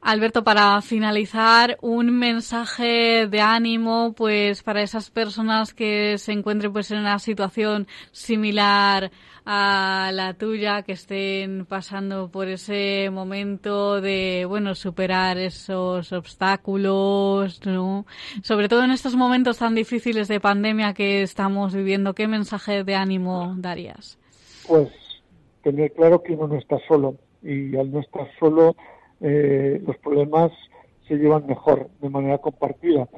Alberto, 0.00 0.44
para 0.44 0.80
finalizar, 0.80 1.76
un 1.80 2.16
mensaje 2.16 3.26
de 3.26 3.40
ánimo, 3.40 4.12
pues, 4.16 4.62
para 4.62 4.82
esas 4.82 5.10
personas 5.10 5.74
que 5.74 6.18
se 6.18 6.32
encuentren, 6.32 6.72
pues, 6.72 6.90
en 6.90 6.98
una 6.98 7.18
situación 7.18 7.88
similar 8.12 9.10
a 9.44 10.10
la 10.12 10.34
tuya, 10.34 10.82
que 10.82 10.92
estén 10.92 11.64
pasando 11.66 12.30
por 12.30 12.48
ese 12.48 13.08
momento 13.10 14.00
de, 14.00 14.44
bueno, 14.46 14.74
superar 14.74 15.38
esos 15.38 16.12
obstáculos, 16.12 17.64
¿no? 17.64 18.06
Sobre 18.42 18.68
todo 18.68 18.84
en 18.84 18.90
estos 18.90 19.16
momentos 19.16 19.58
tan 19.58 19.74
difíciles 19.74 20.28
de 20.28 20.38
pandemia 20.38 20.92
que 20.92 21.22
estamos 21.22 21.74
viviendo, 21.74 22.14
¿qué 22.14 22.28
mensaje 22.28 22.84
de 22.84 22.94
ánimo 22.94 23.54
darías? 23.56 24.18
Pues 24.66 25.07
tener 25.62 25.92
claro 25.92 26.22
que 26.22 26.34
uno 26.34 26.48
no 26.48 26.56
está 26.56 26.78
solo 26.86 27.16
y 27.42 27.76
al 27.76 27.90
no 27.92 28.00
estar 28.00 28.28
solo 28.38 28.76
eh, 29.20 29.80
los 29.86 29.96
problemas 29.98 30.52
se 31.06 31.16
llevan 31.16 31.46
mejor 31.46 31.88
de 32.00 32.08
manera 32.08 32.38
compartida. 32.38 33.08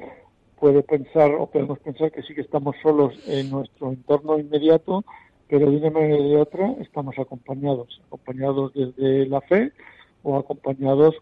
Puede 0.59 0.83
pensar 0.83 1.33
o 1.33 1.47
podemos 1.47 1.79
pensar 1.79 2.11
que 2.11 2.21
sí 2.21 2.33
que 2.33 2.41
estamos 2.41 2.75
solos 2.81 3.13
en 3.27 3.49
nuestro 3.49 3.89
entorno 3.89 4.39
inmediato, 4.39 5.03
pero 5.47 5.69
de 5.69 5.77
una 5.77 5.89
manera 5.89 6.15
o 6.15 6.29
de 6.29 6.37
otra 6.37 6.75
estamos 6.79 7.17
acompañados, 7.19 8.01
acompañados 8.07 8.73
desde 8.73 9.25
la 9.25 9.41
fe 9.41 9.71
o 10.23 10.37
acompañados 10.37 11.15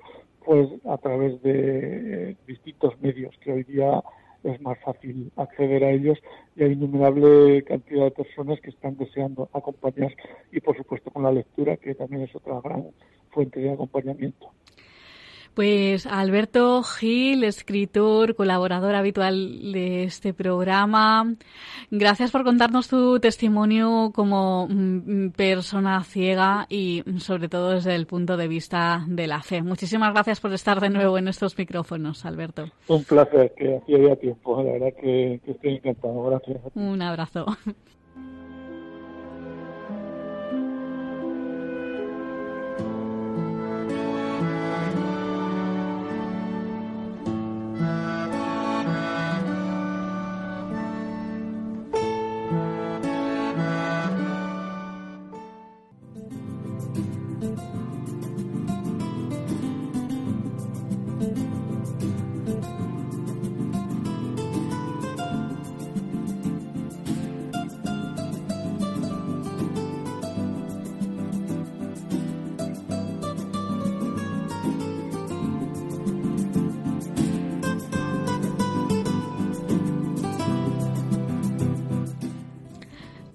pues 0.46 0.70
a 0.86 0.98
través 0.98 1.42
de 1.42 2.36
distintos 2.48 3.00
medios 3.02 3.36
que 3.42 3.52
hoy 3.52 3.64
día 3.64 4.04
es 4.44 4.62
más 4.62 4.80
fácil 4.80 5.32
acceder 5.36 5.84
a 5.84 5.92
ellos 5.92 6.18
y 6.56 6.64
hay 6.64 6.72
innumerable 6.74 7.64
cantidad 7.64 8.06
de 8.06 8.12
personas 8.12 8.60
que 8.62 8.70
están 8.70 8.98
deseando 8.98 9.50
acompañar 9.54 10.16
y 10.52 10.60
por 10.60 10.78
supuesto 10.78 11.12
con 11.12 11.24
la 11.24 11.32
lectura 11.32 11.78
que 11.78 11.96
también 11.96 12.24
es 12.24 12.36
otra 12.36 12.60
gran 12.62 12.88
fuente 13.32 13.60
de 13.60 13.72
acompañamiento. 13.72 14.52
Pues 15.54 16.06
Alberto 16.06 16.84
Gil, 16.84 17.44
escritor, 17.44 18.36
colaborador 18.36 18.96
habitual 18.96 19.72
de 19.74 20.04
este 20.04 20.34
programa, 20.34 21.36
gracias 21.92 22.32
por 22.32 22.44
contarnos 22.44 22.88
tu 22.88 23.20
testimonio 23.20 24.12
como 24.14 24.68
mm, 24.70 25.32
persona 25.32 26.04
ciega 26.04 26.66
y 26.70 27.04
sobre 27.18 27.50
todo 27.50 27.72
desde 27.72 27.96
el 27.96 28.06
punto 28.06 28.38
de 28.38 28.48
vista 28.48 29.04
de 29.08 29.28
la 29.28 29.42
fe. 29.42 29.62
Muchísimas 29.62 30.14
gracias 30.14 30.40
por 30.40 30.54
estar 30.54 30.80
de 30.80 30.90
nuevo 30.90 31.18
en 31.18 31.28
estos 31.28 31.58
micrófonos, 31.58 32.26
Alberto. 32.26 32.70
Un 32.88 33.04
placer, 33.04 33.54
que 33.58 33.78
hacía 33.78 34.10
ya 34.10 34.16
tiempo, 34.16 34.64
la 34.64 34.72
verdad 34.72 34.94
que, 35.02 35.42
que 35.44 35.52
estoy 35.52 35.76
encantado. 35.76 36.24
Gracias. 36.24 36.58
Un 36.76 37.02
abrazo. 37.02 37.46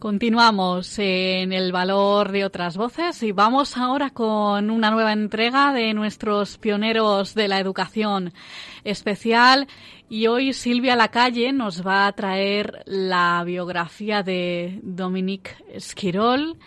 Continuamos 0.04 0.98
en 0.98 1.54
el 1.54 1.72
valor 1.72 2.30
de 2.30 2.44
otras 2.44 2.76
voces 2.76 3.22
y 3.22 3.32
vamos 3.32 3.78
ahora 3.78 4.10
con 4.10 4.68
una 4.68 4.90
nueva 4.90 5.14
entrega 5.14 5.72
de 5.72 5.94
nuestros 5.94 6.58
pioneros 6.58 7.34
de 7.34 7.48
la 7.48 7.58
educación 7.58 8.34
especial. 8.84 9.66
Y 10.10 10.26
hoy 10.26 10.52
Silvia 10.52 10.94
Lacalle 10.94 11.54
nos 11.54 11.86
va 11.86 12.06
a 12.06 12.12
traer 12.12 12.82
la 12.84 13.42
biografía 13.46 14.22
de 14.22 14.78
Dominique 14.82 15.52
Esquirol 15.72 16.58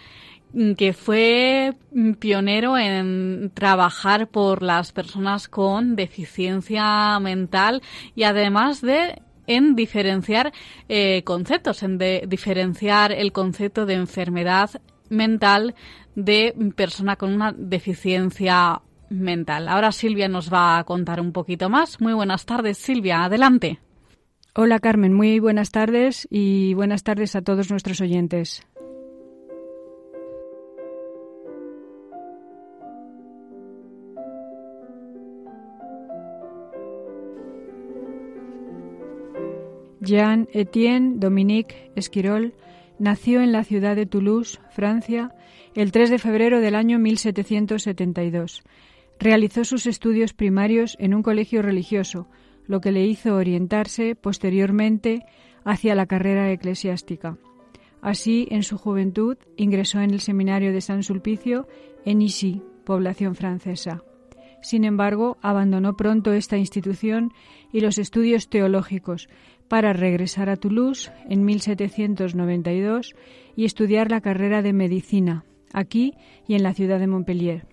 que 0.76 0.94
fue 0.94 1.76
pionero 2.18 2.76
en 2.76 3.52
trabajar 3.54 4.30
por 4.30 4.64
las 4.64 4.92
personas 4.92 5.48
con 5.48 5.96
deficiencia 5.96 7.20
mental 7.20 7.84
y 8.16 8.24
además 8.24 8.82
de 8.82 9.22
en 9.48 9.76
diferenciar 9.76 10.54
eh, 10.88 11.24
conceptos, 11.24 11.82
en 11.84 11.98
diferenciar 12.28 13.12
el 13.12 13.32
concepto 13.32 13.86
de 13.86 13.96
enfermedad 13.96 14.70
mental 15.10 15.76
de 16.16 16.54
persona 16.76 17.16
con 17.16 17.34
una 17.34 17.54
deficiencia 17.54 18.82
mental. 19.10 19.70
Ahora 19.70 19.92
Silvia 19.92 20.28
nos 20.28 20.52
va 20.52 20.78
a 20.78 20.84
contar 20.84 21.22
un 21.22 21.32
poquito 21.32 21.70
más. 21.70 22.02
Muy 22.02 22.14
buenas 22.14 22.46
tardes, 22.46 22.78
Silvia. 22.78 23.24
Adelante. 23.24 23.80
Hola 24.54 24.80
Carmen, 24.80 25.14
muy 25.14 25.40
buenas 25.40 25.70
tardes 25.70 26.28
y 26.32 26.74
buenas 26.74 27.04
tardes 27.04 27.36
a 27.36 27.44
todos 27.44 27.70
nuestros 27.70 28.02
oyentes. 28.02 28.66
Jean-Étienne 40.08 41.20
Dominique 41.20 41.92
Esquirol 41.98 42.54
nació 42.98 43.42
en 43.42 43.52
la 43.52 43.66
ciudad 43.66 43.98
de 43.98 44.06
Toulouse, 44.06 44.58
Francia, 44.72 45.36
el 45.76 45.92
3 45.92 46.10
de 46.10 46.18
febrero 46.18 46.62
del 46.62 46.76
año 46.76 46.98
1772. 46.98 48.64
Realizó 49.20 49.66
sus 49.66 49.86
estudios 49.86 50.32
primarios 50.32 50.96
en 51.00 51.14
un 51.14 51.24
colegio 51.24 51.62
religioso, 51.62 52.30
lo 52.68 52.80
que 52.80 52.94
le 52.94 53.06
hizo 53.06 53.36
orientarse 53.36 54.16
posteriormente 54.16 55.26
hacia 55.66 55.94
la 55.94 56.06
carrera 56.06 56.50
eclesiástica. 56.52 57.38
Así, 58.02 58.48
en 58.50 58.64
su 58.64 58.78
juventud, 58.78 59.36
ingresó 59.58 60.00
en 60.00 60.12
el 60.12 60.22
seminario 60.22 60.72
de 60.72 60.80
San 60.80 61.04
Sulpicio 61.04 61.68
en 62.06 62.22
Issy, 62.22 62.62
población 62.86 63.36
francesa. 63.36 64.04
Sin 64.62 64.86
embargo, 64.86 65.38
abandonó 65.42 65.96
pronto 65.96 66.34
esta 66.34 66.58
institución 66.58 67.34
y 67.72 67.82
los 67.82 67.98
estudios 67.98 68.50
teológicos, 68.50 69.30
para 69.68 69.94
regresar 69.94 70.50
a 70.50 70.56
Toulouse 70.56 71.12
en 71.30 71.46
1792 71.46 73.16
y 73.56 73.66
estudiar 73.66 74.12
la 74.12 74.22
carrera 74.22 74.62
de 74.62 74.74
medicina, 74.74 75.44
aquí 75.74 76.14
y 76.48 76.56
en 76.56 76.64
la 76.64 76.74
ciudad 76.74 77.00
de 77.00 77.08
Montpellier. 77.08 77.68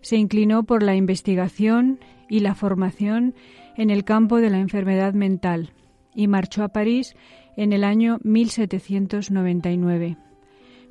Se 0.00 0.16
inclinó 0.16 0.64
por 0.64 0.82
la 0.82 0.94
investigación 0.94 2.00
y 2.28 2.40
la 2.40 2.54
formación 2.54 3.34
en 3.76 3.90
el 3.90 4.04
campo 4.04 4.38
de 4.38 4.50
la 4.50 4.58
enfermedad 4.58 5.14
mental 5.14 5.72
y 6.14 6.28
marchó 6.28 6.62
a 6.62 6.68
París 6.68 7.14
en 7.56 7.72
el 7.72 7.84
año 7.84 8.18
1799. 8.22 10.16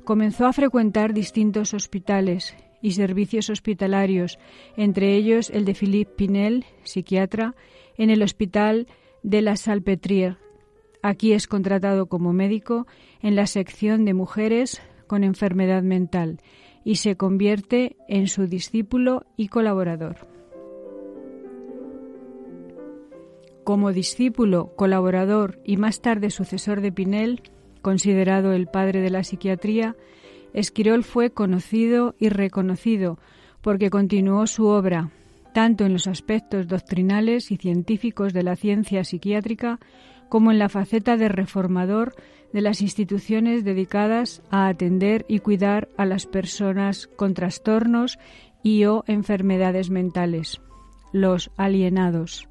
Comenzó 0.04 0.46
a 0.46 0.52
frecuentar 0.52 1.12
distintos 1.12 1.74
hospitales 1.74 2.56
y 2.82 2.92
servicios 2.92 3.50
hospitalarios, 3.50 4.38
entre 4.76 5.14
ellos 5.14 5.50
el 5.50 5.64
de 5.64 5.74
Philippe 5.74 6.12
Pinel, 6.16 6.64
psiquiatra, 6.82 7.54
en 7.96 8.10
el 8.10 8.22
Hospital 8.22 8.86
de 9.22 9.42
la 9.42 9.56
Salpêtrière. 9.56 10.36
Aquí 11.02 11.32
es 11.32 11.46
contratado 11.46 12.06
como 12.06 12.32
médico 12.32 12.86
en 13.22 13.36
la 13.36 13.46
sección 13.46 14.04
de 14.04 14.14
mujeres 14.14 14.82
con 15.06 15.24
enfermedad 15.24 15.82
mental 15.82 16.40
y 16.84 16.96
se 16.96 17.16
convierte 17.16 17.96
en 18.08 18.28
su 18.28 18.46
discípulo 18.46 19.24
y 19.36 19.48
colaborador. 19.48 20.28
Como 23.64 23.92
discípulo, 23.92 24.74
colaborador 24.76 25.58
y 25.64 25.76
más 25.76 26.00
tarde 26.00 26.30
sucesor 26.30 26.80
de 26.80 26.92
Pinel, 26.92 27.42
considerado 27.82 28.52
el 28.52 28.66
padre 28.66 29.00
de 29.00 29.10
la 29.10 29.24
psiquiatría, 29.24 29.96
Esquirol 30.52 31.04
fue 31.04 31.30
conocido 31.30 32.14
y 32.18 32.28
reconocido 32.28 33.18
porque 33.60 33.90
continuó 33.90 34.46
su 34.46 34.66
obra 34.66 35.10
tanto 35.52 35.84
en 35.84 35.92
los 35.92 36.06
aspectos 36.06 36.68
doctrinales 36.68 37.50
y 37.50 37.56
científicos 37.56 38.32
de 38.32 38.42
la 38.42 38.56
ciencia 38.56 39.04
psiquiátrica 39.04 39.78
como 40.28 40.52
en 40.52 40.58
la 40.58 40.68
faceta 40.68 41.16
de 41.16 41.28
reformador 41.28 42.14
de 42.52 42.60
las 42.60 42.80
instituciones 42.82 43.64
dedicadas 43.64 44.42
a 44.50 44.68
atender 44.68 45.24
y 45.28 45.40
cuidar 45.40 45.88
a 45.96 46.06
las 46.06 46.26
personas 46.26 47.06
con 47.06 47.34
trastornos 47.34 48.18
y 48.62 48.84
o 48.84 49.04
enfermedades 49.06 49.90
mentales, 49.90 50.60
los 51.12 51.50
alienados. 51.56 52.48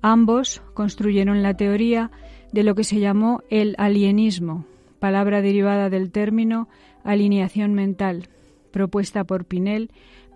Ambos 0.00 0.62
construyeron 0.74 1.42
la 1.42 1.54
teoría 1.54 2.10
de 2.52 2.62
lo 2.62 2.74
que 2.74 2.84
se 2.84 3.00
llamó 3.00 3.42
el 3.50 3.74
alienismo, 3.78 4.66
palabra 4.98 5.42
derivada 5.42 5.90
del 5.90 6.10
término 6.10 6.68
alineación 7.04 7.74
mental, 7.74 8.28
propuesta 8.70 9.24
por 9.24 9.44
Pinel 9.44 9.90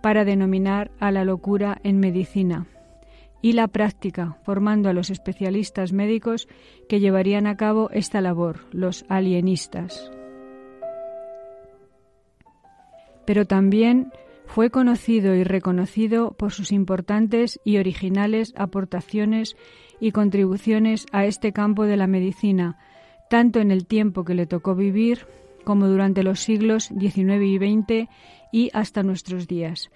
para 0.07 0.25
denominar 0.25 0.93
a 1.01 1.11
la 1.11 1.25
locura 1.25 1.81
en 1.83 1.99
medicina, 1.99 2.69
y 3.43 3.55
la 3.55 3.67
práctica, 3.67 4.39
formando 4.45 4.89
a 4.89 4.93
los 4.93 5.11
especialistas 5.11 5.93
médicos 5.93 6.47
que 6.89 7.01
llevarían 7.01 7.49
a 7.49 7.57
cabo 7.57 7.91
esta 7.91 8.21
labor, 8.21 8.67
los 8.71 9.05
alienistas. 9.09 10.13
Pero 13.25 13.47
también 13.47 14.13
fue 14.47 14.71
conocido 14.71 15.35
y 15.35 15.43
reconocido 15.43 16.37
por 16.39 16.53
sus 16.53 16.71
importantes 16.71 17.59
y 17.65 17.79
originales 17.79 18.55
aportaciones 18.57 19.57
y 19.99 20.13
contribuciones 20.13 21.07
a 21.11 21.25
este 21.25 21.53
campo 21.53 21.83
de 21.83 21.97
la 21.97 22.07
medicina, 22.07 22.79
tanto 23.29 23.59
en 23.59 23.73
el 23.73 23.89
tiempo 23.89 24.25
que 24.25 24.37
le 24.37 24.47
tocó 24.47 24.77
vivir 24.77 25.27
como 25.65 25.89
durante 25.89 26.23
los 26.23 26.39
siglos 26.39 26.93
XIX 26.97 27.43
y 27.43 27.59
XX 27.59 28.09
y 28.53 28.71
hasta 28.73 29.03
nuestros 29.03 29.47
días. 29.47 29.91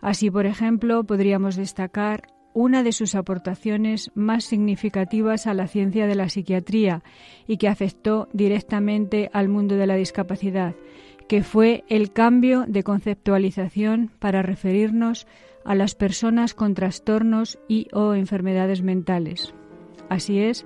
Así, 0.00 0.30
por 0.30 0.46
ejemplo, 0.46 1.04
podríamos 1.04 1.56
destacar 1.56 2.28
una 2.54 2.82
de 2.82 2.92
sus 2.92 3.14
aportaciones 3.14 4.10
más 4.14 4.44
significativas 4.44 5.46
a 5.46 5.52
la 5.52 5.68
ciencia 5.68 6.06
de 6.06 6.14
la 6.14 6.30
psiquiatría 6.30 7.02
y 7.46 7.58
que 7.58 7.68
afectó 7.68 8.28
directamente 8.32 9.28
al 9.34 9.48
mundo 9.48 9.76
de 9.76 9.86
la 9.86 9.96
discapacidad, 9.96 10.74
que 11.28 11.42
fue 11.42 11.84
el 11.88 12.12
cambio 12.12 12.64
de 12.66 12.82
conceptualización 12.82 14.10
para 14.18 14.40
referirnos 14.40 15.26
a 15.66 15.74
las 15.74 15.94
personas 15.94 16.54
con 16.54 16.74
trastornos 16.74 17.58
y 17.68 17.88
o 17.92 18.14
enfermedades 18.14 18.80
mentales. 18.80 19.52
Así 20.08 20.38
es, 20.38 20.64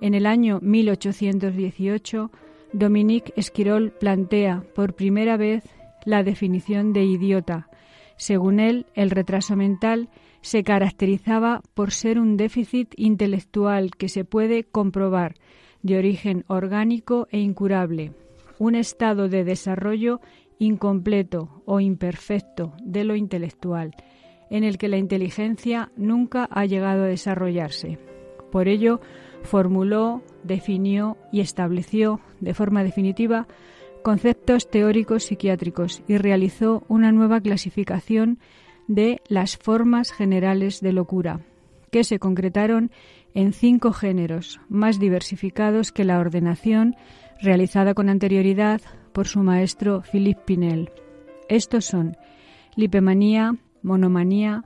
en 0.00 0.14
el 0.14 0.26
año 0.26 0.58
1818, 0.62 2.30
Dominique 2.72 3.32
Esquirol 3.36 3.92
plantea 3.92 4.64
por 4.74 4.94
primera 4.94 5.36
vez 5.36 5.62
la 6.04 6.22
definición 6.22 6.92
de 6.92 7.04
idiota. 7.04 7.68
Según 8.16 8.60
él, 8.60 8.86
el 8.94 9.10
retraso 9.10 9.56
mental 9.56 10.08
se 10.42 10.62
caracterizaba 10.62 11.62
por 11.74 11.90
ser 11.92 12.18
un 12.18 12.36
déficit 12.36 12.92
intelectual 12.96 13.90
que 13.96 14.08
se 14.08 14.24
puede 14.24 14.64
comprobar, 14.64 15.34
de 15.82 15.96
origen 15.96 16.44
orgánico 16.46 17.26
e 17.30 17.38
incurable, 17.38 18.12
un 18.58 18.74
estado 18.74 19.28
de 19.28 19.44
desarrollo 19.44 20.20
incompleto 20.58 21.62
o 21.64 21.80
imperfecto 21.80 22.74
de 22.82 23.04
lo 23.04 23.16
intelectual, 23.16 23.94
en 24.50 24.64
el 24.64 24.76
que 24.76 24.88
la 24.88 24.98
inteligencia 24.98 25.90
nunca 25.96 26.48
ha 26.50 26.66
llegado 26.66 27.04
a 27.04 27.08
desarrollarse. 27.08 27.98
Por 28.52 28.68
ello, 28.68 29.00
formuló, 29.42 30.22
definió 30.42 31.16
y 31.32 31.40
estableció 31.40 32.20
de 32.40 32.52
forma 32.52 32.84
definitiva 32.84 33.46
conceptos 34.02 34.70
teóricos 34.70 35.24
psiquiátricos 35.24 36.02
y 36.08 36.16
realizó 36.16 36.84
una 36.88 37.12
nueva 37.12 37.40
clasificación 37.40 38.38
de 38.88 39.20
las 39.28 39.56
formas 39.56 40.12
generales 40.12 40.80
de 40.80 40.92
locura, 40.92 41.40
que 41.90 42.04
se 42.04 42.18
concretaron 42.18 42.90
en 43.34 43.52
cinco 43.52 43.92
géneros, 43.92 44.60
más 44.68 44.98
diversificados 44.98 45.92
que 45.92 46.04
la 46.04 46.18
ordenación 46.18 46.96
realizada 47.40 47.94
con 47.94 48.08
anterioridad 48.08 48.80
por 49.12 49.26
su 49.26 49.40
maestro 49.40 50.02
Philippe 50.02 50.42
Pinel. 50.44 50.90
Estos 51.48 51.84
son 51.84 52.16
lipemanía, 52.76 53.56
monomanía, 53.82 54.64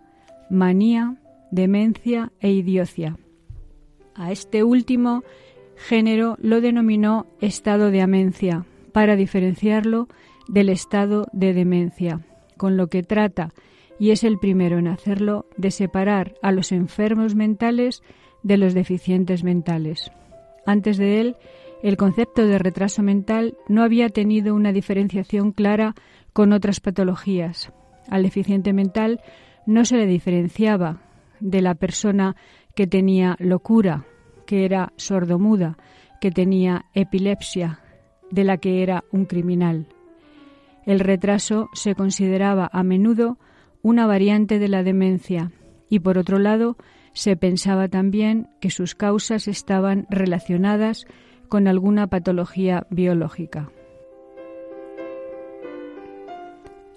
manía, 0.51 1.16
demencia 1.51 2.32
e 2.41 2.51
idiocia. 2.51 3.16
A 4.14 4.32
este 4.32 4.64
último 4.64 5.24
género 5.76 6.37
lo 6.41 6.61
denominó 6.61 7.26
estado 7.41 7.91
de 7.91 8.01
amencia, 8.01 8.64
para 8.95 9.17
diferenciarlo 9.17 10.07
del 10.47 10.69
estado 10.69 11.27
de 11.33 11.53
demencia, 11.53 12.21
con 12.57 12.77
lo 12.77 12.87
que 12.87 13.03
trata, 13.03 13.51
y 13.99 14.13
es 14.13 14.23
el 14.23 14.39
primero 14.39 14.79
en 14.79 14.87
hacerlo, 14.87 15.47
de 15.57 15.73
separar 15.73 16.35
a 16.43 16.53
los 16.53 16.71
enfermos 16.71 17.35
mentales 17.35 18.05
de 18.45 18.57
los 18.57 18.73
deficientes 18.73 19.43
mentales. 19.43 20.13
Antes 20.65 20.97
de 20.97 21.21
él, 21.21 21.37
el 21.83 21.97
concepto 21.97 22.47
de 22.47 22.57
retraso 22.57 23.03
mental 23.03 23.57
no 23.69 23.83
había 23.83 24.11
tenido 24.11 24.55
una 24.55 24.73
diferenciación 24.73 25.51
clara 25.51 25.95
con 26.33 26.53
otras 26.53 26.79
patologías. 26.79 27.73
Al 28.09 28.23
deficiente 28.23 28.73
mental 28.73 29.21
no 29.67 29.85
se 29.85 29.97
le 29.97 30.07
diferenciaba 30.07 31.01
de 31.41 31.63
la 31.63 31.75
persona 31.75 32.37
que 32.77 32.87
tenía 32.87 33.35
locura, 33.41 34.07
que 34.47 34.65
era 34.65 34.93
sordomuda, 34.97 35.79
que 36.21 36.31
tenía 36.31 36.85
epilepsia, 36.95 37.81
de 38.35 38.45
la 38.45 38.59
que 38.59 38.82
era 38.82 39.05
un 39.12 39.24
criminal. 39.26 39.87
El 40.85 41.01
retraso 41.01 41.70
se 41.72 41.95
consideraba 41.95 42.68
a 42.72 42.82
menudo 42.82 43.39
una 43.82 44.07
variante 44.07 44.59
de 44.59 44.68
la 44.68 44.82
demencia 44.82 45.53
y, 45.89 46.01
por 46.01 46.18
otro 46.18 46.39
lado, 46.39 46.76
se 47.12 47.37
pensaba 47.37 47.89
también 47.89 48.49
que 48.61 48.70
sus 48.70 48.95
causas 48.95 49.47
estaban 49.47 50.07
relacionadas 50.11 51.07
con 51.49 51.68
alguna 51.68 52.09
patología 52.09 52.87
biológica. 52.91 53.70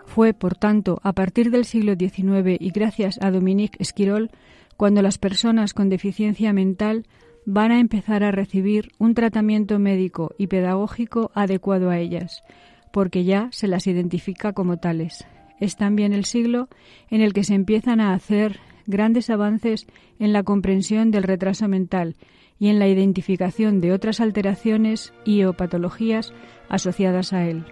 Fue, 0.05 0.33
por 0.33 0.55
tanto, 0.55 0.99
a 1.03 1.13
partir 1.13 1.51
del 1.51 1.65
siglo 1.65 1.93
XIX 1.95 2.57
y 2.59 2.71
gracias 2.71 3.19
a 3.21 3.29
Dominique 3.29 3.77
Esquirol 3.79 4.31
cuando 4.75 5.03
las 5.03 5.19
personas 5.19 5.73
con 5.73 5.89
deficiencia 5.89 6.53
mental 6.53 7.05
van 7.49 7.71
a 7.71 7.79
empezar 7.79 8.25
a 8.25 8.31
recibir 8.31 8.91
un 8.97 9.13
tratamiento 9.13 9.79
médico 9.79 10.35
y 10.37 10.47
pedagógico 10.47 11.31
adecuado 11.33 11.89
a 11.89 11.97
ellas, 11.97 12.43
porque 12.91 13.23
ya 13.23 13.47
se 13.53 13.69
las 13.69 13.87
identifica 13.87 14.51
como 14.51 14.77
tales. 14.77 15.25
Es 15.57 15.77
también 15.77 16.11
el 16.11 16.25
siglo 16.25 16.67
en 17.09 17.21
el 17.21 17.31
que 17.31 17.45
se 17.45 17.53
empiezan 17.53 18.01
a 18.01 18.13
hacer 18.13 18.59
grandes 18.85 19.29
avances 19.29 19.87
en 20.19 20.33
la 20.33 20.43
comprensión 20.43 21.09
del 21.09 21.23
retraso 21.23 21.69
mental 21.69 22.17
y 22.59 22.67
en 22.67 22.79
la 22.79 22.89
identificación 22.89 23.79
de 23.79 23.93
otras 23.93 24.19
alteraciones 24.19 25.13
y 25.23 25.43
o 25.45 25.53
patologías 25.53 26.33
asociadas 26.67 27.31
a 27.31 27.45
él. 27.45 27.63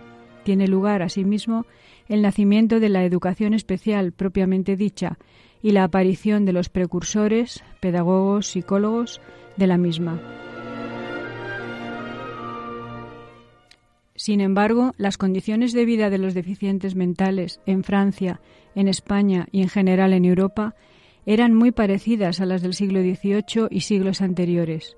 Tiene 0.44 0.70
lugar, 0.70 1.02
asimismo, 1.02 1.66
el 2.08 2.22
nacimiento 2.22 2.80
de 2.80 2.88
la 2.88 3.04
educación 3.04 3.54
especial 3.54 4.14
propiamente 4.14 4.78
dicha 4.78 5.18
y 5.62 5.72
la 5.72 5.84
aparición 5.84 6.46
de 6.46 6.54
los 6.54 6.70
precursores, 6.70 7.62
pedagogos, 7.82 8.48
psicólogos, 8.48 9.20
de 9.58 9.68
la 9.68 9.78
misma. 9.78 10.20
Sin 14.16 14.39
embargo, 14.39 14.93
las 14.97 15.18
condiciones 15.18 15.74
de 15.74 15.86
vida 15.86 16.10
de 16.10 16.18
los 16.18 16.34
deficientes 16.34 16.95
mentales 16.95 17.60
en 17.66 17.84
Francia, 17.84 18.39
en 18.74 18.88
España 18.88 19.47
y 19.51 19.62
en 19.62 19.70
general 19.70 20.14
en 20.14 20.26
Europa 20.26 20.74
eran 21.26 21.53
muy 21.53 21.72
parecidas 21.72 22.39
a 22.39 22.45
las 22.45 22.62
del 22.62 22.74
siglo 22.74 23.01
XVIII 23.01 23.68
y 23.70 23.82
siglos 23.82 24.22
anteriores, 24.22 24.95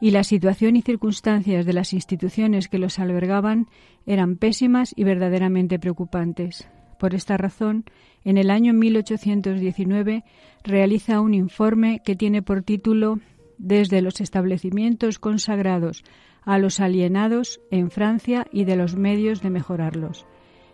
y 0.00 0.12
la 0.12 0.24
situación 0.24 0.76
y 0.76 0.82
circunstancias 0.82 1.66
de 1.66 1.72
las 1.72 1.92
instituciones 1.92 2.68
que 2.68 2.78
los 2.78 2.98
albergaban 2.98 3.66
eran 4.06 4.36
pésimas 4.36 4.94
y 4.96 5.04
verdaderamente 5.04 5.78
preocupantes. 5.78 6.68
Por 6.98 7.14
esta 7.14 7.36
razón, 7.36 7.84
en 8.24 8.38
el 8.38 8.50
año 8.50 8.72
1819 8.72 10.24
realiza 10.62 11.20
un 11.20 11.34
informe 11.34 12.02
que 12.04 12.14
tiene 12.14 12.42
por 12.42 12.62
título 12.62 13.18
desde 13.60 14.00
los 14.00 14.20
establecimientos 14.20 15.18
consagrados 15.18 16.02
a 16.42 16.58
los 16.58 16.80
alienados 16.80 17.60
en 17.70 17.90
Francia 17.90 18.46
y 18.50 18.64
de 18.64 18.76
los 18.76 18.96
medios 18.96 19.42
de 19.42 19.50
mejorarlos, 19.50 20.26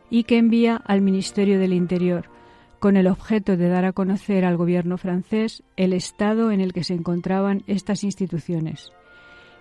y 0.09 0.25
que 0.25 0.39
envía 0.39 0.77
al 0.77 1.03
Ministerio 1.03 1.59
del 1.59 1.73
Interior, 1.73 2.31
con 2.79 2.97
el 2.97 3.09
objeto 3.09 3.57
de 3.57 3.69
dar 3.69 3.85
a 3.85 3.93
conocer 3.93 4.45
al 4.45 4.57
gobierno 4.57 4.99
francés 4.99 5.65
el 5.77 5.93
estado 5.93 6.53
en 6.53 6.61
el 6.61 6.73
que 6.73 6.85
se 6.85 6.95
encontraban 6.95 7.63
estas 7.67 8.05
instituciones. 8.05 8.93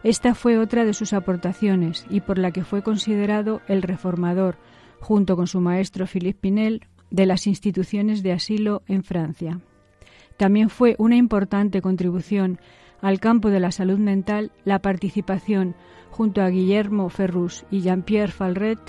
Esta 0.03 0.35
fue 0.35 0.59
otra 0.59 0.85
de 0.85 0.93
sus 0.93 1.13
aportaciones 1.13 2.05
y 2.09 2.21
por 2.21 2.37
la 2.37 2.51
que 2.51 2.63
fue 2.63 2.83
considerado 2.83 3.61
el 3.67 3.81
reformador, 3.81 4.57
junto 4.99 5.35
con 5.35 5.47
su 5.47 5.61
maestro 5.61 6.05
Philippe 6.05 6.41
Pinel, 6.41 6.85
de 7.09 7.25
las 7.25 7.47
instituciones 7.47 8.21
de 8.21 8.33
asilo 8.33 8.83
en 8.87 9.03
Francia. 9.03 9.61
También 10.37 10.69
fue 10.69 10.95
una 10.99 11.15
importante 11.15 11.81
contribución 11.81 12.59
al 13.01 13.19
campo 13.19 13.49
de 13.49 13.59
la 13.59 13.71
salud 13.71 13.99
mental 13.99 14.51
la 14.63 14.79
participación, 14.79 15.75
junto 16.09 16.41
a 16.41 16.49
Guillermo 16.49 17.09
Ferrus 17.09 17.65
y 17.71 17.81
Jean-Pierre 17.81 18.31
Falret, 18.31 18.79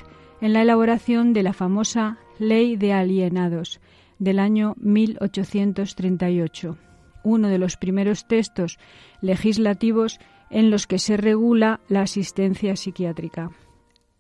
en 0.41 0.53
la 0.53 0.63
elaboración 0.63 1.33
de 1.33 1.43
la 1.43 1.53
famosa 1.53 2.19
Ley 2.39 2.77
de 2.77 2.93
Alienados, 2.93 3.81
del 4.19 4.39
año 4.39 4.75
1838, 4.79 6.77
uno 7.23 7.49
de 7.49 7.59
los 7.59 7.77
primeros 7.77 8.27
textos 8.27 8.79
legislativos 9.21 10.19
en 10.51 10.71
los 10.71 10.87
que 10.87 10.99
se 10.99 11.17
regula 11.17 11.81
la 11.89 12.03
asistencia 12.03 12.77
psiquiátrica, 12.77 13.51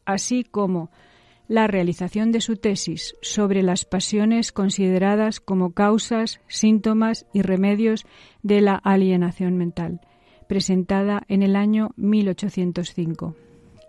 así 0.04 0.44
como 0.44 0.90
la 1.48 1.66
realización 1.66 2.32
de 2.32 2.40
su 2.40 2.56
tesis 2.56 3.14
sobre 3.22 3.62
las 3.62 3.84
pasiones 3.84 4.52
consideradas 4.52 5.40
como 5.40 5.72
causas, 5.72 6.40
síntomas 6.48 7.26
y 7.32 7.42
remedios 7.42 8.04
de 8.42 8.60
la 8.60 8.74
alienación 8.74 9.56
mental, 9.56 10.00
presentada 10.48 11.22
en 11.28 11.42
el 11.42 11.56
año 11.56 11.90
1805, 11.96 13.36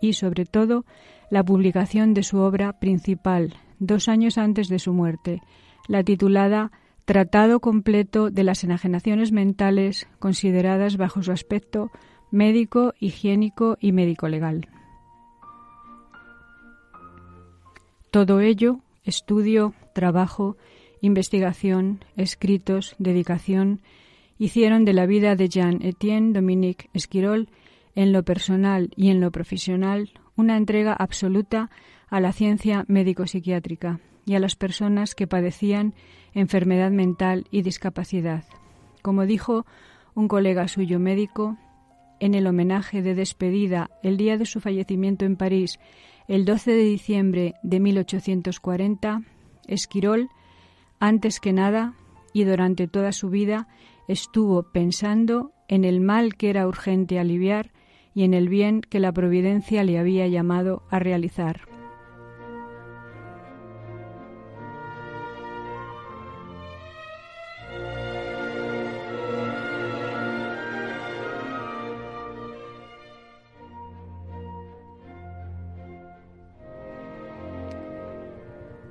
y 0.02 0.14
sobre 0.14 0.46
todo 0.46 0.86
la 1.30 1.44
publicación 1.44 2.14
de 2.14 2.24
su 2.24 2.38
obra 2.38 2.80
principal, 2.80 3.56
dos 3.80 4.08
años 4.08 4.38
antes 4.38 4.70
de 4.70 4.80
su 4.80 4.94
muerte, 4.94 5.42
la 5.88 6.04
titulada 6.04 6.72
Tratado 7.06 7.62
completo 7.62 8.32
de 8.32 8.44
las 8.44 8.66
enajenaciones 8.66 9.32
mentales 9.32 10.10
consideradas 10.20 10.98
bajo 10.98 11.24
su 11.24 11.32
aspecto 11.32 11.90
médico, 12.32 12.94
higiénico 13.00 13.78
y 13.80 13.94
médico-legal. 13.94 14.68
Todo 18.12 18.40
ello, 18.40 18.80
estudio, 19.04 19.74
trabajo, 19.94 20.56
investigación, 21.02 22.04
escritos, 22.16 22.96
dedicación, 23.00 23.82
hicieron 24.40 24.86
de 24.86 24.94
la 24.94 25.06
vida 25.06 25.36
de 25.36 25.50
Jean-Étienne 25.50 26.34
Dominique 26.34 26.90
Esquirol, 26.94 27.50
en 27.96 28.14
lo 28.14 28.24
personal 28.24 28.92
y 28.96 29.10
en 29.10 29.20
lo 29.20 29.32
profesional, 29.32 30.12
una 30.36 30.56
entrega 30.56 30.94
absoluta 30.94 31.70
a 32.10 32.20
la 32.20 32.32
ciencia 32.32 32.86
médico-psiquiátrica 32.88 34.00
y 34.26 34.36
a 34.36 34.40
las 34.40 34.56
personas 34.56 35.16
que 35.16 35.28
padecían 35.28 35.94
enfermedad 36.34 36.92
mental 36.92 37.46
y 37.50 37.64
discapacidad. 37.64 38.44
Como 39.02 39.26
dijo 39.26 39.66
un 40.14 40.28
colega 40.28 40.68
suyo 40.68 41.00
médico, 41.00 41.58
en 42.20 42.34
el 42.34 42.48
homenaje 42.48 43.02
de 43.02 43.16
despedida 43.16 43.90
el 44.04 44.18
día 44.18 44.38
de 44.38 44.46
su 44.46 44.60
fallecimiento 44.60 45.26
en 45.26 45.36
París, 45.36 45.80
el 46.28 46.46
12 46.46 46.72
de 46.72 46.84
diciembre 46.84 47.56
de 47.64 47.80
1840, 47.80 49.22
Esquirol, 49.68 50.30
antes 51.00 51.40
que 51.40 51.54
nada 51.54 51.94
y 52.34 52.44
durante 52.44 52.88
toda 52.88 53.12
su 53.12 53.30
vida, 53.30 53.68
estuvo 54.08 54.64
pensando 54.64 55.52
en 55.68 55.86
el 55.86 56.02
mal 56.02 56.36
que 56.36 56.50
era 56.50 56.68
urgente 56.68 57.20
aliviar 57.20 57.72
y 58.14 58.24
en 58.24 58.34
el 58.34 58.50
bien 58.50 58.82
que 58.82 59.00
la 59.00 59.12
providencia 59.12 59.84
le 59.84 60.00
había 60.00 60.28
llamado 60.28 60.84
a 60.90 61.00
realizar. 61.00 61.67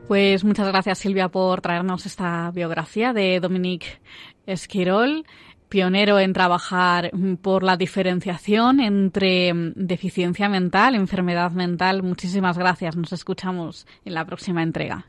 Pues 0.09 0.45
muchas 0.45 0.69
gracias 0.69 0.99
Silvia 0.99 1.29
por 1.29 1.61
traernos 1.61 2.07
esta 2.07 2.53
biografía 2.53 3.13
de 3.13 3.41
Dominique 3.41 4.01
Esquirol, 4.47 5.27
pionero 5.69 6.21
en 6.21 6.33
trabajar 6.33 7.11
por 7.43 7.65
la 7.65 7.77
diferenciación 7.77 8.79
entre 8.79 9.53
deficiencia 9.75 10.49
mental, 10.49 10.95
enfermedad 10.95 11.51
mental. 11.51 12.05
Muchísimas 12.05 12.57
gracias. 12.57 12.95
Nos 12.95 13.13
escuchamos 13.13 13.85
en 14.05 14.15
la 14.15 14.25
próxima 14.25 14.63
entrega. 14.63 15.07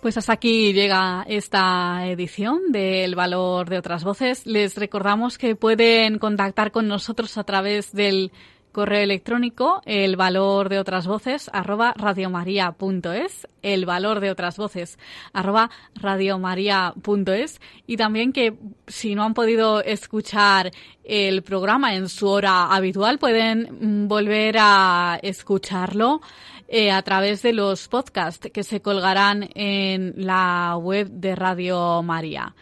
Pues 0.00 0.16
hasta 0.16 0.34
aquí 0.34 0.72
llega 0.72 1.24
esta 1.26 2.06
edición 2.06 2.70
del 2.70 3.16
Valor 3.16 3.68
de 3.68 3.78
otras 3.78 4.04
Voces. 4.04 4.46
Les 4.46 4.76
recordamos 4.76 5.38
que 5.38 5.56
pueden 5.56 6.20
contactar 6.20 6.70
con 6.70 6.86
nosotros 6.86 7.36
a 7.36 7.42
través 7.42 7.92
del 7.92 8.30
correo 8.70 9.02
electrónico 9.02 9.82
el 9.86 10.14
valor 10.14 10.68
de 10.68 10.78
otras 10.78 11.06
voces 11.06 11.50
arroba 11.52 11.94
radiomaria.es 11.96 13.48
el 13.62 13.86
valor 13.86 14.20
de 14.20 14.30
otras 14.30 14.56
voces 14.56 14.98
arroba 15.32 15.70
radiomaria.es 15.94 17.60
y 17.86 17.96
también 17.96 18.32
que 18.32 18.54
si 18.86 19.14
no 19.14 19.24
han 19.24 19.34
podido 19.34 19.82
escuchar 19.82 20.70
el 21.02 21.42
programa 21.42 21.94
en 21.94 22.08
su 22.08 22.28
hora 22.28 22.72
habitual 22.72 23.18
pueden 23.18 24.06
volver 24.06 24.58
a 24.60 25.18
escucharlo 25.22 26.20
eh, 26.68 26.90
a 26.90 27.00
través 27.02 27.40
de 27.42 27.54
los 27.54 27.88
podcasts 27.88 28.50
que 28.52 28.62
se 28.62 28.82
colgarán 28.82 29.48
en 29.54 30.12
la 30.16 30.76
web 30.76 31.08
de 31.08 31.34
Radio 31.34 32.02
María. 32.02 32.54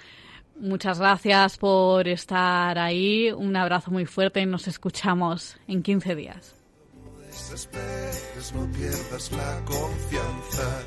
Muchas 0.59 1.01
gracias 1.01 1.59
por 1.59 2.07
estar 2.09 2.79
ahí. 2.79 3.31
Un 3.33 3.57
abrazo 3.57 3.91
muy 3.91 4.07
fuerte 4.07 4.41
y 4.41 4.47
nos 4.47 4.69
escuchamos 4.69 5.57
en 5.67 5.83
15 5.83 6.15
días. 6.15 6.55
No 8.55 8.71
pierdas 8.73 9.33
la 9.33 9.65
confianza, 9.65 10.83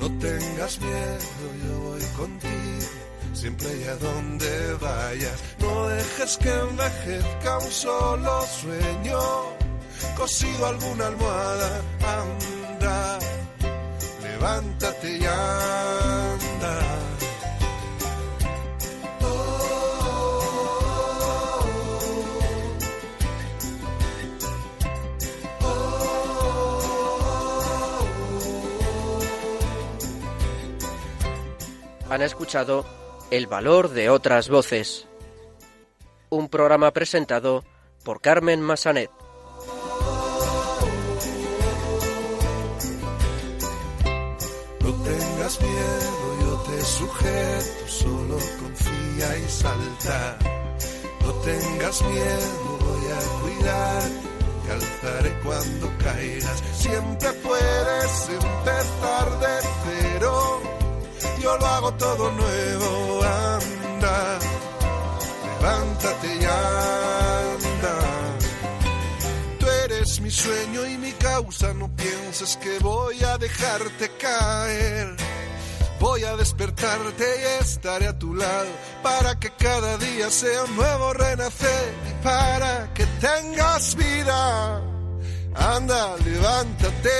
no 0.00 0.18
tengas 0.18 0.80
miedo, 0.80 1.18
yo 1.66 1.80
voy 1.80 2.02
contigo, 2.16 2.90
siempre 3.32 3.68
y 3.80 3.84
a 3.84 3.96
donde 3.96 4.74
vayas. 4.80 5.42
No 5.60 5.88
dejes 5.88 6.36
que 6.38 6.50
envejezca 6.50 7.58
un 7.58 7.70
solo 7.70 8.42
sueño 8.42 9.53
cosido 10.16 10.66
alguna 10.66 11.06
almohada, 11.08 11.82
anda, 12.00 13.18
levántate 14.22 15.18
y 15.18 15.24
anda. 15.24 16.24
Han 32.10 32.22
escuchado 32.22 32.84
El 33.32 33.48
valor 33.48 33.88
de 33.88 34.08
otras 34.08 34.48
voces, 34.48 35.08
un 36.30 36.48
programa 36.48 36.92
presentado 36.92 37.64
por 38.04 38.20
Carmen 38.20 38.60
Massanet. 38.60 39.10
Miedo, 45.44 46.40
yo 46.40 46.56
te 46.62 46.82
sujeto, 46.82 47.88
solo 47.88 48.38
confía 48.60 49.38
y 49.38 49.48
salta. 49.50 50.38
No 51.20 51.32
tengas 51.32 52.02
miedo, 52.02 52.78
voy 52.80 53.06
a 53.12 53.20
cuidar, 53.42 54.02
te 54.64 54.72
alzaré 54.72 55.40
cuando 55.44 55.92
caigas. 55.98 56.62
Siempre 56.78 57.32
puedes 57.34 58.28
empezar 58.30 59.38
de 59.40 59.68
cero, 59.84 60.62
yo 61.42 61.58
lo 61.58 61.66
hago 61.66 61.92
todo 61.94 62.30
nuevo, 62.30 63.22
anda, 63.22 64.38
levántate 65.60 66.26
y 66.26 66.44
anda. 66.44 66.44
Tú 66.44 66.52
eres 66.52 67.33
mi 70.24 70.30
sueño 70.30 70.86
y 70.86 70.96
mi 70.96 71.12
causa, 71.12 71.74
no 71.74 71.94
pienses 71.94 72.56
que 72.56 72.78
voy 72.78 73.22
a 73.22 73.36
dejarte 73.36 74.08
caer 74.16 75.14
Voy 76.00 76.24
a 76.24 76.34
despertarte 76.36 77.24
y 77.24 77.62
estaré 77.62 78.08
a 78.08 78.18
tu 78.18 78.34
lado 78.34 78.70
para 79.02 79.38
que 79.38 79.50
cada 79.50 79.98
día 79.98 80.30
sea 80.30 80.64
un 80.64 80.76
nuevo 80.76 81.12
renacer 81.12 81.94
y 82.10 82.24
para 82.24 82.92
que 82.94 83.04
tengas 83.20 83.94
vida. 83.96 84.82
Anda, 85.54 86.16
levántate. 86.24 87.10